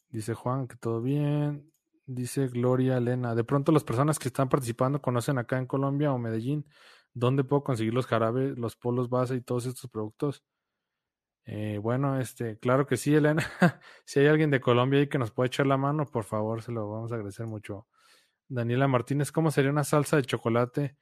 Dice 0.09 0.35
Juan 0.35 0.67
que 0.67 0.77
todo 0.77 1.01
bien. 1.01 1.73
Dice 2.07 2.49
Gloria 2.49 2.97
Elena. 2.97 3.35
De 3.35 3.45
pronto 3.45 3.71
las 3.71 3.85
personas 3.85 4.19
que 4.19 4.29
están 4.29 4.49
participando 4.49 5.01
conocen 5.01 5.39
acá 5.39 5.59
en 5.59 5.67
Colombia 5.67 6.13
o 6.13 6.19
Medellín 6.19 6.67
dónde 7.19 7.45
puedo 7.45 7.65
conseguir 7.65 7.95
los 7.95 8.07
jarabes, 8.07 8.59
los 8.59 8.77
polos 8.77 9.09
base 9.09 9.37
y 9.37 9.41
todos 9.41 9.67
estos 9.67 9.91
productos. 9.91 10.45
Eh, 11.45 11.79
bueno, 11.83 12.21
este, 12.21 12.59
claro 12.59 12.87
que 12.87 12.97
sí, 12.97 13.15
Elena. 13.15 13.43
si 14.05 14.21
hay 14.21 14.27
alguien 14.27 14.51
de 14.51 14.61
Colombia 14.61 15.01
ahí 15.01 15.09
que 15.09 15.19
nos 15.19 15.31
puede 15.31 15.49
echar 15.49 15.67
la 15.67 15.77
mano, 15.77 16.07
por 16.07 16.25
favor, 16.25 16.63
se 16.63 16.73
lo 16.73 16.91
vamos 16.91 17.13
a 17.13 17.17
agradecer 17.17 17.47
mucho. 17.47 17.87
Daniela 18.49 18.89
Martínez, 18.89 19.33
¿cómo 19.33 19.51
sería 19.51 19.71
una 19.71 19.85
salsa 19.85 20.17
de 20.17 20.25
chocolate? 20.25 20.97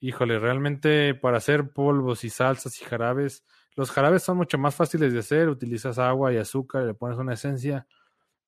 Híjole, 0.00 0.38
realmente 0.38 1.14
para 1.14 1.38
hacer 1.38 1.72
polvos 1.72 2.24
y 2.24 2.30
salsas 2.30 2.80
y 2.80 2.84
jarabes, 2.84 3.44
los 3.76 3.90
jarabes 3.90 4.22
son 4.24 4.38
mucho 4.38 4.58
más 4.58 4.74
fáciles 4.74 5.12
de 5.12 5.20
hacer. 5.20 5.48
Utilizas 5.48 5.98
agua 5.98 6.32
y 6.32 6.38
azúcar, 6.38 6.84
y 6.84 6.86
le 6.88 6.94
pones 6.94 7.18
una 7.18 7.34
esencia 7.34 7.86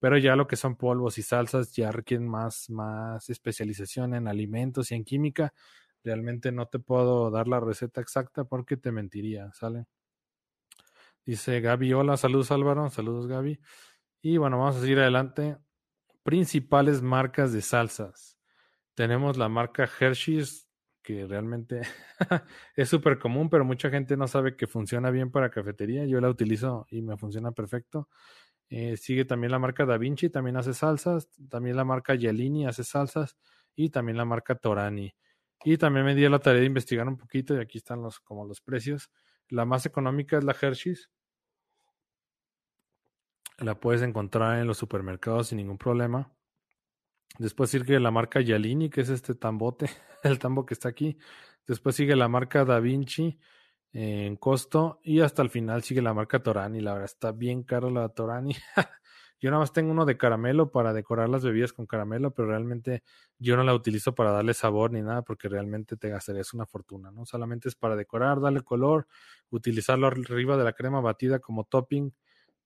pero 0.01 0.19
ya 0.19 0.35
lo 0.35 0.47
que 0.49 0.57
son 0.57 0.77
polvos 0.77 1.19
y 1.19 1.23
salsas 1.23 1.73
ya 1.75 1.93
requieren 1.93 2.27
más, 2.27 2.71
más 2.71 3.29
especialización 3.31 4.15
en 4.15 4.29
alimentos 4.29 4.91
y 4.91 4.95
en 4.95 5.05
química. 5.05 5.53
Realmente 6.03 6.53
no 6.53 6.67
te 6.69 6.79
puedo 6.79 7.31
dar 7.31 7.47
la 7.49 7.61
receta 7.61 8.01
exacta 8.01 8.45
porque 8.45 8.79
te 8.79 8.93
mentiría, 8.93 9.53
¿sale? 9.53 9.85
Dice 11.27 11.61
Gaby, 11.61 11.93
hola, 11.93 12.17
saludos 12.17 12.51
Álvaro, 12.51 12.89
saludos 12.89 13.27
Gaby. 13.27 13.61
Y 14.23 14.39
bueno, 14.39 14.59
vamos 14.59 14.77
a 14.77 14.81
seguir 14.81 14.99
adelante. 15.01 15.59
Principales 16.23 17.03
marcas 17.03 17.53
de 17.53 17.63
salsas. 17.63 18.39
Tenemos 18.95 19.37
la 19.37 19.49
marca 19.49 19.89
Hershey's, 19.99 20.69
que 21.03 21.27
realmente 21.27 21.81
es 22.77 22.89
súper 22.89 23.19
común, 23.19 23.49
pero 23.49 23.65
mucha 23.65 23.91
gente 23.91 24.17
no 24.17 24.29
sabe 24.29 24.57
que 24.57 24.67
funciona 24.67 25.11
bien 25.11 25.31
para 25.31 25.51
cafetería. 25.51 26.05
Yo 26.05 26.21
la 26.21 26.29
utilizo 26.29 26.87
y 26.91 27.03
me 27.03 27.17
funciona 27.17 27.53
perfecto. 27.53 28.09
Eh, 28.69 28.97
sigue 28.97 29.25
también 29.25 29.51
la 29.51 29.59
marca 29.59 29.85
Da 29.85 29.99
Vinci, 29.99 30.31
también 30.31 30.57
hace 30.57 30.75
salsas. 30.75 31.29
También 31.49 31.77
la 31.77 31.85
marca 31.85 32.15
Yelini 32.15 32.67
hace 32.67 32.85
salsas. 32.85 33.37
Y 33.75 33.91
también 33.91 34.17
la 34.19 34.25
marca 34.25 34.55
Torani. 34.55 35.15
Y 35.65 35.77
también 35.77 36.07
me 36.07 36.15
di 36.15 36.29
la 36.29 36.39
tarea 36.39 36.61
de 36.61 36.67
investigar 36.67 37.07
un 37.09 37.17
poquito 37.17 37.55
y 37.55 37.59
aquí 37.59 37.79
están 37.79 38.03
los, 38.03 38.21
como 38.21 38.47
los 38.47 38.61
precios. 38.61 39.11
La 39.49 39.65
más 39.65 39.87
económica 39.87 40.39
es 40.39 40.45
la 40.45 40.57
Hershey's. 40.59 41.11
La 43.61 43.79
puedes 43.79 44.01
encontrar 44.01 44.59
en 44.59 44.67
los 44.67 44.79
supermercados 44.79 45.49
sin 45.49 45.59
ningún 45.59 45.77
problema. 45.77 46.33
Después 47.39 47.71
sigue 47.71 48.01
la 48.01 48.11
marca 48.11 48.41
Yalini, 48.41 48.89
que 48.89 49.03
es 49.03 49.11
este 49.11 49.35
tambote, 49.35 49.91
el 50.23 50.39
tambo 50.39 50.65
que 50.65 50.75
está 50.75 50.89
aquí. 50.89 51.19
Después 51.67 51.95
sigue 51.95 52.17
la 52.17 52.29
marca 52.29 52.65
Da 52.65 52.81
Vinci, 52.81 53.39
en 53.93 54.37
costo 54.37 55.01
y 55.03 55.21
hasta 55.21 55.43
el 55.43 55.51
final 55.51 55.83
sigue 55.83 56.01
la 56.01 56.15
marca 56.15 56.43
Torani. 56.43 56.81
La 56.81 56.93
verdad 56.93 57.07
está 57.07 57.33
bien 57.33 57.63
caro 57.63 57.91
la 57.91 58.09
Torani. 58.09 58.57
yo 59.41 59.51
nada 59.51 59.61
más 59.61 59.73
tengo 59.73 59.91
uno 59.93 60.07
de 60.07 60.17
caramelo 60.17 60.71
para 60.71 60.93
decorar 60.95 61.29
las 61.29 61.45
bebidas 61.45 61.73
con 61.75 61.87
caramelo, 61.87 62.33
pero 62.33 62.49
realmente 62.49 63.03
yo 63.39 63.57
no 63.57 63.63
la 63.63 63.75
utilizo 63.75 64.15
para 64.15 64.33
darle 64.33 64.55
sabor 64.55 64.91
ni 64.93 65.03
nada 65.03 65.23
porque 65.23 65.49
realmente 65.49 65.97
te 65.97 66.09
gastarías 66.09 66.55
una 66.55 66.67
fortuna, 66.67 67.11
¿no? 67.11 67.27
Solamente 67.27 67.69
es 67.69 67.75
para 67.75 67.95
decorar, 67.95 68.41
darle 68.41 68.63
color, 68.63 69.07
utilizarlo 69.51 70.07
arriba 70.07 70.57
de 70.57 70.65
la 70.65 70.73
crema 70.73 71.01
batida 71.01 71.41
como 71.41 71.65
topping, 71.65 72.13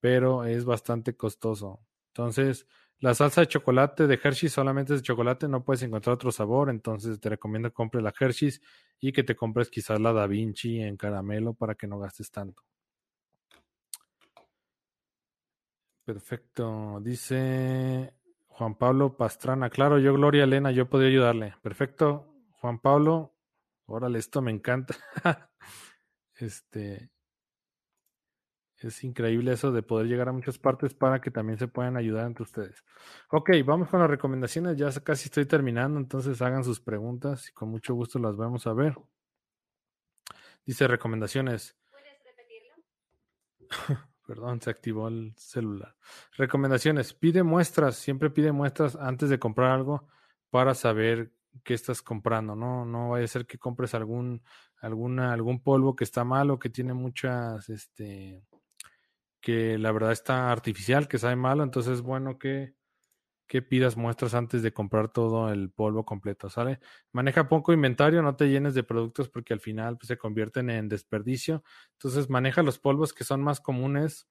pero 0.05 0.43
es 0.45 0.65
bastante 0.65 1.15
costoso. 1.17 1.79
Entonces, 2.09 2.67
La 2.99 3.15
salsa 3.15 3.41
de 3.41 3.47
chocolate 3.47 4.05
de 4.05 4.19
Hershey 4.23 4.49
solamente 4.49 4.93
es 4.93 4.99
de 5.01 5.03
chocolate, 5.03 5.47
no 5.47 5.63
puedes 5.65 5.81
encontrar 5.81 6.13
otro 6.13 6.31
sabor, 6.31 6.69
entonces 6.69 7.19
te 7.19 7.27
recomiendo 7.29 7.69
que 7.69 7.73
compres 7.73 8.03
la 8.03 8.13
Hershey's 8.17 8.61
y 8.99 9.11
que 9.11 9.23
te 9.23 9.35
compres 9.35 9.69
quizás 9.71 9.99
la 9.99 10.13
Da 10.13 10.27
Vinci 10.27 10.79
en 10.79 10.95
caramelo 10.95 11.55
para 11.55 11.73
que 11.73 11.87
no 11.87 11.97
gastes 11.97 12.29
tanto. 12.29 12.61
Perfecto. 16.05 16.99
Dice 17.01 18.13
Juan 18.47 18.75
Pablo 18.75 19.17
Pastrana. 19.17 19.71
Claro, 19.71 19.97
yo, 19.97 20.13
Gloria 20.13 20.43
Elena, 20.43 20.71
yo 20.71 20.87
podría 20.87 21.09
ayudarle. 21.09 21.55
Perfecto. 21.63 22.27
Juan 22.61 22.77
Pablo, 22.79 23.33
órale, 23.87 24.19
esto 24.19 24.39
me 24.43 24.51
encanta. 24.51 24.95
este. 26.35 27.09
Es 28.85 29.03
increíble 29.03 29.51
eso 29.51 29.71
de 29.71 29.81
poder 29.81 30.07
llegar 30.07 30.29
a 30.29 30.31
muchas 30.31 30.59
partes 30.59 30.93
para 30.93 31.19
que 31.19 31.31
también 31.31 31.57
se 31.57 31.67
puedan 31.67 31.97
ayudar 31.97 32.27
entre 32.27 32.43
ustedes. 32.43 32.83
Ok, 33.29 33.51
vamos 33.65 33.89
con 33.89 33.99
las 33.99 34.09
recomendaciones. 34.09 34.77
Ya 34.77 34.91
casi 35.01 35.25
estoy 35.25 35.45
terminando, 35.45 35.99
entonces 35.99 36.41
hagan 36.41 36.63
sus 36.63 36.79
preguntas 36.79 37.49
y 37.49 37.53
con 37.53 37.69
mucho 37.69 37.95
gusto 37.95 38.19
las 38.19 38.35
vamos 38.35 38.67
a 38.67 38.73
ver. 38.73 38.95
Dice 40.65 40.87
recomendaciones. 40.87 41.75
¿Puedes 41.89 42.23
repetirlo? 42.23 42.75
Perdón, 44.27 44.61
se 44.61 44.69
activó 44.69 45.07
el 45.07 45.33
celular. 45.37 45.95
Recomendaciones. 46.37 47.13
Pide 47.13 47.43
muestras. 47.43 47.95
Siempre 47.95 48.29
pide 48.29 48.51
muestras 48.51 48.95
antes 48.95 49.29
de 49.29 49.39
comprar 49.39 49.71
algo 49.71 50.07
para 50.49 50.73
saber 50.73 51.31
qué 51.63 51.73
estás 51.73 52.01
comprando. 52.01 52.55
No, 52.55 52.85
no 52.85 53.09
vaya 53.09 53.25
a 53.25 53.27
ser 53.27 53.45
que 53.45 53.57
compres 53.57 53.93
algún, 53.93 54.41
alguna, 54.81 55.33
algún 55.33 55.61
polvo 55.61 55.95
que 55.95 56.03
está 56.03 56.23
malo, 56.23 56.59
que 56.59 56.69
tiene 56.69 56.93
muchas, 56.93 57.69
este, 57.69 58.43
que 59.45 59.77
la 59.77 59.91
verdad 59.91 60.11
está 60.11 60.51
artificial, 60.51 61.07
que 61.07 61.19
sabe 61.19 61.35
malo. 61.35 61.63
Entonces 61.63 61.93
es 61.93 62.01
bueno 62.01 62.39
que 62.39 62.73
que 63.47 63.61
pidas 63.61 63.95
muestras 63.95 64.33
antes 64.33 64.63
de 64.63 64.73
comprar 64.73 65.09
todo 65.09 65.51
el 65.51 65.69
polvo 65.69 66.03
completo, 66.05 66.49
¿sale? 66.49 66.79
Maneja 67.11 67.47
poco 67.47 67.73
inventario, 67.73 68.21
no 68.21 68.35
te 68.35 68.49
llenes 68.49 68.73
de 68.73 68.83
productos 68.83 69.29
porque 69.29 69.53
al 69.53 69.59
final 69.59 69.97
pues, 69.97 70.07
se 70.07 70.17
convierten 70.17 70.69
en 70.69 70.89
desperdicio. 70.89 71.63
Entonces 71.93 72.29
maneja 72.29 72.63
los 72.63 72.79
polvos 72.79 73.13
que 73.13 73.23
son 73.23 73.43
más 73.43 73.61
comunes. 73.61 74.27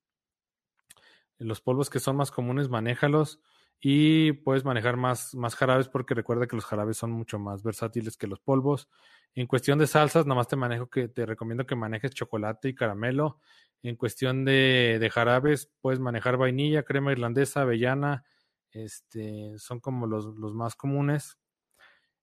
Los 1.38 1.60
polvos 1.60 1.90
que 1.90 2.00
son 2.00 2.16
más 2.16 2.30
comunes, 2.30 2.68
manéjalos 2.68 3.40
y 3.80 4.32
puedes 4.32 4.64
manejar 4.64 4.96
más, 4.96 5.34
más 5.34 5.56
jarabes 5.56 5.88
porque 5.88 6.14
recuerda 6.14 6.46
que 6.46 6.56
los 6.56 6.64
jarabes 6.64 6.96
son 6.96 7.10
mucho 7.10 7.38
más 7.38 7.62
versátiles 7.62 8.16
que 8.16 8.26
los 8.26 8.40
polvos. 8.40 8.88
En 9.34 9.46
cuestión 9.46 9.78
de 9.78 9.86
salsas, 9.86 10.26
nomás 10.26 10.48
te 10.48 10.56
manejo 10.56 10.88
que 10.88 11.08
te 11.08 11.26
recomiendo 11.26 11.66
que 11.66 11.74
manejes 11.74 12.12
chocolate 12.14 12.68
y 12.68 12.74
caramelo. 12.74 13.40
En 13.84 13.96
cuestión 13.96 14.44
de, 14.46 15.10
jarabes, 15.12 15.70
puedes 15.82 16.00
manejar 16.00 16.38
vainilla, 16.38 16.84
crema 16.84 17.12
irlandesa, 17.12 17.62
avellana, 17.62 18.24
este, 18.72 19.58
son 19.58 19.78
como 19.78 20.06
los, 20.06 20.24
los 20.36 20.54
más 20.54 20.74
comunes. 20.74 21.38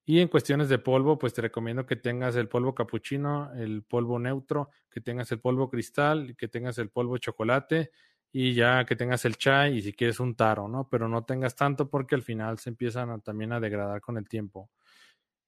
Y 0.03 0.19
en 0.19 0.27
cuestiones 0.27 0.69
de 0.69 0.79
polvo, 0.79 1.19
pues 1.19 1.33
te 1.33 1.41
recomiendo 1.41 1.85
que 1.85 1.95
tengas 1.95 2.35
el 2.35 2.49
polvo 2.49 2.73
capuchino, 2.73 3.53
el 3.53 3.83
polvo 3.83 4.17
neutro, 4.17 4.71
que 4.89 5.01
tengas 5.01 5.31
el 5.31 5.39
polvo 5.39 5.69
cristal, 5.69 6.35
que 6.35 6.47
tengas 6.47 6.79
el 6.79 6.89
polvo 6.89 7.17
chocolate 7.19 7.91
y 8.31 8.53
ya 8.55 8.83
que 8.85 8.95
tengas 8.95 9.23
el 9.25 9.37
chai 9.37 9.77
y 9.77 9.81
si 9.83 9.93
quieres 9.93 10.19
un 10.19 10.35
taro, 10.35 10.67
¿no? 10.67 10.89
Pero 10.89 11.07
no 11.07 11.23
tengas 11.25 11.55
tanto 11.55 11.89
porque 11.89 12.15
al 12.15 12.23
final 12.23 12.57
se 12.57 12.71
empiezan 12.71 13.21
también 13.21 13.51
a 13.53 13.59
degradar 13.59 14.01
con 14.01 14.17
el 14.17 14.27
tiempo. 14.27 14.71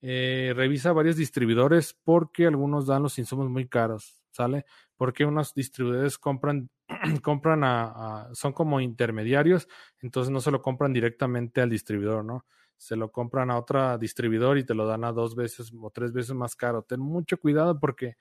Eh, 0.01 0.53
revisa 0.55 0.91
varios 0.91 1.15
distribuidores 1.15 1.97
porque 2.03 2.45
algunos 2.45 2.85
dan 2.85 3.03
los 3.03 3.17
insumos 3.17 3.49
muy 3.49 3.69
caros, 3.69 4.21
¿sale? 4.31 4.65
Porque 5.03 5.25
unos 5.25 5.53
distribuidores 5.53 6.17
compran 6.17 6.69
compran 7.21 7.61
a, 7.65 8.29
son 8.31 8.53
como 8.53 8.79
intermediarios, 8.79 9.67
entonces 9.99 10.31
no 10.31 10.39
se 10.39 10.49
lo 10.49 10.61
compran 10.61 10.93
directamente 10.93 11.59
al 11.59 11.69
distribuidor, 11.69 12.23
¿no? 12.23 12.45
Se 12.77 12.95
lo 12.95 13.11
compran 13.11 13.51
a 13.51 13.57
otro 13.57 13.97
distribuidor 13.97 14.57
y 14.57 14.63
te 14.63 14.73
lo 14.73 14.87
dan 14.87 15.03
a 15.03 15.11
dos 15.11 15.35
veces 15.35 15.73
o 15.77 15.89
tres 15.89 16.13
veces 16.13 16.33
más 16.33 16.55
caro. 16.55 16.83
Ten 16.83 17.01
mucho 17.01 17.37
cuidado 17.37 17.77
porque, 17.77 18.15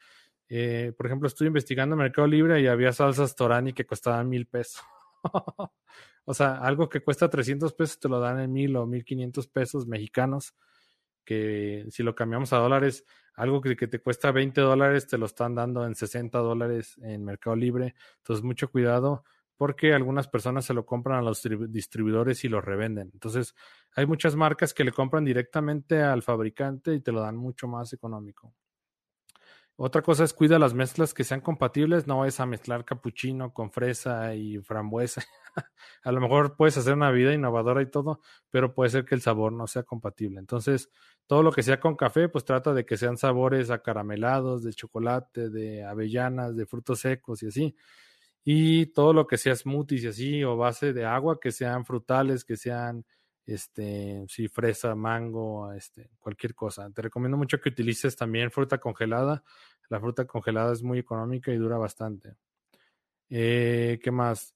eh, 0.48 0.92
por 0.96 1.06
ejemplo, 1.06 1.28
estoy 1.28 1.46
investigando 1.46 1.94
Mercado 1.94 2.26
Libre 2.26 2.60
y 2.60 2.66
había 2.66 2.92
salsas 2.92 3.36
Torani 3.36 3.72
que 3.72 3.86
costaban 3.86 4.28
mil 4.28 4.46
pesos. 4.46 4.82
o 6.24 6.34
sea, 6.34 6.56
algo 6.56 6.88
que 6.88 6.98
cuesta 6.98 7.30
300 7.30 7.74
pesos 7.74 8.00
te 8.00 8.08
lo 8.08 8.18
dan 8.18 8.40
en 8.40 8.52
mil 8.52 8.74
o 8.74 8.86
mil 8.88 9.04
quinientos 9.04 9.46
pesos 9.46 9.86
mexicanos, 9.86 10.52
que 11.24 11.86
si 11.90 12.02
lo 12.02 12.14
cambiamos 12.14 12.52
a 12.52 12.58
dólares 12.58 13.04
algo 13.34 13.60
que, 13.60 13.74
te 13.74 14.00
cuesta 14.00 14.30
20 14.30 14.60
dólares 14.60 15.06
te 15.06 15.18
lo 15.18 15.26
están 15.26 15.54
dando 15.54 15.86
en 15.86 15.94
60 15.94 16.38
dólares 16.38 16.98
en 17.02 17.24
Mercado 17.24 17.56
Libre. 17.56 17.94
Entonces, 18.18 18.44
mucho 18.44 18.70
cuidado 18.70 19.24
porque 19.56 19.94
algunas 19.94 20.28
personas 20.28 20.64
se 20.64 20.74
lo 20.74 20.84
compran 20.84 21.18
a 21.18 21.22
los 21.22 21.42
distribuidores 21.68 22.44
y 22.44 22.48
lo 22.48 22.60
revenden. 22.60 23.10
Entonces, 23.12 23.54
hay 23.94 24.06
muchas 24.06 24.34
marcas 24.36 24.74
que 24.74 24.84
le 24.84 24.92
compran 24.92 25.24
directamente 25.24 26.02
al 26.02 26.22
fabricante 26.22 26.94
y 26.94 27.00
te 27.00 27.12
lo 27.12 27.20
dan 27.20 27.36
mucho 27.36 27.68
más 27.68 27.92
económico. 27.92 28.52
Otra 29.76 30.02
cosa 30.02 30.24
es 30.24 30.34
cuida 30.34 30.58
las 30.58 30.74
mezclas 30.74 31.14
que 31.14 31.24
sean 31.24 31.40
compatibles, 31.40 32.06
no 32.06 32.18
vayas 32.18 32.40
a 32.40 32.46
mezclar 32.46 32.84
capuchino 32.84 33.52
con 33.52 33.72
fresa 33.72 34.34
y 34.34 34.58
frambuesa. 34.58 35.22
a 36.04 36.12
lo 36.12 36.20
mejor 36.20 36.56
puedes 36.56 36.76
hacer 36.76 36.94
una 36.94 37.10
vida 37.10 37.32
innovadora 37.32 37.82
y 37.82 37.90
todo, 37.90 38.20
pero 38.50 38.74
puede 38.74 38.90
ser 38.90 39.04
que 39.04 39.14
el 39.14 39.22
sabor 39.22 39.52
no 39.52 39.66
sea 39.66 39.82
compatible. 39.82 40.40
Entonces, 40.40 40.90
todo 41.26 41.42
lo 41.42 41.52
que 41.52 41.62
sea 41.62 41.80
con 41.80 41.96
café, 41.96 42.28
pues 42.28 42.44
trata 42.44 42.74
de 42.74 42.84
que 42.84 42.96
sean 42.98 43.16
sabores 43.16 43.70
acaramelados, 43.70 44.62
de 44.62 44.72
chocolate, 44.74 45.48
de 45.48 45.84
avellanas, 45.84 46.54
de 46.54 46.66
frutos 46.66 47.00
secos 47.00 47.42
y 47.42 47.46
así. 47.46 47.74
Y 48.44 48.86
todo 48.86 49.12
lo 49.12 49.26
que 49.26 49.38
sea 49.38 49.54
smoothies 49.54 50.04
y 50.04 50.08
así, 50.08 50.44
o 50.44 50.56
base 50.56 50.92
de 50.92 51.04
agua, 51.06 51.38
que 51.40 51.52
sean 51.52 51.84
frutales, 51.86 52.44
que 52.44 52.56
sean, 52.56 53.04
este, 53.46 54.24
sí, 54.28 54.48
fresa, 54.48 54.94
mango, 54.94 55.72
este, 55.72 56.10
cualquier 56.18 56.54
cosa. 56.54 56.90
Te 56.90 57.02
recomiendo 57.02 57.36
mucho 57.36 57.60
que 57.60 57.68
utilices 57.68 58.16
también 58.16 58.50
fruta 58.50 58.78
congelada. 58.78 59.42
La 59.88 60.00
fruta 60.00 60.26
congelada 60.26 60.72
es 60.72 60.82
muy 60.82 60.98
económica 60.98 61.52
y 61.52 61.56
dura 61.56 61.78
bastante. 61.78 62.36
Eh, 63.30 63.98
¿Qué 64.02 64.10
más? 64.10 64.54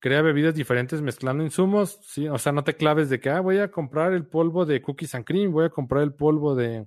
crea 0.00 0.22
bebidas 0.22 0.54
diferentes 0.54 1.02
mezclando 1.02 1.42
insumos, 1.42 1.98
sí, 2.02 2.28
o 2.28 2.38
sea, 2.38 2.52
no 2.52 2.64
te 2.64 2.76
claves 2.76 3.08
de 3.10 3.20
que, 3.20 3.30
ah, 3.30 3.40
voy 3.40 3.58
a 3.58 3.70
comprar 3.70 4.12
el 4.12 4.26
polvo 4.26 4.64
de 4.64 4.80
cookies 4.80 5.14
and 5.14 5.24
cream, 5.24 5.52
voy 5.52 5.64
a 5.64 5.70
comprar 5.70 6.02
el 6.02 6.14
polvo 6.14 6.54
de, 6.54 6.86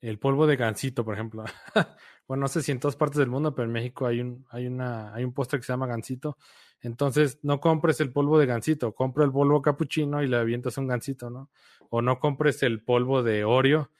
el 0.00 0.18
polvo 0.18 0.46
de 0.46 0.56
gansito, 0.56 1.04
por 1.04 1.14
ejemplo. 1.14 1.44
bueno, 2.28 2.42
no 2.42 2.48
sé 2.48 2.62
si 2.62 2.72
en 2.72 2.80
todas 2.80 2.96
partes 2.96 3.18
del 3.18 3.28
mundo, 3.28 3.54
pero 3.54 3.66
en 3.66 3.72
México 3.72 4.06
hay 4.06 4.20
un, 4.20 4.44
hay 4.50 4.66
una, 4.66 5.14
hay 5.14 5.24
un 5.24 5.32
postre 5.32 5.58
que 5.58 5.64
se 5.64 5.72
llama 5.72 5.86
gansito. 5.86 6.36
Entonces, 6.80 7.38
no 7.42 7.60
compres 7.60 8.00
el 8.00 8.12
polvo 8.12 8.38
de 8.38 8.46
gansito, 8.46 8.94
compra 8.94 9.24
el 9.24 9.32
polvo 9.32 9.62
capuchino 9.62 10.22
y 10.22 10.28
le 10.28 10.36
avientas 10.36 10.78
un 10.78 10.86
gansito, 10.86 11.30
¿no? 11.30 11.50
O 11.90 12.02
no 12.02 12.18
compres 12.18 12.62
el 12.62 12.82
polvo 12.82 13.22
de 13.22 13.44
Oreo, 13.44 13.90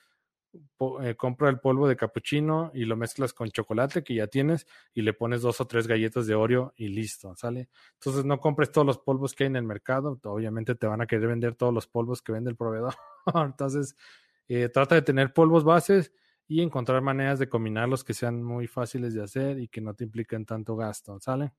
eh, 1.03 1.15
compra 1.17 1.49
el 1.49 1.59
polvo 1.59 1.89
de 1.89 1.97
capuchino 1.97 2.71
y 2.75 2.85
lo 2.85 2.97
mezclas 2.97 3.33
con 3.33 3.49
chocolate 3.49 4.03
que 4.05 4.15
ya 4.15 4.27
tienes 4.27 4.67
y 4.95 5.03
le 5.03 5.13
pones 5.13 5.43
dos 5.43 5.61
o 5.61 5.67
tres 5.67 5.87
galletas 5.87 6.27
de 6.27 6.35
Oreo 6.35 6.73
y 6.77 6.89
listo, 6.89 7.35
¿sale? 7.35 7.69
Entonces 7.95 8.25
no 8.25 8.41
compres 8.41 8.71
todos 8.73 8.87
los 8.87 8.99
polvos 8.99 9.35
que 9.35 9.45
hay 9.45 9.49
en 9.49 9.57
el 9.57 9.65
mercado, 9.65 10.19
obviamente 10.25 10.75
te 10.75 10.87
van 10.87 11.01
a 11.01 11.07
querer 11.07 11.29
vender 11.29 11.55
todos 11.55 11.73
los 11.75 11.87
polvos 11.87 12.23
que 12.23 12.33
vende 12.33 12.51
el 12.51 12.57
proveedor. 12.57 12.95
Entonces, 13.35 13.97
eh, 14.49 14.69
trata 14.69 14.95
de 14.95 15.03
tener 15.03 15.33
polvos 15.33 15.65
bases 15.65 16.13
y 16.49 16.63
encontrar 16.63 17.03
maneras 17.03 17.39
de 17.39 17.49
combinarlos 17.49 18.05
que 18.05 18.15
sean 18.15 18.43
muy 18.43 18.67
fáciles 18.67 19.15
de 19.15 19.23
hacer 19.23 19.59
y 19.59 19.69
que 19.69 19.81
no 19.81 19.95
te 19.95 20.05
impliquen 20.05 20.47
tanto 20.47 20.77
gasto, 20.77 21.19
¿sale? 21.21 21.53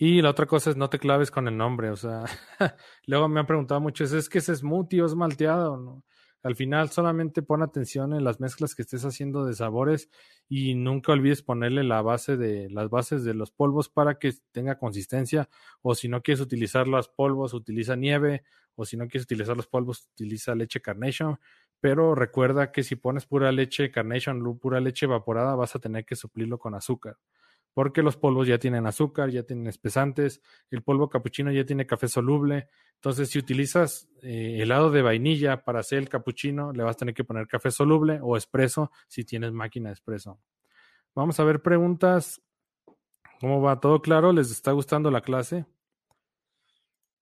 Y 0.00 0.22
la 0.22 0.30
otra 0.30 0.46
cosa 0.46 0.70
es 0.70 0.76
no 0.76 0.88
te 0.88 1.00
claves 1.00 1.32
con 1.32 1.48
el 1.48 1.56
nombre, 1.56 1.90
o 1.90 1.96
sea, 1.96 2.24
luego 3.06 3.28
me 3.28 3.40
han 3.40 3.46
preguntado 3.46 3.80
mucho, 3.80 4.04
¿es 4.04 4.28
que 4.28 4.38
ese 4.38 4.54
smoothie 4.54 5.02
o 5.02 5.06
es 5.06 5.16
malteado? 5.16 5.76
¿no? 5.76 6.04
Al 6.44 6.54
final 6.54 6.90
solamente 6.90 7.42
pon 7.42 7.62
atención 7.62 8.12
en 8.12 8.22
las 8.22 8.38
mezclas 8.38 8.76
que 8.76 8.82
estés 8.82 9.04
haciendo 9.04 9.44
de 9.44 9.54
sabores 9.54 10.08
y 10.48 10.76
nunca 10.76 11.12
olvides 11.12 11.42
ponerle 11.42 11.82
la 11.82 12.00
base 12.00 12.36
de 12.36 12.70
las 12.70 12.88
bases 12.90 13.24
de 13.24 13.34
los 13.34 13.50
polvos 13.50 13.88
para 13.88 14.20
que 14.20 14.32
tenga 14.52 14.78
consistencia 14.78 15.48
o 15.82 15.96
si 15.96 16.08
no 16.08 16.22
quieres 16.22 16.40
utilizar 16.40 16.86
los 16.86 17.08
polvos 17.08 17.52
utiliza 17.52 17.96
nieve 17.96 18.44
o 18.76 18.84
si 18.84 18.96
no 18.96 19.08
quieres 19.08 19.24
utilizar 19.24 19.56
los 19.56 19.66
polvos 19.66 20.08
utiliza 20.14 20.54
leche 20.54 20.80
carnation, 20.80 21.40
pero 21.80 22.14
recuerda 22.14 22.70
que 22.70 22.84
si 22.84 22.94
pones 22.94 23.26
pura 23.26 23.50
leche 23.50 23.90
carnation, 23.90 24.58
pura 24.60 24.78
leche 24.78 25.06
evaporada 25.06 25.56
vas 25.56 25.74
a 25.74 25.80
tener 25.80 26.04
que 26.04 26.14
suplirlo 26.14 26.60
con 26.60 26.76
azúcar 26.76 27.16
porque 27.78 28.02
los 28.02 28.16
polvos 28.16 28.48
ya 28.48 28.58
tienen 28.58 28.88
azúcar, 28.88 29.30
ya 29.30 29.44
tienen 29.44 29.68
espesantes, 29.68 30.42
el 30.68 30.82
polvo 30.82 31.08
capuchino 31.08 31.52
ya 31.52 31.64
tiene 31.64 31.86
café 31.86 32.08
soluble. 32.08 32.66
Entonces, 32.96 33.30
si 33.30 33.38
utilizas 33.38 34.08
eh, 34.20 34.58
helado 34.60 34.90
de 34.90 35.00
vainilla 35.00 35.62
para 35.62 35.78
hacer 35.78 36.00
el 36.00 36.08
capuchino, 36.08 36.72
le 36.72 36.82
vas 36.82 36.96
a 36.96 36.98
tener 36.98 37.14
que 37.14 37.22
poner 37.22 37.46
café 37.46 37.70
soluble 37.70 38.18
o 38.20 38.36
espresso 38.36 38.90
si 39.06 39.22
tienes 39.22 39.52
máquina 39.52 39.90
de 39.90 39.92
espresso. 39.92 40.40
Vamos 41.14 41.38
a 41.38 41.44
ver 41.44 41.62
preguntas. 41.62 42.42
¿Cómo 43.40 43.62
va? 43.62 43.78
¿Todo 43.78 44.02
claro? 44.02 44.32
¿Les 44.32 44.50
está 44.50 44.72
gustando 44.72 45.12
la 45.12 45.20
clase? 45.20 45.64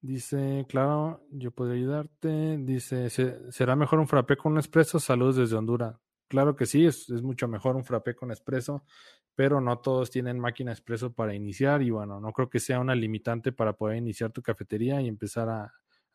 Dice, 0.01 0.65
claro, 0.71 1.21
yo 1.33 1.51
podría 1.51 1.77
ayudarte. 1.77 2.57
Dice, 2.57 3.11
¿será 3.11 3.77
mejor 3.77 3.99
un 3.99 4.09
frappé 4.09 4.39
con 4.39 4.53
un 4.53 4.59
espresso? 4.61 5.01
Saludos 5.01 5.37
desde 5.37 5.57
Honduras. 5.57 6.06
Claro 6.29 6.57
que 6.57 6.67
sí, 6.67 6.85
es, 6.85 7.09
mucho 7.23 7.47
mejor 7.47 7.77
un 7.77 7.85
frappé 7.85 8.17
con 8.17 8.33
espresso, 8.33 8.85
pero 9.35 9.61
no 9.61 9.79
todos 9.79 10.11
tienen 10.11 10.41
máquina 10.41 10.73
espresso 10.73 11.13
para 11.13 11.35
iniciar 11.35 11.83
y 11.83 11.91
bueno, 11.91 12.21
no 12.21 12.33
creo 12.33 12.51
que 12.51 12.59
sea 12.59 12.81
una 12.81 12.95
limitante 12.95 13.53
para 13.53 13.75
poder 13.75 13.99
iniciar 13.99 14.33
tu 14.33 14.43
cafetería 14.43 15.01
y 15.01 15.09
empezar 15.09 15.49
a, 15.49 15.73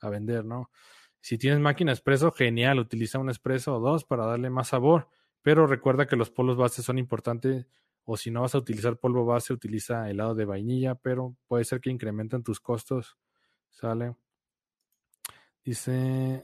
vender, 0.10 0.44
¿no? 0.44 0.72
Si 1.20 1.38
tienes 1.38 1.60
máquina 1.60 1.92
espresso, 1.92 2.32
genial, 2.32 2.80
utiliza 2.80 3.20
un 3.20 3.30
espresso 3.30 3.76
o 3.76 3.80
dos 3.80 4.04
para 4.04 4.26
darle 4.26 4.50
más 4.50 4.70
sabor, 4.70 5.10
pero 5.44 5.68
recuerda 5.68 6.08
que 6.08 6.16
los 6.16 6.32
polvos 6.32 6.58
bases 6.58 6.84
son 6.84 6.98
importantes 6.98 7.68
o 8.04 8.18
si 8.18 8.32
no 8.32 8.42
vas 8.42 8.56
a 8.56 8.58
utilizar 8.58 8.98
polvo 8.98 9.26
base, 9.26 9.54
utiliza 9.54 10.10
helado 10.10 10.34
de 10.34 10.46
vainilla, 10.46 10.96
pero 10.96 11.36
puede 11.48 11.66
ser 11.66 11.82
que 11.82 11.92
incrementen 11.92 12.44
tus 12.44 12.60
costos, 12.60 13.16
¿sale? 13.70 14.16
Dice, 15.64 16.42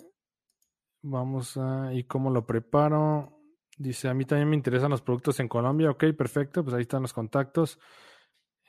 vamos 1.02 1.58
a, 1.58 1.92
¿y 1.94 2.04
cómo 2.04 2.30
lo 2.30 2.46
preparo? 2.46 3.37
Dice, 3.78 4.10
a 4.10 4.14
mí 4.16 4.26
también 4.26 4.50
me 4.50 4.56
interesan 4.56 4.90
los 4.90 5.04
productos 5.04 5.40
en 5.40 5.48
Colombia. 5.48 5.92
Ok, 5.92 6.06
perfecto, 6.18 6.64
pues 6.64 6.76
ahí 6.76 6.82
están 6.82 7.04
los 7.04 7.14
contactos. 7.14 7.80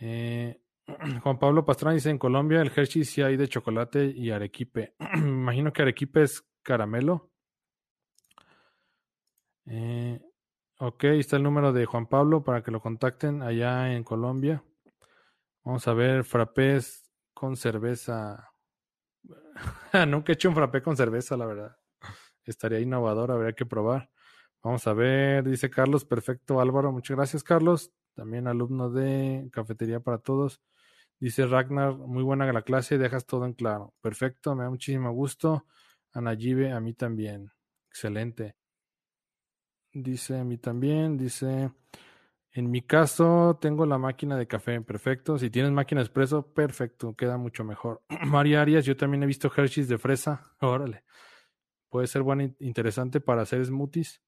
Eh, 0.01 0.61
Juan 1.23 1.39
Pablo 1.39 1.65
Pastrana 1.65 1.95
dice, 1.95 2.11
en 2.11 2.19
Colombia 2.19 2.61
el 2.61 2.73
Hershey 2.75 3.05
sí 3.05 3.23
hay 3.23 3.37
de 3.37 3.49
chocolate 3.49 4.05
y 4.05 4.31
arequipe. 4.31 4.95
Imagino 5.17 5.73
que 5.73 5.83
arequipe 5.83 6.23
es 6.23 6.45
caramelo. 6.63 7.31
Eh, 9.65 10.21
ok, 10.79 11.05
está 11.05 11.37
el 11.37 11.43
número 11.43 11.73
de 11.73 11.87
Juan 11.87 12.07
Pablo 12.07 12.43
para 12.45 12.63
que 12.63 12.71
lo 12.71 12.81
contacten 12.81 13.43
allá 13.43 13.95
en 13.95 14.05
Colombia. 14.05 14.63
Vamos 15.65 15.89
a 15.89 15.95
ver, 15.95 16.25
frappés 16.25 17.11
con 17.33 17.57
cerveza. 17.57 18.51
Nunca 20.07 20.33
he 20.33 20.35
hecho 20.35 20.51
un 20.51 20.55
frappé 20.55 20.83
con 20.83 20.97
cerveza, 20.97 21.35
la 21.37 21.47
verdad. 21.47 21.77
Estaría 22.45 22.81
innovador, 22.81 23.31
habría 23.31 23.53
que 23.55 23.67
probar. 23.67 24.11
Vamos 24.63 24.87
a 24.87 24.93
ver, 24.93 25.45
dice 25.45 25.71
Carlos, 25.71 26.05
perfecto 26.05 26.61
Álvaro, 26.61 26.91
muchas 26.91 27.17
gracias 27.17 27.45
Carlos, 27.45 27.93
también 28.15 28.49
alumno 28.49 28.91
de 28.91 29.49
Cafetería 29.53 30.01
para 30.01 30.19
Todos. 30.19 30.61
Dice 31.21 31.47
Ragnar, 31.47 31.97
muy 31.97 32.23
buena 32.23 32.53
la 32.53 32.63
clase, 32.63 32.97
dejas 32.97 33.27
todo 33.27 33.45
en 33.45 33.53
claro. 33.53 33.93
Perfecto, 34.01 34.55
me 34.55 34.65
da 34.65 34.71
muchísimo 34.71 35.11
gusto. 35.13 35.67
Anayibe, 36.13 36.73
a 36.73 36.81
mí 36.81 36.95
también. 36.95 37.51
Excelente. 37.89 38.55
Dice 39.93 40.39
a 40.39 40.45
mí 40.45 40.59
también, 40.59 41.17
dice, 41.17 41.73
en 42.53 42.71
mi 42.71 42.83
caso 42.83 43.59
tengo 43.61 43.85
la 43.85 43.99
máquina 43.99 44.37
de 44.37 44.47
café, 44.47 44.81
perfecto. 44.81 45.39
Si 45.39 45.51
tienes 45.51 45.73
máquina 45.73 46.03
expreso, 46.03 46.53
perfecto, 46.53 47.17
queda 47.17 47.37
mucho 47.37 47.65
mejor. 47.65 48.03
María 48.27 48.63
Arias, 48.63 48.85
yo 48.85 48.97
también 48.97 49.23
he 49.23 49.27
visto 49.27 49.51
Hershey's 49.55 49.89
de 49.89 49.99
fresa, 49.99 50.43
órale. 50.61 51.05
Puede 51.89 52.07
ser 52.07 52.23
bueno, 52.23 52.55
interesante 52.61 53.21
para 53.21 53.43
hacer 53.43 53.65
smoothies. 53.65 54.23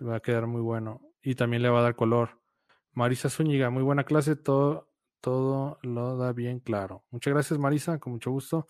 Va 0.00 0.16
a 0.16 0.20
quedar 0.20 0.46
muy 0.46 0.60
bueno. 0.60 1.00
Y 1.22 1.34
también 1.34 1.62
le 1.62 1.68
va 1.68 1.80
a 1.80 1.82
dar 1.82 1.96
color. 1.96 2.40
Marisa 2.92 3.28
Zúñiga, 3.28 3.70
muy 3.70 3.82
buena 3.82 4.04
clase, 4.04 4.36
todo 4.36 4.94
todo 5.24 5.78
lo 5.80 6.18
da 6.18 6.34
bien 6.34 6.60
claro. 6.60 7.02
Muchas 7.10 7.32
gracias, 7.32 7.58
Marisa, 7.58 7.98
con 7.98 8.12
mucho 8.12 8.30
gusto. 8.30 8.68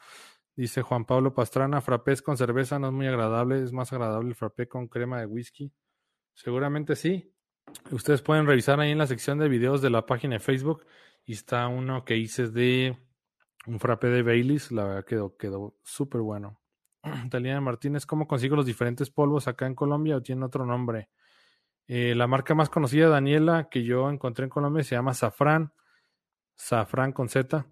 Dice 0.54 0.82
Juan 0.82 1.04
Pablo 1.04 1.34
Pastrana, 1.34 1.80
frappés 1.80 2.22
con 2.22 2.36
cerveza 2.36 2.78
no 2.78 2.86
es 2.86 2.92
muy 2.92 3.08
agradable, 3.08 3.60
es 3.60 3.72
más 3.72 3.92
agradable 3.92 4.28
el 4.28 4.36
frappé 4.36 4.68
con 4.68 4.86
crema 4.86 5.18
de 5.18 5.26
whisky. 5.26 5.72
Seguramente 6.32 6.94
sí. 6.94 7.34
Ustedes 7.90 8.22
pueden 8.22 8.46
revisar 8.46 8.78
ahí 8.78 8.92
en 8.92 8.98
la 8.98 9.08
sección 9.08 9.38
de 9.38 9.48
videos 9.48 9.82
de 9.82 9.90
la 9.90 10.06
página 10.06 10.34
de 10.34 10.38
Facebook 10.38 10.86
y 11.24 11.32
está 11.32 11.66
uno 11.66 12.04
que 12.04 12.18
hice 12.18 12.46
de 12.46 12.96
un 13.66 13.80
frappé 13.80 14.06
de 14.06 14.22
Baileys, 14.22 14.70
la 14.70 14.84
verdad 14.84 15.04
quedó, 15.04 15.36
quedó 15.36 15.74
súper 15.82 16.20
bueno. 16.20 16.60
Taliana 17.30 17.60
Martínez, 17.60 18.06
¿cómo 18.06 18.26
consigo 18.26 18.56
los 18.56 18.66
diferentes 18.66 19.10
polvos 19.10 19.48
acá 19.48 19.66
en 19.66 19.74
Colombia 19.74 20.16
o 20.16 20.22
tiene 20.22 20.44
otro 20.44 20.66
nombre? 20.66 21.08
Eh, 21.86 22.14
la 22.14 22.26
marca 22.26 22.54
más 22.54 22.70
conocida, 22.70 23.08
Daniela, 23.08 23.68
que 23.70 23.84
yo 23.84 24.08
encontré 24.10 24.44
en 24.44 24.50
Colombia 24.50 24.82
se 24.82 24.94
llama 24.94 25.12
Safran 25.12 25.72
Safran 26.54 27.12
con 27.12 27.28
Z. 27.28 27.66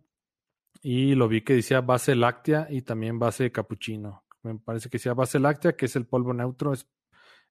Y 0.83 1.15
lo 1.15 1.29
vi 1.29 1.43
que 1.43 1.55
decía 1.55 1.81
base 1.81 2.15
láctea 2.15 2.67
y 2.69 2.83
también 2.83 3.19
base 3.19 3.53
capuchino. 3.53 4.25
Me 4.43 4.59
parece 4.59 4.89
que 4.89 4.99
decía 4.99 5.15
base 5.15 5.39
láctea, 5.39 5.77
que 5.77 5.87
es 5.87 5.97
el 5.97 6.07
polvo 6.07 6.35
neutro, 6.35 6.73
es, 6.73 6.89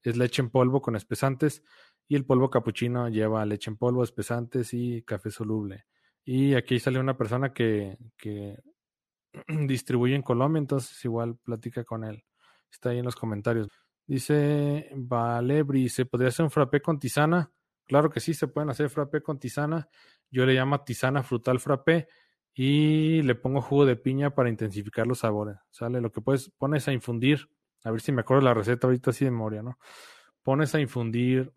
es 0.03 0.17
leche 0.17 0.41
en 0.41 0.49
polvo 0.49 0.81
con 0.81 0.95
espesantes. 0.95 1.63
Y 2.07 2.15
el 2.15 2.25
polvo 2.25 2.49
capuchino 2.49 3.07
lleva 3.07 3.45
leche 3.45 3.69
en 3.71 3.77
polvo, 3.77 4.03
espesantes 4.03 4.73
y 4.73 5.03
café 5.03 5.31
soluble. 5.31 5.85
Y 6.25 6.55
aquí 6.55 6.79
sale 6.79 6.99
una 6.99 7.17
persona 7.17 7.53
que, 7.53 7.97
que 8.17 8.59
distribuye 9.67 10.15
en 10.15 10.21
Colombia, 10.21 10.59
entonces 10.59 11.03
igual 11.05 11.37
platica 11.37 11.83
con 11.83 12.03
él. 12.03 12.23
Está 12.71 12.89
ahí 12.89 12.99
en 12.99 13.05
los 13.05 13.15
comentarios. 13.15 13.67
Dice 14.05 14.89
Valebri, 14.95 15.89
¿se 15.89 16.05
podría 16.05 16.29
hacer 16.29 16.43
un 16.43 16.51
frappé 16.51 16.81
con 16.81 16.99
tisana? 16.99 17.51
Claro 17.85 18.09
que 18.09 18.19
sí, 18.19 18.33
se 18.33 18.47
pueden 18.47 18.69
hacer 18.69 18.89
frappé 18.89 19.21
con 19.21 19.39
tisana. 19.39 19.89
Yo 20.29 20.45
le 20.45 20.53
llamo 20.53 20.81
tisana 20.83 21.23
frutal 21.23 21.59
frappé 21.59 22.07
y 22.53 23.21
le 23.21 23.35
pongo 23.35 23.61
jugo 23.61 23.85
de 23.85 23.95
piña 23.95 24.33
para 24.33 24.49
intensificar 24.49 25.07
los 25.07 25.19
sabores. 25.19 25.57
¿Sale? 25.69 26.01
Lo 26.01 26.11
que 26.11 26.21
puedes, 26.21 26.49
pones 26.57 26.87
a 26.87 26.93
infundir, 26.93 27.49
a 27.83 27.91
ver 27.91 28.01
si 28.01 28.11
me 28.11 28.21
acuerdo 28.21 28.43
la 28.43 28.53
receta 28.53 28.87
ahorita 28.87 29.11
así 29.11 29.25
de 29.25 29.31
memoria, 29.31 29.61
¿no? 29.61 29.77
Pones 30.43 30.73
a 30.75 30.79
infundir 30.79 31.53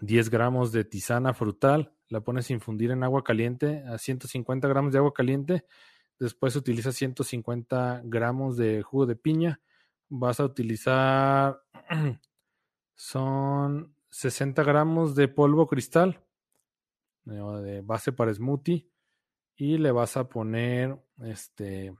10 0.00 0.30
gramos 0.30 0.72
de 0.72 0.84
tisana 0.84 1.34
frutal, 1.34 1.92
la 2.08 2.20
pones 2.20 2.50
a 2.50 2.52
infundir 2.52 2.90
en 2.90 3.02
agua 3.02 3.22
caliente 3.22 3.82
a 3.86 3.98
150 3.98 4.68
gramos 4.68 4.92
de 4.92 4.98
agua 4.98 5.12
caliente, 5.12 5.64
después 6.18 6.56
utilizas 6.56 6.94
150 6.96 8.02
gramos 8.04 8.56
de 8.56 8.82
jugo 8.82 9.06
de 9.06 9.16
piña, 9.16 9.60
vas 10.08 10.40
a 10.40 10.44
utilizar, 10.44 11.62
son 12.94 13.94
60 14.10 14.62
gramos 14.62 15.14
de 15.14 15.28
polvo 15.28 15.66
cristal 15.66 16.24
de 17.24 17.82
base 17.82 18.12
para 18.12 18.32
smoothie 18.32 18.88
y 19.56 19.78
le 19.78 19.90
vas 19.90 20.16
a 20.16 20.28
poner 20.28 20.98
este 21.24 21.94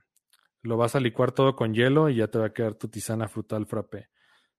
lo 0.61 0.75
vas 0.75 0.95
a 0.95 0.99
licuar 0.99 1.31
todo 1.31 1.55
con 1.55 1.73
hielo 1.73 2.09
y 2.09 2.15
ya 2.17 2.27
te 2.27 2.39
va 2.39 2.47
a 2.47 2.53
quedar 2.53 2.75
tu 2.75 2.89
tisana 2.89 3.27
frutal 3.27 3.65
frappé. 3.65 4.09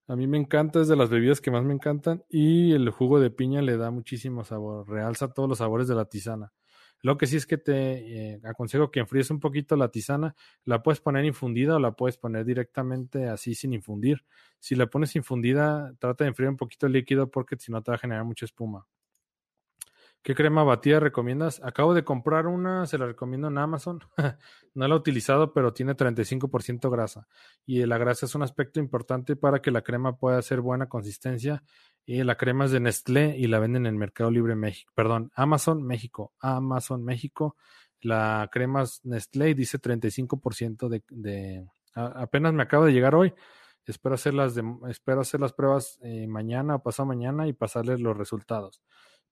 A 0.07 0.17
mí 0.17 0.27
me 0.27 0.39
encanta, 0.39 0.81
es 0.81 0.89
de 0.89 0.97
las 0.97 1.11
bebidas 1.11 1.41
que 1.41 1.51
más 1.51 1.63
me 1.63 1.75
encantan 1.75 2.25
y 2.29 2.73
el 2.73 2.89
jugo 2.91 3.21
de 3.21 3.31
piña 3.31 3.63
le 3.63 3.77
da 3.77 3.91
muchísimo 3.91 4.45
sabor, 4.45 4.89
realza 4.89 5.33
todos 5.33 5.49
los 5.49 5.59
sabores 5.59 5.89
de 5.89 5.95
la 5.95 6.07
tisana. 6.07 6.53
Lo 7.03 7.17
que 7.17 7.27
sí 7.27 7.37
es 7.37 7.47
que 7.47 7.59
te 7.59 8.33
eh, 8.35 8.41
aconsejo 8.45 8.91
que 8.91 9.01
enfríes 9.01 9.31
un 9.31 9.41
poquito 9.41 9.77
la 9.77 9.91
tisana, 9.91 10.35
la 10.65 10.83
puedes 10.83 11.01
poner 11.01 11.25
infundida 11.25 11.77
o 11.77 11.79
la 11.79 11.93
puedes 11.93 12.19
poner 12.19 12.45
directamente 12.45 13.29
así 13.29 13.55
sin 13.55 13.73
infundir. 13.73 14.25
Si 14.59 14.75
la 14.75 14.87
pones 14.87 15.17
infundida, 15.17 15.95
trata 15.99 16.25
de 16.25 16.29
enfriar 16.29 16.51
un 16.51 16.57
poquito 16.57 16.87
el 16.87 16.93
líquido 16.93 17.31
porque 17.31 17.57
si 17.59 17.73
no 17.73 17.83
te 17.83 17.91
va 17.91 17.97
a 17.97 17.99
generar 17.99 18.25
mucha 18.25 18.45
espuma. 18.45 18.87
¿Qué 20.23 20.35
crema 20.35 20.63
batida 20.65 21.01
recomiendas? 21.01 21.63
Acabo 21.65 21.95
de 21.95 22.05
comprar 22.05 22.47
una, 22.47 22.85
se 22.87 22.99
la 22.99 23.07
recomiendo 23.07 23.49
en 23.49 23.57
Amazon. 23.57 24.01
no 24.75 24.87
la 24.87 24.95
he 24.95 24.99
utilizado, 24.99 25.55
pero 25.55 25.73
tiene 25.73 25.97
35% 25.97 26.91
grasa. 26.91 27.27
Y 27.65 27.87
la 27.87 27.97
grasa 27.97 28.27
es 28.27 28.35
un 28.35 28.43
aspecto 28.43 28.81
importante 28.81 29.35
para 29.35 29.63
que 29.63 29.71
la 29.71 29.81
crema 29.81 30.19
pueda 30.19 30.37
hacer 30.37 30.61
buena 30.61 30.91
consistencia. 30.91 31.63
Y 32.13 32.25
la 32.25 32.37
crema 32.37 32.65
es 32.65 32.73
de 32.73 32.81
Nestlé 32.81 33.37
y 33.39 33.47
la 33.47 33.61
venden 33.61 33.87
en 33.87 33.97
Mercado 33.97 34.33
Libre 34.33 34.57
México. 34.57 34.91
Perdón, 34.97 35.31
Amazon 35.37 35.81
México. 35.85 36.33
Amazon 36.41 37.05
México. 37.05 37.55
La 38.01 38.49
crema 38.51 38.83
es 38.83 39.01
Nestlé 39.05 39.51
y 39.51 39.55
dice 39.55 39.79
35% 39.79 40.89
de, 40.89 41.05
de 41.09 41.69
apenas 41.95 42.53
me 42.53 42.65
acaba 42.65 42.87
de 42.87 42.93
llegar 42.93 43.15
hoy. 43.15 43.33
Espero 43.87 44.17
hacer 44.17 44.35
las, 44.35 44.57
de, 44.57 44.65
espero 44.89 45.21
hacer 45.21 45.39
las 45.39 45.53
pruebas 45.53 46.01
eh, 46.03 46.27
mañana 46.27 46.75
o 46.75 46.83
pasado 46.83 47.07
mañana 47.07 47.47
y 47.47 47.53
pasarles 47.53 48.01
los 48.01 48.17
resultados 48.17 48.81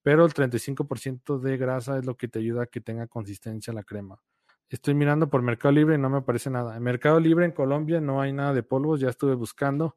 pero 0.02 0.24
el 0.24 0.32
35% 0.32 1.38
de 1.38 1.56
grasa 1.56 1.98
es 1.98 2.06
lo 2.06 2.16
que 2.16 2.28
te 2.28 2.38
ayuda 2.38 2.62
a 2.62 2.66
que 2.66 2.80
tenga 2.80 3.06
consistencia 3.08 3.72
la 3.72 3.82
crema. 3.82 4.22
Estoy 4.68 4.94
mirando 4.94 5.28
por 5.28 5.42
Mercado 5.42 5.72
Libre 5.72 5.96
y 5.96 5.98
no 5.98 6.10
me 6.10 6.18
aparece 6.18 6.50
nada. 6.50 6.76
En 6.76 6.82
Mercado 6.82 7.18
Libre 7.20 7.44
en 7.46 7.52
Colombia 7.52 8.00
no 8.00 8.20
hay 8.20 8.32
nada 8.32 8.52
de 8.52 8.62
polvos, 8.62 9.00
ya 9.00 9.08
estuve 9.08 9.34
buscando. 9.34 9.96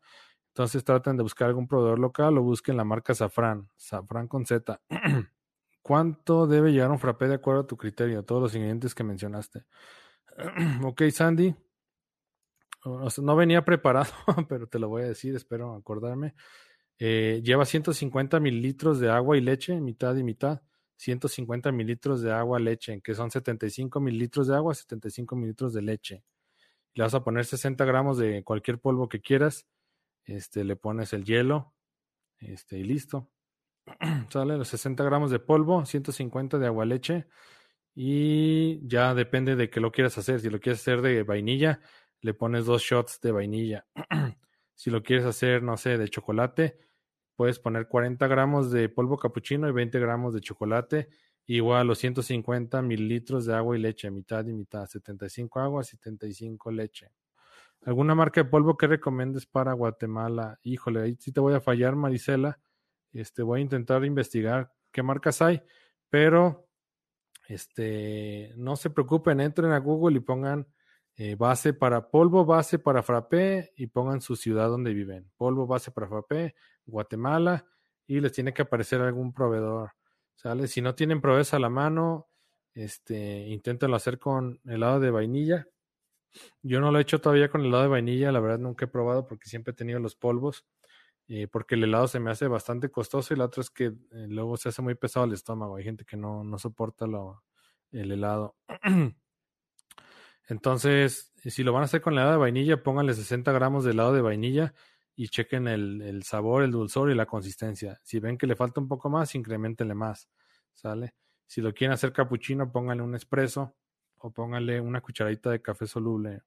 Entonces 0.51 0.83
traten 0.83 1.15
de 1.17 1.23
buscar 1.23 1.47
algún 1.47 1.67
proveedor 1.67 1.99
local 1.99 2.37
o 2.37 2.43
busquen 2.43 2.75
la 2.77 2.83
marca 2.83 3.15
Safran, 3.15 3.69
Safran 3.77 4.27
con 4.27 4.45
Z. 4.45 4.81
¿Cuánto 5.81 6.45
debe 6.45 6.71
llegar 6.71 6.91
un 6.91 6.99
frappé 6.99 7.27
de 7.27 7.35
acuerdo 7.35 7.61
a 7.61 7.67
tu 7.67 7.77
criterio? 7.77 8.23
Todos 8.23 8.41
los 8.41 8.55
ingredientes 8.55 8.93
que 8.93 9.03
mencionaste. 9.03 9.65
ok, 10.83 11.03
Sandy. 11.09 11.55
No 12.83 13.35
venía 13.35 13.63
preparado, 13.63 14.11
pero 14.49 14.67
te 14.67 14.79
lo 14.79 14.89
voy 14.89 15.03
a 15.03 15.07
decir, 15.07 15.35
espero 15.35 15.75
acordarme. 15.75 16.35
Eh, 16.97 17.41
lleva 17.43 17.65
150 17.65 18.39
mililitros 18.39 18.99
de 18.99 19.09
agua 19.09 19.37
y 19.37 19.41
leche, 19.41 19.79
mitad 19.79 20.15
y 20.15 20.23
mitad. 20.23 20.61
150 20.97 21.71
mililitros 21.71 22.21
de 22.21 22.31
agua, 22.31 22.59
leche, 22.59 23.01
que 23.01 23.15
son 23.15 23.31
75 23.31 23.99
mililitros 23.99 24.47
de 24.47 24.55
agua, 24.55 24.75
75 24.75 25.35
mililitros 25.35 25.73
de 25.73 25.81
leche. 25.81 26.23
Le 26.93 27.03
vas 27.03 27.13
a 27.15 27.23
poner 27.23 27.45
60 27.45 27.85
gramos 27.85 28.19
de 28.19 28.43
cualquier 28.43 28.79
polvo 28.79 29.09
que 29.09 29.19
quieras. 29.19 29.65
Este, 30.25 30.63
le 30.63 30.75
pones 30.75 31.13
el 31.13 31.25
hielo. 31.25 31.73
Este, 32.39 32.77
y 32.79 32.83
listo. 32.83 33.29
Sale 34.29 34.57
los 34.57 34.67
60 34.67 35.03
gramos 35.03 35.31
de 35.31 35.39
polvo, 35.39 35.85
150 35.85 36.59
de 36.59 36.67
agua, 36.67 36.85
leche. 36.85 37.27
Y 37.93 38.87
ya 38.87 39.13
depende 39.13 39.55
de 39.55 39.69
qué 39.69 39.79
lo 39.79 39.91
quieras 39.91 40.17
hacer. 40.17 40.39
Si 40.39 40.49
lo 40.49 40.59
quieres 40.59 40.81
hacer 40.81 41.01
de 41.01 41.23
vainilla, 41.23 41.81
le 42.21 42.33
pones 42.33 42.65
dos 42.65 42.81
shots 42.83 43.19
de 43.21 43.31
vainilla. 43.31 43.85
si 44.75 44.89
lo 44.89 45.03
quieres 45.03 45.25
hacer, 45.25 45.63
no 45.63 45.77
sé, 45.77 45.97
de 45.97 46.07
chocolate, 46.07 46.79
puedes 47.35 47.59
poner 47.59 47.87
40 47.87 48.27
gramos 48.27 48.71
de 48.71 48.89
polvo 48.89 49.17
capuchino 49.17 49.67
y 49.67 49.71
20 49.71 49.99
gramos 49.99 50.33
de 50.33 50.41
chocolate, 50.41 51.09
igual 51.47 51.87
los 51.87 51.99
150 51.99 52.81
mililitros 52.81 53.45
de 53.45 53.55
agua 53.55 53.77
y 53.77 53.81
leche, 53.81 54.11
mitad 54.11 54.45
y 54.45 54.53
mitad, 54.53 54.85
75 54.85 55.59
agua, 55.59 55.83
75 55.83 56.71
leche. 56.71 57.11
¿Alguna 57.83 58.13
marca 58.13 58.43
de 58.43 58.49
polvo 58.49 58.77
que 58.77 58.87
recomiendes 58.87 59.45
para 59.45 59.73
Guatemala? 59.73 60.59
Híjole, 60.63 61.01
ahí 61.01 61.17
sí 61.19 61.31
te 61.31 61.39
voy 61.39 61.55
a 61.55 61.61
fallar, 61.61 61.95
Marisela. 61.95 62.59
Este, 63.11 63.41
voy 63.43 63.59
a 63.59 63.63
intentar 63.63 64.05
investigar 64.05 64.71
qué 64.91 65.03
marcas 65.03 65.41
hay, 65.41 65.61
pero 66.09 66.69
este, 67.47 68.53
no 68.55 68.75
se 68.75 68.89
preocupen, 68.89 69.41
entren 69.41 69.71
a 69.71 69.79
Google 69.79 70.17
y 70.17 70.21
pongan 70.21 70.67
eh, 71.15 71.35
base 71.35 71.73
para 71.73 72.09
polvo, 72.09 72.45
base 72.45 72.79
para 72.79 73.03
frappé 73.03 73.73
y 73.75 73.87
pongan 73.87 74.21
su 74.21 74.35
ciudad 74.35 74.69
donde 74.69 74.93
viven. 74.93 75.31
Polvo, 75.35 75.67
base 75.67 75.91
para 75.91 76.07
frappé, 76.07 76.55
Guatemala 76.85 77.65
y 78.07 78.19
les 78.19 78.31
tiene 78.31 78.53
que 78.53 78.61
aparecer 78.61 79.01
algún 79.01 79.33
proveedor. 79.33 79.91
¿Sale? 80.35 80.67
Si 80.67 80.81
no 80.81 80.95
tienen 80.95 81.21
proveedores 81.21 81.53
a 81.53 81.59
la 81.59 81.69
mano, 81.69 82.29
este, 82.73 83.47
inténtenlo 83.47 83.95
hacer 83.95 84.19
con 84.19 84.59
helado 84.65 84.99
de 84.99 85.11
vainilla. 85.11 85.67
Yo 86.61 86.79
no 86.79 86.91
lo 86.91 86.99
he 86.99 87.01
hecho 87.01 87.19
todavía 87.19 87.49
con 87.49 87.61
helado 87.65 87.83
de 87.83 87.89
vainilla, 87.89 88.31
la 88.31 88.39
verdad 88.39 88.59
nunca 88.59 88.85
he 88.85 88.87
probado 88.87 89.27
porque 89.27 89.49
siempre 89.49 89.71
he 89.71 89.75
tenido 89.75 89.99
los 89.99 90.15
polvos, 90.15 90.65
eh, 91.27 91.47
porque 91.47 91.75
el 91.75 91.83
helado 91.83 92.07
se 92.07 92.19
me 92.19 92.31
hace 92.31 92.47
bastante 92.47 92.89
costoso 92.89 93.33
y 93.33 93.37
la 93.37 93.45
otra 93.45 93.61
es 93.61 93.69
que 93.69 93.85
eh, 93.85 93.95
luego 94.27 94.57
se 94.57 94.69
hace 94.69 94.81
muy 94.81 94.95
pesado 94.95 95.25
el 95.25 95.33
estómago. 95.33 95.75
Hay 95.75 95.83
gente 95.83 96.05
que 96.05 96.17
no, 96.17 96.43
no 96.43 96.57
soporta 96.59 97.07
lo, 97.07 97.43
el 97.91 98.11
helado. 98.11 98.55
Entonces, 100.47 101.31
si 101.37 101.63
lo 101.63 101.73
van 101.73 101.83
a 101.83 101.85
hacer 101.85 102.01
con 102.01 102.13
helado 102.13 102.31
de 102.31 102.37
vainilla, 102.37 102.83
pónganle 102.83 103.13
60 103.13 103.51
gramos 103.51 103.85
de 103.85 103.91
helado 103.91 104.13
de 104.13 104.21
vainilla 104.21 104.73
y 105.15 105.29
chequen 105.29 105.67
el, 105.67 106.01
el, 106.01 106.23
sabor, 106.23 106.63
el 106.63 106.71
dulzor 106.71 107.11
y 107.11 107.15
la 107.15 107.25
consistencia. 107.25 107.99
Si 108.03 108.19
ven 108.19 108.37
que 108.37 108.47
le 108.47 108.55
falta 108.55 108.81
un 108.81 108.87
poco 108.87 109.09
más, 109.09 109.35
incrementenle 109.35 109.95
más. 109.95 110.29
¿Sale? 110.73 111.15
Si 111.45 111.61
lo 111.61 111.73
quieren 111.73 111.93
hacer 111.93 112.11
capuchino, 112.11 112.71
pónganle 112.71 113.03
un 113.03 113.15
espresso 113.15 113.75
o 114.21 114.31
pónganle 114.31 114.79
una 114.79 115.01
cucharadita 115.01 115.51
de 115.51 115.61
café 115.61 115.87
soluble. 115.87 116.43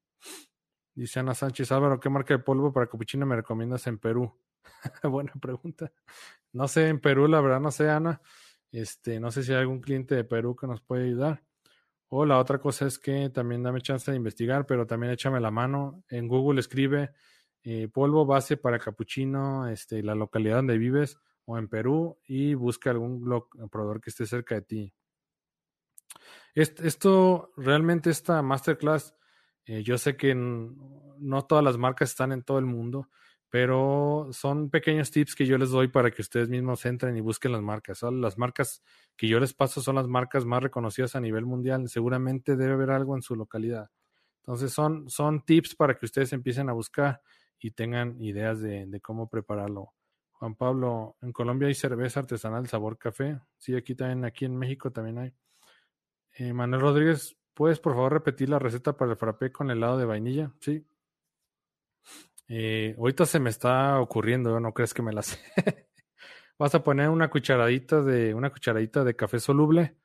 Dice 0.95 1.21
Ana 1.21 1.35
Sánchez 1.35 1.73
Álvaro, 1.73 1.99
¿qué 1.99 2.09
marca 2.09 2.35
de 2.35 2.43
polvo 2.43 2.73
para 2.73 2.87
capuchino 2.87 3.27
me 3.27 3.37
recomiendas 3.37 3.87
en 3.87 3.99
Perú? 3.99 4.33
Buena 5.03 5.33
pregunta. 5.41 5.93
No 6.53 6.69
sé, 6.69 6.89
en 6.89 7.01
Perú, 7.01 7.27
la 7.27 7.41
verdad, 7.41 7.61
no 7.61 7.71
sé, 7.71 7.91
Ana. 7.91 8.21
Este, 8.71 9.19
no 9.21 9.31
sé 9.31 9.43
si 9.43 9.53
hay 9.53 9.59
algún 9.59 9.81
cliente 9.81 10.15
de 10.15 10.25
Perú 10.25 10.55
que 10.55 10.67
nos 10.67 10.81
puede 10.81 11.05
ayudar. 11.05 11.43
O 12.09 12.25
la 12.25 12.39
otra 12.39 12.59
cosa 12.59 12.87
es 12.87 12.99
que 12.99 13.31
también 13.31 13.63
dame 13.63 13.81
chance 13.81 14.11
de 14.11 14.17
investigar, 14.17 14.67
pero 14.67 14.87
también 14.87 15.13
échame 15.13 15.41
la 15.41 15.51
mano. 15.51 16.05
En 16.09 16.29
Google 16.29 16.61
escribe 16.61 17.11
eh, 17.65 17.89
polvo 17.89 18.25
base 18.25 18.57
para 18.57 18.79
capuchino, 18.79 19.67
este, 19.69 20.03
la 20.03 20.15
localidad 20.15 20.57
donde 20.57 20.79
vives 20.79 21.19
o 21.47 21.59
en 21.59 21.69
Perú 21.69 22.19
y 22.27 22.55
busca 22.55 22.91
algún 22.91 23.21
proveedor 23.71 24.01
que 24.01 24.11
esté 24.11 24.27
cerca 24.27 24.55
de 24.55 24.63
ti. 24.63 24.95
Esto, 26.55 27.53
realmente, 27.57 28.11
esta 28.11 28.41
masterclass, 28.43 29.15
eh, 29.67 29.83
yo 29.83 29.99
sé 29.99 30.17
que 30.17 30.35
no 30.35 31.43
todas 31.47 31.65
las 31.65 31.79
marcas 31.79 32.11
están 32.11 32.33
en 32.33 32.43
todo 32.43 32.59
el 32.59 32.67
mundo, 32.67 33.09
pero 33.51 34.29
son 34.33 34.71
pequeños 34.71 35.11
tips 35.11 35.35
que 35.35 35.47
yo 35.47 35.59
les 35.59 35.71
doy 35.71 35.89
para 35.89 36.11
que 36.11 36.23
ustedes 36.23 36.49
mismos 36.49 36.85
entren 36.87 37.17
y 37.17 37.21
busquen 37.21 37.53
las 37.53 37.63
marcas. 37.63 38.03
Las 38.03 38.39
marcas 38.39 38.83
que 39.17 39.29
yo 39.29 39.41
les 39.41 39.55
paso 39.55 39.81
son 39.81 39.97
las 39.97 40.07
marcas 40.09 40.45
más 40.45 40.63
reconocidas 40.63 41.17
a 41.17 41.21
nivel 41.21 41.45
mundial. 41.47 41.89
Seguramente 41.89 42.57
debe 42.57 42.75
haber 42.75 42.91
algo 42.91 43.17
en 43.17 43.23
su 43.23 43.37
localidad. 43.37 43.91
Entonces 44.43 44.73
son, 44.73 45.09
son 45.09 45.45
tips 45.45 45.75
para 45.77 45.97
que 45.97 46.07
ustedes 46.07 46.33
empiecen 46.33 46.69
a 46.69 46.73
buscar 46.73 47.23
y 47.59 47.71
tengan 47.73 48.21
ideas 48.21 48.61
de, 48.61 48.87
de 48.87 49.01
cómo 49.01 49.29
prepararlo. 49.29 49.93
Juan 50.33 50.57
Pablo, 50.57 51.17
en 51.23 51.33
Colombia 51.33 51.69
hay 51.69 51.75
cerveza 51.75 52.21
artesanal 52.21 52.69
sabor 52.69 52.99
café. 52.99 53.41
Sí, 53.57 53.75
aquí 53.75 53.95
también, 53.95 54.25
aquí 54.25 54.45
en 54.45 54.57
México 54.57 54.91
también 54.93 55.19
hay. 55.19 55.35
Eh, 56.37 56.53
Manuel 56.53 56.81
Rodríguez, 56.81 57.37
¿puedes 57.55 57.79
por 57.79 57.95
favor 57.95 58.13
repetir 58.13 58.49
la 58.49 58.59
receta 58.59 58.97
para 58.97 59.13
el 59.13 59.17
frappé 59.17 59.53
con 59.53 59.71
helado 59.71 59.99
de 59.99 60.05
vainilla? 60.05 60.53
Sí. 60.61 60.85
Eh, 62.49 62.95
ahorita 62.99 63.25
se 63.25 63.39
me 63.39 63.51
está 63.51 64.01
ocurriendo, 64.01 64.59
no 64.59 64.75
crees 64.75 64.93
que 64.93 65.03
me 65.03 65.13
la 65.13 65.23
sé. 65.23 65.39
Vas 66.59 66.75
a 66.75 66.83
poner 66.83 67.09
una 67.09 67.31
cucharadita 67.31 68.03
de 68.03 68.35
una 68.35 68.51
cucharadita 68.51 69.05
de 69.05 69.17
café 69.17 69.39
soluble, 69.39 69.97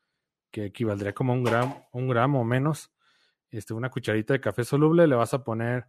que 0.52 0.66
equivaldría 0.66 1.14
como 1.14 1.34
un 1.34 1.44
gramo, 1.44 1.90
un 1.94 2.08
gramo 2.08 2.42
o 2.42 2.44
menos. 2.44 2.92
Este, 3.50 3.74
una 3.74 3.90
cucharadita 3.90 4.34
de 4.34 4.42
café 4.42 4.64
soluble, 4.64 5.08
le 5.08 5.16
vas 5.16 5.34
a 5.34 5.44
poner 5.44 5.88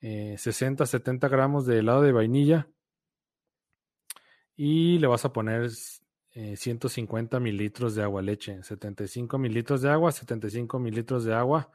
eh, 0.00 0.36
60, 0.38 0.86
70 0.86 1.28
gramos 1.28 1.66
de 1.66 1.80
helado 1.80 2.02
de 2.02 2.12
vainilla 2.12 2.68
y 4.56 4.98
le 4.98 5.06
vas 5.08 5.24
a 5.24 5.32
poner 5.32 5.70
150 6.34 7.36
eh, 7.36 7.40
mililitros 7.40 7.94
de 7.94 8.02
agua 8.02 8.22
leche, 8.22 8.62
75 8.62 9.38
mililitros 9.38 9.82
de 9.82 9.90
agua, 9.90 10.12
75 10.12 10.78
mililitros 10.78 11.24
de 11.24 11.34
agua 11.34 11.70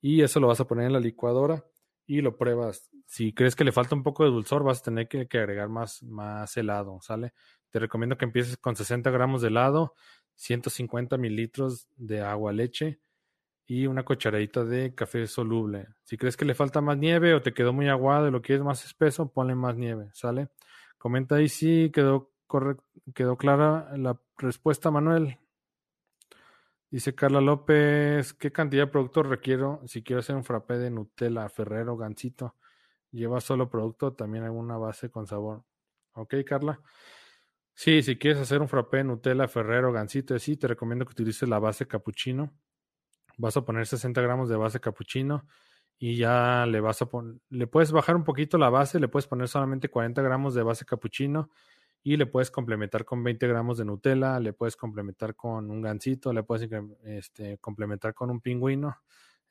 y 0.00 0.22
eso 0.22 0.40
lo 0.40 0.48
vas 0.48 0.60
a 0.60 0.66
poner 0.66 0.86
en 0.86 0.94
la 0.94 1.00
licuadora 1.00 1.64
y 2.06 2.20
lo 2.20 2.36
pruebas. 2.36 2.90
Si 3.06 3.32
crees 3.32 3.54
que 3.54 3.64
le 3.64 3.72
falta 3.72 3.94
un 3.94 4.02
poco 4.02 4.24
de 4.24 4.30
dulzor, 4.30 4.64
vas 4.64 4.80
a 4.80 4.84
tener 4.84 5.08
que, 5.08 5.26
agregar 5.38 5.68
más, 5.68 6.02
más 6.02 6.56
helado, 6.56 7.00
¿sale? 7.02 7.32
Te 7.70 7.78
recomiendo 7.78 8.16
que 8.16 8.24
empieces 8.24 8.56
con 8.56 8.74
60 8.74 9.10
gramos 9.10 9.42
de 9.42 9.48
helado, 9.48 9.94
150 10.34 11.16
mililitros 11.18 11.88
de 11.96 12.20
agua 12.20 12.52
leche 12.52 13.00
y 13.66 13.86
una 13.86 14.04
cucharadita 14.04 14.64
de 14.64 14.94
café 14.94 15.26
soluble. 15.26 15.88
Si 16.02 16.16
crees 16.16 16.36
que 16.36 16.44
le 16.44 16.54
falta 16.54 16.80
más 16.80 16.98
nieve 16.98 17.34
o 17.34 17.42
te 17.42 17.54
quedó 17.54 17.72
muy 17.72 17.88
aguado 17.88 18.28
y 18.28 18.30
lo 18.30 18.42
quieres 18.42 18.64
más 18.64 18.84
espeso, 18.84 19.30
ponle 19.30 19.54
más 19.54 19.76
nieve, 19.76 20.08
¿sale? 20.14 20.48
Comenta 20.98 21.36
ahí 21.36 21.48
si 21.48 21.90
quedó 21.92 22.31
quedó 23.14 23.36
clara 23.36 23.96
la 23.96 24.20
respuesta, 24.38 24.90
Manuel. 24.90 25.38
Dice 26.90 27.14
Carla 27.14 27.40
López, 27.40 28.34
¿qué 28.34 28.52
cantidad 28.52 28.84
de 28.84 28.92
productos 28.92 29.26
requiero 29.26 29.80
si 29.86 30.02
quiero 30.02 30.20
hacer 30.20 30.36
un 30.36 30.44
frappé 30.44 30.76
de 30.78 30.90
Nutella, 30.90 31.48
Ferrero, 31.48 31.96
Gansito? 31.96 32.56
¿Lleva 33.10 33.40
solo 33.40 33.70
producto 33.70 34.12
también 34.12 34.44
alguna 34.44 34.76
base 34.76 35.10
con 35.10 35.26
sabor? 35.26 35.64
Ok, 36.12 36.34
Carla. 36.46 36.80
Sí, 37.74 38.02
si 38.02 38.18
quieres 38.18 38.40
hacer 38.40 38.60
un 38.60 38.68
frappé 38.68 38.98
de 38.98 39.04
Nutella, 39.04 39.48
Ferrero, 39.48 39.90
Gansito, 39.90 40.38
sí, 40.38 40.58
te 40.58 40.68
recomiendo 40.68 41.06
que 41.06 41.12
utilices 41.12 41.48
la 41.48 41.58
base 41.58 41.86
cappuccino. 41.88 42.52
Vas 43.38 43.56
a 43.56 43.64
poner 43.64 43.86
60 43.86 44.20
gramos 44.20 44.50
de 44.50 44.56
base 44.56 44.78
cappuccino 44.78 45.46
y 45.98 46.16
ya 46.16 46.66
le 46.66 46.80
vas 46.80 47.00
a 47.00 47.06
poner, 47.06 47.40
le 47.48 47.66
puedes 47.66 47.92
bajar 47.92 48.16
un 48.16 48.24
poquito 48.24 48.58
la 48.58 48.68
base, 48.68 49.00
le 49.00 49.08
puedes 49.08 49.26
poner 49.26 49.48
solamente 49.48 49.88
40 49.88 50.20
gramos 50.20 50.54
de 50.54 50.62
base 50.62 50.84
cappuccino 50.84 51.48
y 52.02 52.16
le 52.16 52.26
puedes 52.26 52.50
complementar 52.50 53.04
con 53.04 53.22
20 53.22 53.46
gramos 53.46 53.78
de 53.78 53.84
Nutella, 53.84 54.40
le 54.40 54.52
puedes 54.52 54.76
complementar 54.76 55.36
con 55.36 55.70
un 55.70 55.80
gansito, 55.80 56.32
le 56.32 56.42
puedes 56.42 56.68
este, 57.04 57.58
complementar 57.58 58.14
con 58.14 58.30
un 58.30 58.40
pingüino. 58.40 58.96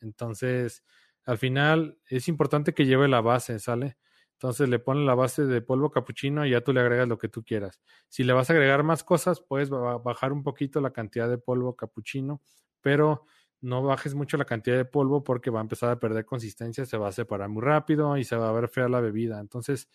Entonces, 0.02 0.84
al 1.26 1.38
final 1.38 1.97
es 2.08 2.28
importante 2.28 2.74
que 2.74 2.86
lleve 2.86 3.08
la 3.08 3.22
base, 3.22 3.60
¿sale? 3.60 3.97
Entonces 4.34 4.70
le 4.70 4.80
pones 4.80 5.06
la 5.06 5.14
base 5.14 5.45
de 5.45 5.62
polvo 5.62 5.91
capuchino 5.91 6.45
y 6.45 6.49
ya 6.49 6.62
tú 6.62 6.74
le 6.74 6.82
agregas 6.82 7.08
lo 7.08 7.20
que 7.20 7.30
tú 7.30 7.43
quieras. 7.43 7.80
Si 8.10 8.24
le 8.24 8.34
vas 8.34 8.49
a 8.49 8.54
agregar 8.54 8.82
más 8.84 9.04
cosas, 9.04 9.39
puedes 9.39 9.70
bajar 9.70 10.34
un 10.34 10.41
poquito 10.41 10.82
la 10.82 10.91
cantidad 10.91 11.30
de 11.30 11.38
polvo 11.38 11.76
capuchino, 11.76 12.41
pero 12.82 13.26
no 13.62 13.84
bajes 13.84 14.16
mucho 14.16 14.38
la 14.38 14.45
cantidad 14.45 14.78
de 14.78 14.86
polvo 14.86 15.24
porque 15.24 15.52
va 15.52 15.60
a 15.60 15.62
empezar 15.62 15.91
a 15.91 15.99
perder 15.99 16.26
consistencia, 16.26 16.88
se 16.88 16.97
va 16.97 17.10
a 17.10 17.12
separar 17.12 17.49
muy 17.49 17.62
rápido 17.62 18.18
y 18.18 18.24
se 18.24 18.36
va 18.36 18.49
a 18.49 18.52
ver 18.52 18.68
fea 18.68 18.89
la 18.89 18.99
bebida. 18.99 19.39
Entonces, 19.39 19.88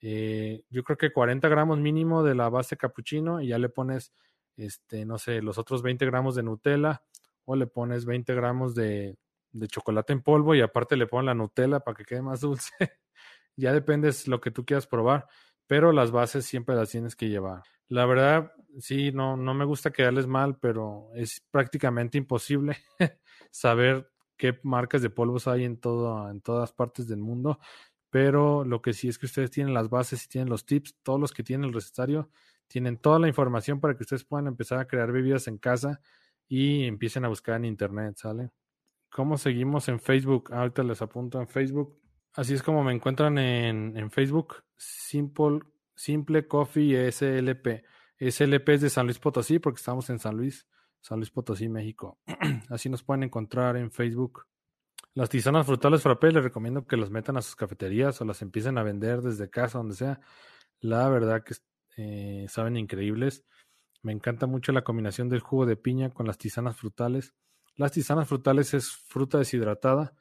eh, 0.00 0.62
yo 0.70 0.82
creo 0.84 0.96
que 0.96 1.12
40 1.12 1.48
gramos 1.48 1.78
mínimo 1.78 2.22
de 2.22 2.34
la 2.34 2.48
base 2.48 2.76
cappuccino 2.76 3.40
y 3.40 3.48
ya 3.48 3.58
le 3.58 3.68
pones, 3.68 4.12
este, 4.56 5.04
no 5.04 5.18
sé, 5.18 5.42
los 5.42 5.58
otros 5.58 5.82
20 5.82 6.04
gramos 6.06 6.34
de 6.34 6.42
Nutella 6.42 7.02
o 7.44 7.56
le 7.56 7.66
pones 7.66 8.04
20 8.04 8.34
gramos 8.34 8.74
de, 8.74 9.16
de 9.52 9.68
chocolate 9.68 10.12
en 10.12 10.22
polvo 10.22 10.54
y 10.54 10.60
aparte 10.60 10.96
le 10.96 11.06
pones 11.06 11.26
la 11.26 11.34
Nutella 11.34 11.80
para 11.80 11.96
que 11.96 12.04
quede 12.04 12.22
más 12.22 12.40
dulce. 12.42 12.72
ya 13.56 13.72
depende 13.72 14.10
de 14.10 14.16
lo 14.26 14.40
que 14.40 14.50
tú 14.50 14.64
quieras 14.64 14.86
probar, 14.86 15.26
pero 15.66 15.92
las 15.92 16.10
bases 16.10 16.44
siempre 16.44 16.76
las 16.76 16.90
tienes 16.90 17.16
que 17.16 17.28
llevar. 17.28 17.62
La 17.88 18.04
verdad, 18.04 18.52
sí, 18.78 19.12
no, 19.12 19.36
no 19.36 19.54
me 19.54 19.64
gusta 19.64 19.92
quedarles 19.92 20.26
mal, 20.26 20.58
pero 20.58 21.08
es 21.14 21.40
prácticamente 21.50 22.18
imposible 22.18 22.76
saber 23.50 24.10
qué 24.36 24.58
marcas 24.62 25.02
de 25.02 25.10
polvos 25.10 25.46
hay 25.48 25.64
en 25.64 25.78
todo, 25.78 26.28
en 26.30 26.40
todas 26.40 26.72
partes 26.72 27.08
del 27.08 27.20
mundo 27.20 27.58
pero 28.16 28.64
lo 28.64 28.80
que 28.80 28.94
sí 28.94 29.08
es 29.08 29.18
que 29.18 29.26
ustedes 29.26 29.50
tienen 29.50 29.74
las 29.74 29.90
bases 29.90 30.24
y 30.24 30.28
tienen 30.28 30.48
los 30.48 30.64
tips, 30.64 30.94
todos 31.02 31.20
los 31.20 31.34
que 31.34 31.42
tienen 31.42 31.66
el 31.68 31.74
recetario, 31.74 32.30
tienen 32.66 32.96
toda 32.96 33.18
la 33.18 33.28
información 33.28 33.78
para 33.78 33.94
que 33.94 34.04
ustedes 34.04 34.24
puedan 34.24 34.46
empezar 34.46 34.78
a 34.78 34.86
crear 34.86 35.12
bebidas 35.12 35.48
en 35.48 35.58
casa 35.58 36.00
y 36.48 36.84
empiecen 36.84 37.26
a 37.26 37.28
buscar 37.28 37.56
en 37.56 37.66
internet, 37.66 38.16
¿sale? 38.16 38.52
¿Cómo 39.10 39.36
seguimos 39.36 39.90
en 39.90 40.00
Facebook? 40.00 40.50
Ahorita 40.50 40.82
les 40.82 41.02
apunto 41.02 41.38
en 41.42 41.46
Facebook. 41.46 41.94
Así 42.32 42.54
es 42.54 42.62
como 42.62 42.82
me 42.82 42.94
encuentran 42.94 43.36
en, 43.36 43.94
en 43.94 44.10
Facebook, 44.10 44.64
Simple, 44.78 45.60
Simple 45.94 46.48
Coffee 46.48 47.12
SLP. 47.12 47.84
SLP 48.18 48.68
es 48.70 48.80
de 48.80 48.88
San 48.88 49.04
Luis 49.04 49.18
Potosí 49.18 49.58
porque 49.58 49.76
estamos 49.76 50.08
en 50.08 50.20
San 50.20 50.38
Luis, 50.38 50.66
San 51.02 51.18
Luis 51.18 51.30
Potosí, 51.30 51.68
México. 51.68 52.18
Así 52.70 52.88
nos 52.88 53.02
pueden 53.02 53.24
encontrar 53.24 53.76
en 53.76 53.90
Facebook. 53.90 54.46
Las 55.16 55.30
tisanas 55.30 55.64
frutales 55.64 56.02
frappé 56.02 56.30
les 56.30 56.44
recomiendo 56.44 56.86
que 56.86 56.98
las 56.98 57.08
metan 57.08 57.38
a 57.38 57.40
sus 57.40 57.56
cafeterías 57.56 58.20
o 58.20 58.26
las 58.26 58.42
empiecen 58.42 58.76
a 58.76 58.82
vender 58.82 59.22
desde 59.22 59.48
casa, 59.48 59.78
donde 59.78 59.94
sea. 59.94 60.20
La 60.80 61.08
verdad 61.08 61.42
que 61.42 61.54
eh, 61.96 62.46
saben 62.50 62.76
increíbles. 62.76 63.42
Me 64.02 64.12
encanta 64.12 64.46
mucho 64.46 64.72
la 64.72 64.84
combinación 64.84 65.30
del 65.30 65.40
jugo 65.40 65.64
de 65.64 65.76
piña 65.76 66.10
con 66.10 66.26
las 66.26 66.36
tisanas 66.36 66.76
frutales. 66.76 67.32
Las 67.76 67.92
tisanas 67.92 68.28
frutales 68.28 68.74
es 68.74 68.90
fruta 68.90 69.38
deshidratada 69.38 70.12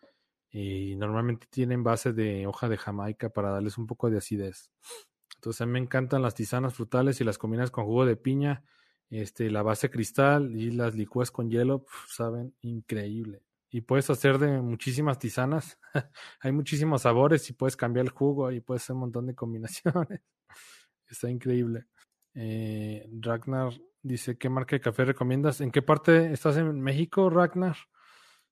y 0.49 0.95
normalmente 0.95 1.45
tienen 1.49 1.83
base 1.83 2.13
de 2.13 2.47
hoja 2.47 2.69
de 2.69 2.77
jamaica 2.77 3.27
para 3.31 3.51
darles 3.51 3.77
un 3.77 3.87
poco 3.87 4.09
de 4.09 4.19
acidez. 4.19 4.71
Entonces 5.35 5.59
a 5.59 5.65
mí 5.65 5.73
me 5.73 5.79
encantan 5.79 6.21
las 6.21 6.35
tisanas 6.35 6.73
frutales 6.73 7.19
y 7.19 7.25
las 7.25 7.37
combinas 7.37 7.69
con 7.69 7.83
jugo 7.83 8.05
de 8.05 8.15
piña, 8.15 8.63
este, 9.09 9.51
la 9.51 9.61
base 9.61 9.89
cristal 9.89 10.55
y 10.55 10.71
las 10.71 10.95
licúas 10.95 11.31
con 11.31 11.49
hielo, 11.49 11.85
saben 12.07 12.55
increíble. 12.61 13.44
Y 13.75 13.81
puedes 13.81 14.09
hacer 14.09 14.37
de 14.37 14.61
muchísimas 14.61 15.19
tisanas. 15.19 15.77
Hay 16.39 16.53
muchísimos 16.53 17.01
sabores 17.01 17.49
y 17.49 17.53
puedes 17.53 17.75
cambiar 17.75 18.05
el 18.05 18.11
jugo 18.13 18.49
y 18.49 18.61
puedes 18.61 18.83
hacer 18.83 18.93
un 18.93 19.01
montón 19.01 19.27
de 19.27 19.35
combinaciones. 19.35 20.21
Está 21.09 21.29
increíble. 21.29 21.85
Eh, 22.35 23.05
Ragnar 23.19 23.73
dice, 24.01 24.37
¿qué 24.37 24.47
marca 24.47 24.77
de 24.77 24.79
café 24.79 25.03
recomiendas? 25.03 25.59
¿En 25.59 25.71
qué 25.71 25.81
parte 25.81 26.31
estás 26.31 26.55
en 26.55 26.79
México, 26.79 27.29
Ragnar? 27.29 27.75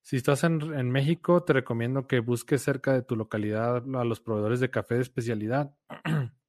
Si 0.01 0.17
estás 0.17 0.43
en, 0.43 0.61
en, 0.74 0.91
México, 0.91 1.41
te 1.41 1.53
recomiendo 1.53 2.05
que 2.05 2.19
busques 2.19 2.61
cerca 2.61 2.91
de 2.91 3.03
tu 3.03 3.15
localidad 3.15 3.78
a 3.95 4.03
los 4.03 4.19
proveedores 4.19 4.59
de 4.59 4.71
café 4.71 4.95
de 4.95 5.03
especialidad. 5.03 5.74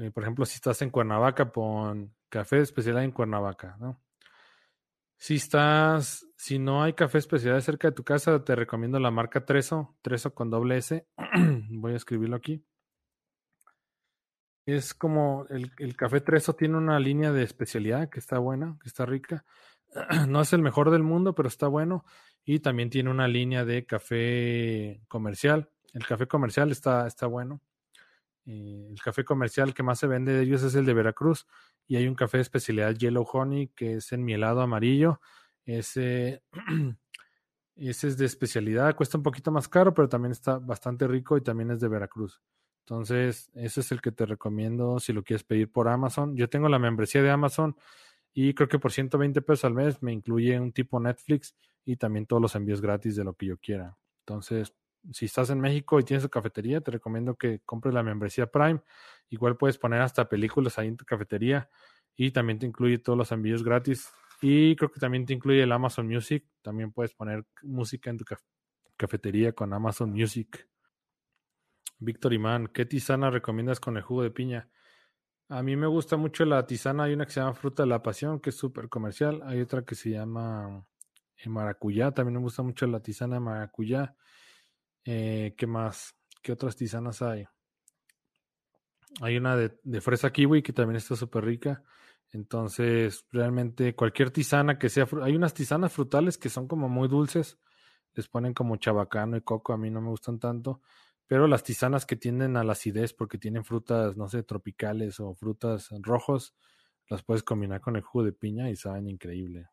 Eh, 0.00 0.12
por 0.12 0.22
ejemplo, 0.22 0.44
si 0.44 0.54
estás 0.54 0.80
en 0.82 0.90
Cuernavaca, 0.90 1.50
pon 1.50 2.14
café 2.28 2.54
de 2.54 2.62
especialidad 2.62 3.02
en 3.02 3.10
Cuernavaca, 3.10 3.76
¿no? 3.80 4.00
Si 5.16 5.34
estás, 5.34 6.27
si 6.38 6.60
no 6.60 6.84
hay 6.84 6.92
café 6.92 7.18
especial 7.18 7.60
cerca 7.62 7.88
de 7.88 7.94
tu 7.94 8.04
casa, 8.04 8.44
te 8.44 8.54
recomiendo 8.54 9.00
la 9.00 9.10
marca 9.10 9.44
Treso, 9.44 9.96
Treso 10.02 10.34
con 10.34 10.50
doble 10.50 10.78
S. 10.78 11.04
Voy 11.68 11.94
a 11.94 11.96
escribirlo 11.96 12.36
aquí. 12.36 12.64
Es 14.64 14.94
como 14.94 15.46
el, 15.50 15.72
el, 15.78 15.96
café 15.96 16.20
Treso 16.20 16.54
tiene 16.54 16.76
una 16.76 17.00
línea 17.00 17.32
de 17.32 17.42
especialidad 17.42 18.08
que 18.08 18.20
está 18.20 18.38
buena, 18.38 18.78
que 18.80 18.88
está 18.88 19.04
rica. 19.04 19.44
No 20.28 20.40
es 20.40 20.52
el 20.52 20.62
mejor 20.62 20.92
del 20.92 21.02
mundo, 21.02 21.34
pero 21.34 21.48
está 21.48 21.66
bueno. 21.66 22.04
Y 22.44 22.60
también 22.60 22.88
tiene 22.88 23.10
una 23.10 23.26
línea 23.26 23.64
de 23.64 23.84
café 23.84 25.02
comercial. 25.08 25.68
El 25.92 26.06
café 26.06 26.28
comercial 26.28 26.70
está, 26.70 27.08
está 27.08 27.26
bueno. 27.26 27.60
Eh, 28.46 28.86
el 28.90 29.02
café 29.02 29.24
comercial 29.24 29.74
que 29.74 29.82
más 29.82 29.98
se 29.98 30.06
vende 30.06 30.34
de 30.34 30.44
ellos 30.44 30.62
es 30.62 30.76
el 30.76 30.86
de 30.86 30.94
Veracruz 30.94 31.48
y 31.88 31.96
hay 31.96 32.06
un 32.06 32.14
café 32.14 32.38
de 32.38 32.42
especialidad 32.42 32.94
Yellow 32.94 33.26
Honey 33.30 33.68
que 33.74 33.94
es 33.94 34.12
en 34.12 34.24
mielado 34.24 34.60
amarillo. 34.60 35.20
Ese, 35.68 36.42
ese 37.76 38.08
es 38.08 38.16
de 38.16 38.24
especialidad, 38.24 38.96
cuesta 38.96 39.18
un 39.18 39.22
poquito 39.22 39.50
más 39.52 39.68
caro, 39.68 39.92
pero 39.92 40.08
también 40.08 40.32
está 40.32 40.58
bastante 40.58 41.06
rico 41.06 41.36
y 41.36 41.42
también 41.42 41.70
es 41.70 41.80
de 41.80 41.88
Veracruz. 41.88 42.40
Entonces, 42.86 43.50
ese 43.52 43.80
es 43.80 43.92
el 43.92 44.00
que 44.00 44.12
te 44.12 44.24
recomiendo 44.24 44.98
si 44.98 45.12
lo 45.12 45.22
quieres 45.22 45.44
pedir 45.44 45.70
por 45.70 45.88
Amazon. 45.88 46.34
Yo 46.34 46.48
tengo 46.48 46.70
la 46.70 46.78
membresía 46.78 47.22
de 47.22 47.30
Amazon 47.30 47.76
y 48.32 48.54
creo 48.54 48.66
que 48.66 48.78
por 48.78 48.92
120 48.92 49.42
pesos 49.42 49.66
al 49.66 49.74
mes 49.74 50.02
me 50.02 50.10
incluye 50.10 50.58
un 50.58 50.72
tipo 50.72 50.98
Netflix 50.98 51.54
y 51.84 51.96
también 51.96 52.24
todos 52.24 52.40
los 52.40 52.54
envíos 52.54 52.80
gratis 52.80 53.14
de 53.14 53.24
lo 53.24 53.34
que 53.34 53.44
yo 53.44 53.58
quiera. 53.58 53.98
Entonces, 54.20 54.72
si 55.12 55.26
estás 55.26 55.50
en 55.50 55.60
México 55.60 56.00
y 56.00 56.02
tienes 56.02 56.22
tu 56.22 56.30
cafetería, 56.30 56.80
te 56.80 56.92
recomiendo 56.92 57.34
que 57.36 57.60
compres 57.66 57.92
la 57.92 58.02
membresía 58.02 58.46
Prime. 58.46 58.80
Igual 59.28 59.58
puedes 59.58 59.76
poner 59.76 60.00
hasta 60.00 60.30
películas 60.30 60.78
ahí 60.78 60.88
en 60.88 60.96
tu 60.96 61.04
cafetería 61.04 61.68
y 62.16 62.30
también 62.30 62.58
te 62.58 62.64
incluye 62.64 62.96
todos 62.96 63.18
los 63.18 63.32
envíos 63.32 63.62
gratis. 63.62 64.08
Y 64.40 64.76
creo 64.76 64.90
que 64.90 65.00
también 65.00 65.26
te 65.26 65.32
incluye 65.32 65.62
el 65.62 65.72
Amazon 65.72 66.06
Music. 66.06 66.44
También 66.62 66.92
puedes 66.92 67.14
poner 67.14 67.44
música 67.62 68.10
en 68.10 68.18
tu 68.18 68.24
cafetería 68.96 69.52
con 69.52 69.72
Amazon 69.72 70.10
Music. 70.10 70.68
Víctor 71.98 72.32
Imán, 72.32 72.68
¿qué 72.68 72.86
tisana 72.86 73.30
recomiendas 73.30 73.80
con 73.80 73.96
el 73.96 74.02
jugo 74.02 74.22
de 74.22 74.30
piña? 74.30 74.68
A 75.48 75.62
mí 75.62 75.76
me 75.76 75.86
gusta 75.86 76.16
mucho 76.16 76.44
la 76.44 76.66
tisana. 76.66 77.04
Hay 77.04 77.14
una 77.14 77.26
que 77.26 77.32
se 77.32 77.40
llama 77.40 77.54
Fruta 77.54 77.82
de 77.82 77.88
la 77.88 78.02
Pasión, 78.02 78.38
que 78.38 78.50
es 78.50 78.56
súper 78.56 78.88
comercial. 78.88 79.40
Hay 79.44 79.60
otra 79.60 79.82
que 79.82 79.94
se 79.94 80.10
llama 80.10 80.86
eh, 81.36 81.48
Maracuyá. 81.48 82.12
También 82.12 82.34
me 82.34 82.40
gusta 82.40 82.62
mucho 82.62 82.86
la 82.86 83.00
tisana 83.00 83.36
de 83.36 83.40
Maracuyá. 83.40 84.14
Eh, 85.04 85.54
¿Qué 85.56 85.66
más? 85.66 86.14
¿Qué 86.42 86.52
otras 86.52 86.76
tisanas 86.76 87.22
hay? 87.22 87.46
Hay 89.20 89.36
una 89.36 89.56
de, 89.56 90.00
fresa 90.00 90.30
kiwi 90.30 90.62
que 90.62 90.72
también 90.72 90.96
está 90.96 91.16
súper 91.16 91.44
rica. 91.44 91.82
Entonces, 92.32 93.24
realmente 93.30 93.94
cualquier 93.94 94.30
tisana 94.30 94.78
que 94.78 94.88
sea... 94.88 95.06
Hay 95.22 95.34
unas 95.34 95.54
tisanas 95.54 95.92
frutales 95.92 96.38
que 96.38 96.48
son 96.48 96.68
como 96.68 96.88
muy 96.88 97.08
dulces. 97.08 97.58
Les 98.14 98.28
ponen 98.28 98.54
como 98.54 98.76
chabacano 98.76 99.36
y 99.36 99.40
coco. 99.40 99.72
A 99.72 99.78
mí 99.78 99.90
no 99.90 100.00
me 100.00 100.08
gustan 100.08 100.38
tanto. 100.38 100.80
Pero 101.26 101.46
las 101.46 101.62
tisanas 101.62 102.06
que 102.06 102.16
tienden 102.16 102.56
a 102.56 102.64
la 102.64 102.72
acidez 102.72 103.12
porque 103.12 103.38
tienen 103.38 103.64
frutas, 103.64 104.16
no 104.16 104.28
sé, 104.28 104.42
tropicales 104.42 105.20
o 105.20 105.34
frutas 105.34 105.88
rojos, 106.02 106.54
las 107.08 107.22
puedes 107.22 107.42
combinar 107.42 107.80
con 107.80 107.96
el 107.96 108.02
jugo 108.02 108.24
de 108.24 108.32
piña 108.32 108.70
y 108.70 108.76
saben 108.76 109.08
increíble. 109.08 109.68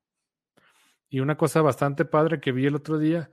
Y 1.10 1.22
una 1.22 1.38
cosa 1.38 1.62
bastante 1.62 2.04
padre 2.06 2.42
que 2.42 2.52
vi 2.52 2.66
el 2.66 2.76
otro 2.76 2.98
día 2.98 3.32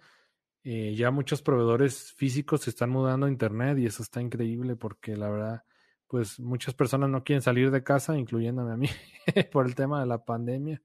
eh, 0.65 0.95
ya 0.95 1.11
muchos 1.11 1.43
proveedores 1.43 2.13
físicos 2.13 2.63
se 2.63 2.71
están 2.71 2.91
mudando 2.91 3.27
a 3.27 3.31
Internet 3.31 3.79
y 3.79 3.87
eso 3.87 4.03
está 4.03 4.21
increíble 4.21 4.77
porque 4.77 5.17
la 5.17 5.29
verdad, 5.29 5.65
pues 6.13 6.39
muchas 6.39 6.75
personas 6.75 7.09
no 7.09 7.25
quieren 7.25 7.41
salir 7.41 7.71
de 7.71 7.83
casa, 7.83 8.19
incluyéndome 8.19 8.75
a 8.75 8.77
mí, 8.77 8.87
por 9.51 9.65
el 9.65 9.75
tema 9.75 9.99
de 9.99 10.05
la 10.07 10.23
pandemia. 10.23 10.83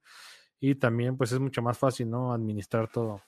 Y 0.57 0.75
también 0.75 1.17
pues 1.17 1.33
es 1.33 1.39
mucho 1.41 1.61
más 1.61 1.77
fácil, 1.77 2.09
¿no? 2.09 2.31
Administrar 2.31 2.89
todo. 2.89 3.21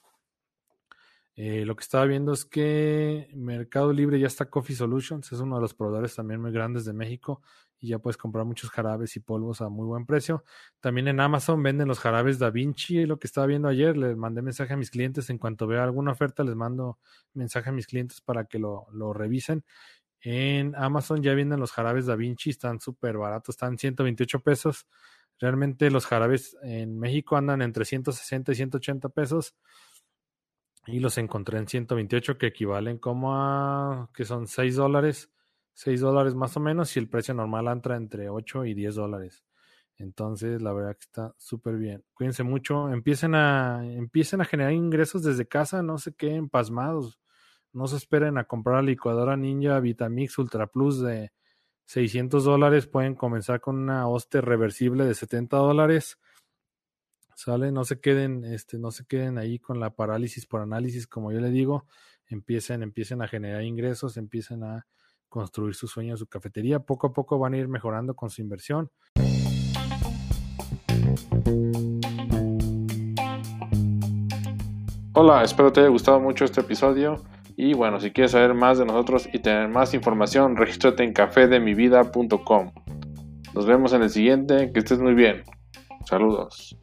Eh, 1.35 1.65
lo 1.65 1.75
que 1.75 1.83
estaba 1.83 2.05
viendo 2.05 2.31
es 2.31 2.45
que 2.45 3.27
Mercado 3.35 3.91
Libre 3.91 4.17
ya 4.17 4.27
está 4.27 4.49
Coffee 4.49 4.77
Solutions, 4.77 5.29
es 5.29 5.41
uno 5.41 5.57
de 5.57 5.61
los 5.61 5.73
proveedores 5.73 6.15
también 6.15 6.41
muy 6.41 6.53
grandes 6.53 6.85
de 6.85 6.93
México 6.93 7.41
y 7.81 7.89
ya 7.89 7.99
puedes 7.99 8.15
comprar 8.15 8.45
muchos 8.45 8.69
jarabes 8.69 9.17
y 9.17 9.19
polvos 9.19 9.59
a 9.59 9.67
muy 9.67 9.85
buen 9.85 10.05
precio. 10.05 10.45
También 10.79 11.09
en 11.09 11.19
Amazon 11.19 11.61
venden 11.61 11.89
los 11.89 11.99
jarabes 11.99 12.39
Da 12.39 12.49
Vinci, 12.49 13.05
lo 13.05 13.19
que 13.19 13.27
estaba 13.27 13.47
viendo 13.47 13.67
ayer, 13.67 13.97
les 13.97 14.15
mandé 14.15 14.41
mensaje 14.41 14.73
a 14.73 14.77
mis 14.77 14.89
clientes, 14.89 15.29
en 15.29 15.37
cuanto 15.37 15.67
vea 15.67 15.83
alguna 15.83 16.13
oferta 16.13 16.45
les 16.45 16.55
mando 16.55 16.97
mensaje 17.33 17.69
a 17.69 17.73
mis 17.73 17.87
clientes 17.87 18.21
para 18.21 18.45
que 18.45 18.57
lo, 18.57 18.87
lo 18.93 19.11
revisen. 19.11 19.65
En 20.21 20.75
Amazon 20.75 21.21
ya 21.23 21.33
vienen 21.33 21.59
los 21.59 21.71
jarabes 21.71 22.05
Da 22.05 22.15
Vinci, 22.15 22.49
están 22.49 22.79
súper 22.79 23.17
baratos, 23.17 23.53
están 23.53 23.77
128 23.77 24.39
pesos. 24.41 24.87
Realmente 25.39 25.89
los 25.89 26.05
jarabes 26.05 26.57
en 26.61 26.99
México 26.99 27.37
andan 27.37 27.61
entre 27.61 27.85
160 27.85 28.51
y 28.51 28.55
180 28.55 29.09
pesos 29.09 29.55
y 30.87 30.99
los 30.99 31.17
encontré 31.17 31.59
en 31.59 31.67
128 31.67 32.37
que 32.37 32.47
equivalen 32.47 32.97
como 32.97 33.35
a 33.35 34.09
que 34.13 34.25
son 34.25 34.47
6 34.47 34.75
dólares 34.75 35.29
6 35.79 36.01
dólares 36.01 36.35
más 36.35 36.57
o 36.57 36.59
menos 36.59 36.93
y 36.97 36.99
el 36.99 37.07
precio 37.07 37.33
normal 37.33 37.67
entra 37.67 37.95
entre 37.95 38.29
8 38.29 38.65
y 38.65 38.73
10 38.73 38.95
dólares. 38.95 39.45
Entonces, 39.95 40.61
la 40.61 40.73
verdad 40.73 40.91
que 40.91 41.05
está 41.05 41.33
súper 41.37 41.77
bien. 41.77 42.03
Cuídense 42.13 42.43
mucho, 42.43 42.89
empiecen 42.89 43.33
a, 43.33 43.81
empiecen 43.85 44.41
a 44.41 44.45
generar 44.45 44.73
ingresos 44.73 45.23
desde 45.23 45.47
casa, 45.47 45.81
no 45.81 45.97
se 45.97 46.13
queden 46.13 46.49
pasmados. 46.49 47.21
No 47.71 47.85
se 47.85 47.97
esperen 47.97 48.39
a 48.39 48.45
comprar 48.45 48.77
la 48.77 48.81
licuadora 48.81 49.37
Ninja 49.37 49.79
Vitamix 49.79 50.39
Ultra 50.39 50.65
Plus 50.65 51.01
de 51.01 51.31
600 51.85 52.43
dólares. 52.43 52.87
Pueden 52.87 53.13
comenzar 53.13 53.61
con 53.61 53.77
una 53.77 54.07
hoste 54.07 54.41
reversible 54.41 55.05
de 55.05 55.13
70 55.13 55.55
dólares. 55.57 56.17
Sale, 57.35 57.71
no 57.71 57.83
se 57.85 57.99
queden, 57.99 58.43
este, 58.43 58.79
no 58.79 58.89
se 58.89 59.05
queden 59.05 59.37
ahí 59.37 59.59
con 59.59 59.79
la 59.79 59.91
parálisis 59.91 60.47
por 60.47 60.61
análisis, 60.61 61.05
como 61.05 61.31
yo 61.31 61.39
le 61.39 61.51
digo. 61.51 61.85
Empiecen, 62.25 62.81
empiecen 62.81 63.21
a 63.21 63.27
generar 63.27 63.63
ingresos, 63.63 64.17
empiecen 64.17 64.63
a 64.63 64.87
construir 65.27 65.75
su 65.75 65.87
sueño, 65.87 66.17
su 66.17 66.25
cafetería. 66.25 66.79
Poco 66.79 67.07
a 67.07 67.13
poco 67.13 67.37
van 67.37 67.53
a 67.53 67.57
ir 67.57 67.67
mejorando 67.67 68.15
con 68.15 68.31
su 68.31 68.41
inversión. 68.41 68.89
Hola, 75.13 75.43
espero 75.43 75.71
te 75.71 75.81
haya 75.81 75.89
gustado 75.89 76.19
mucho 76.19 76.45
este 76.45 76.61
episodio. 76.61 77.23
Y 77.61 77.73
bueno, 77.73 77.99
si 77.99 78.11
quieres 78.11 78.31
saber 78.31 78.53
más 78.53 78.77
de 78.77 78.85
nosotros 78.85 79.27
y 79.33 79.39
tener 79.39 79.67
más 79.67 79.93
información, 79.93 80.55
regístrate 80.55 81.03
en 81.03 81.11
cafedemivida.com. 81.11 82.71
Nos 83.53 83.65
vemos 83.65 83.91
en 83.91 84.01
el 84.01 84.09
siguiente, 84.09 84.71
que 84.71 84.79
estés 84.79 84.99
muy 84.99 85.13
bien. 85.13 85.43
Saludos. 86.05 86.77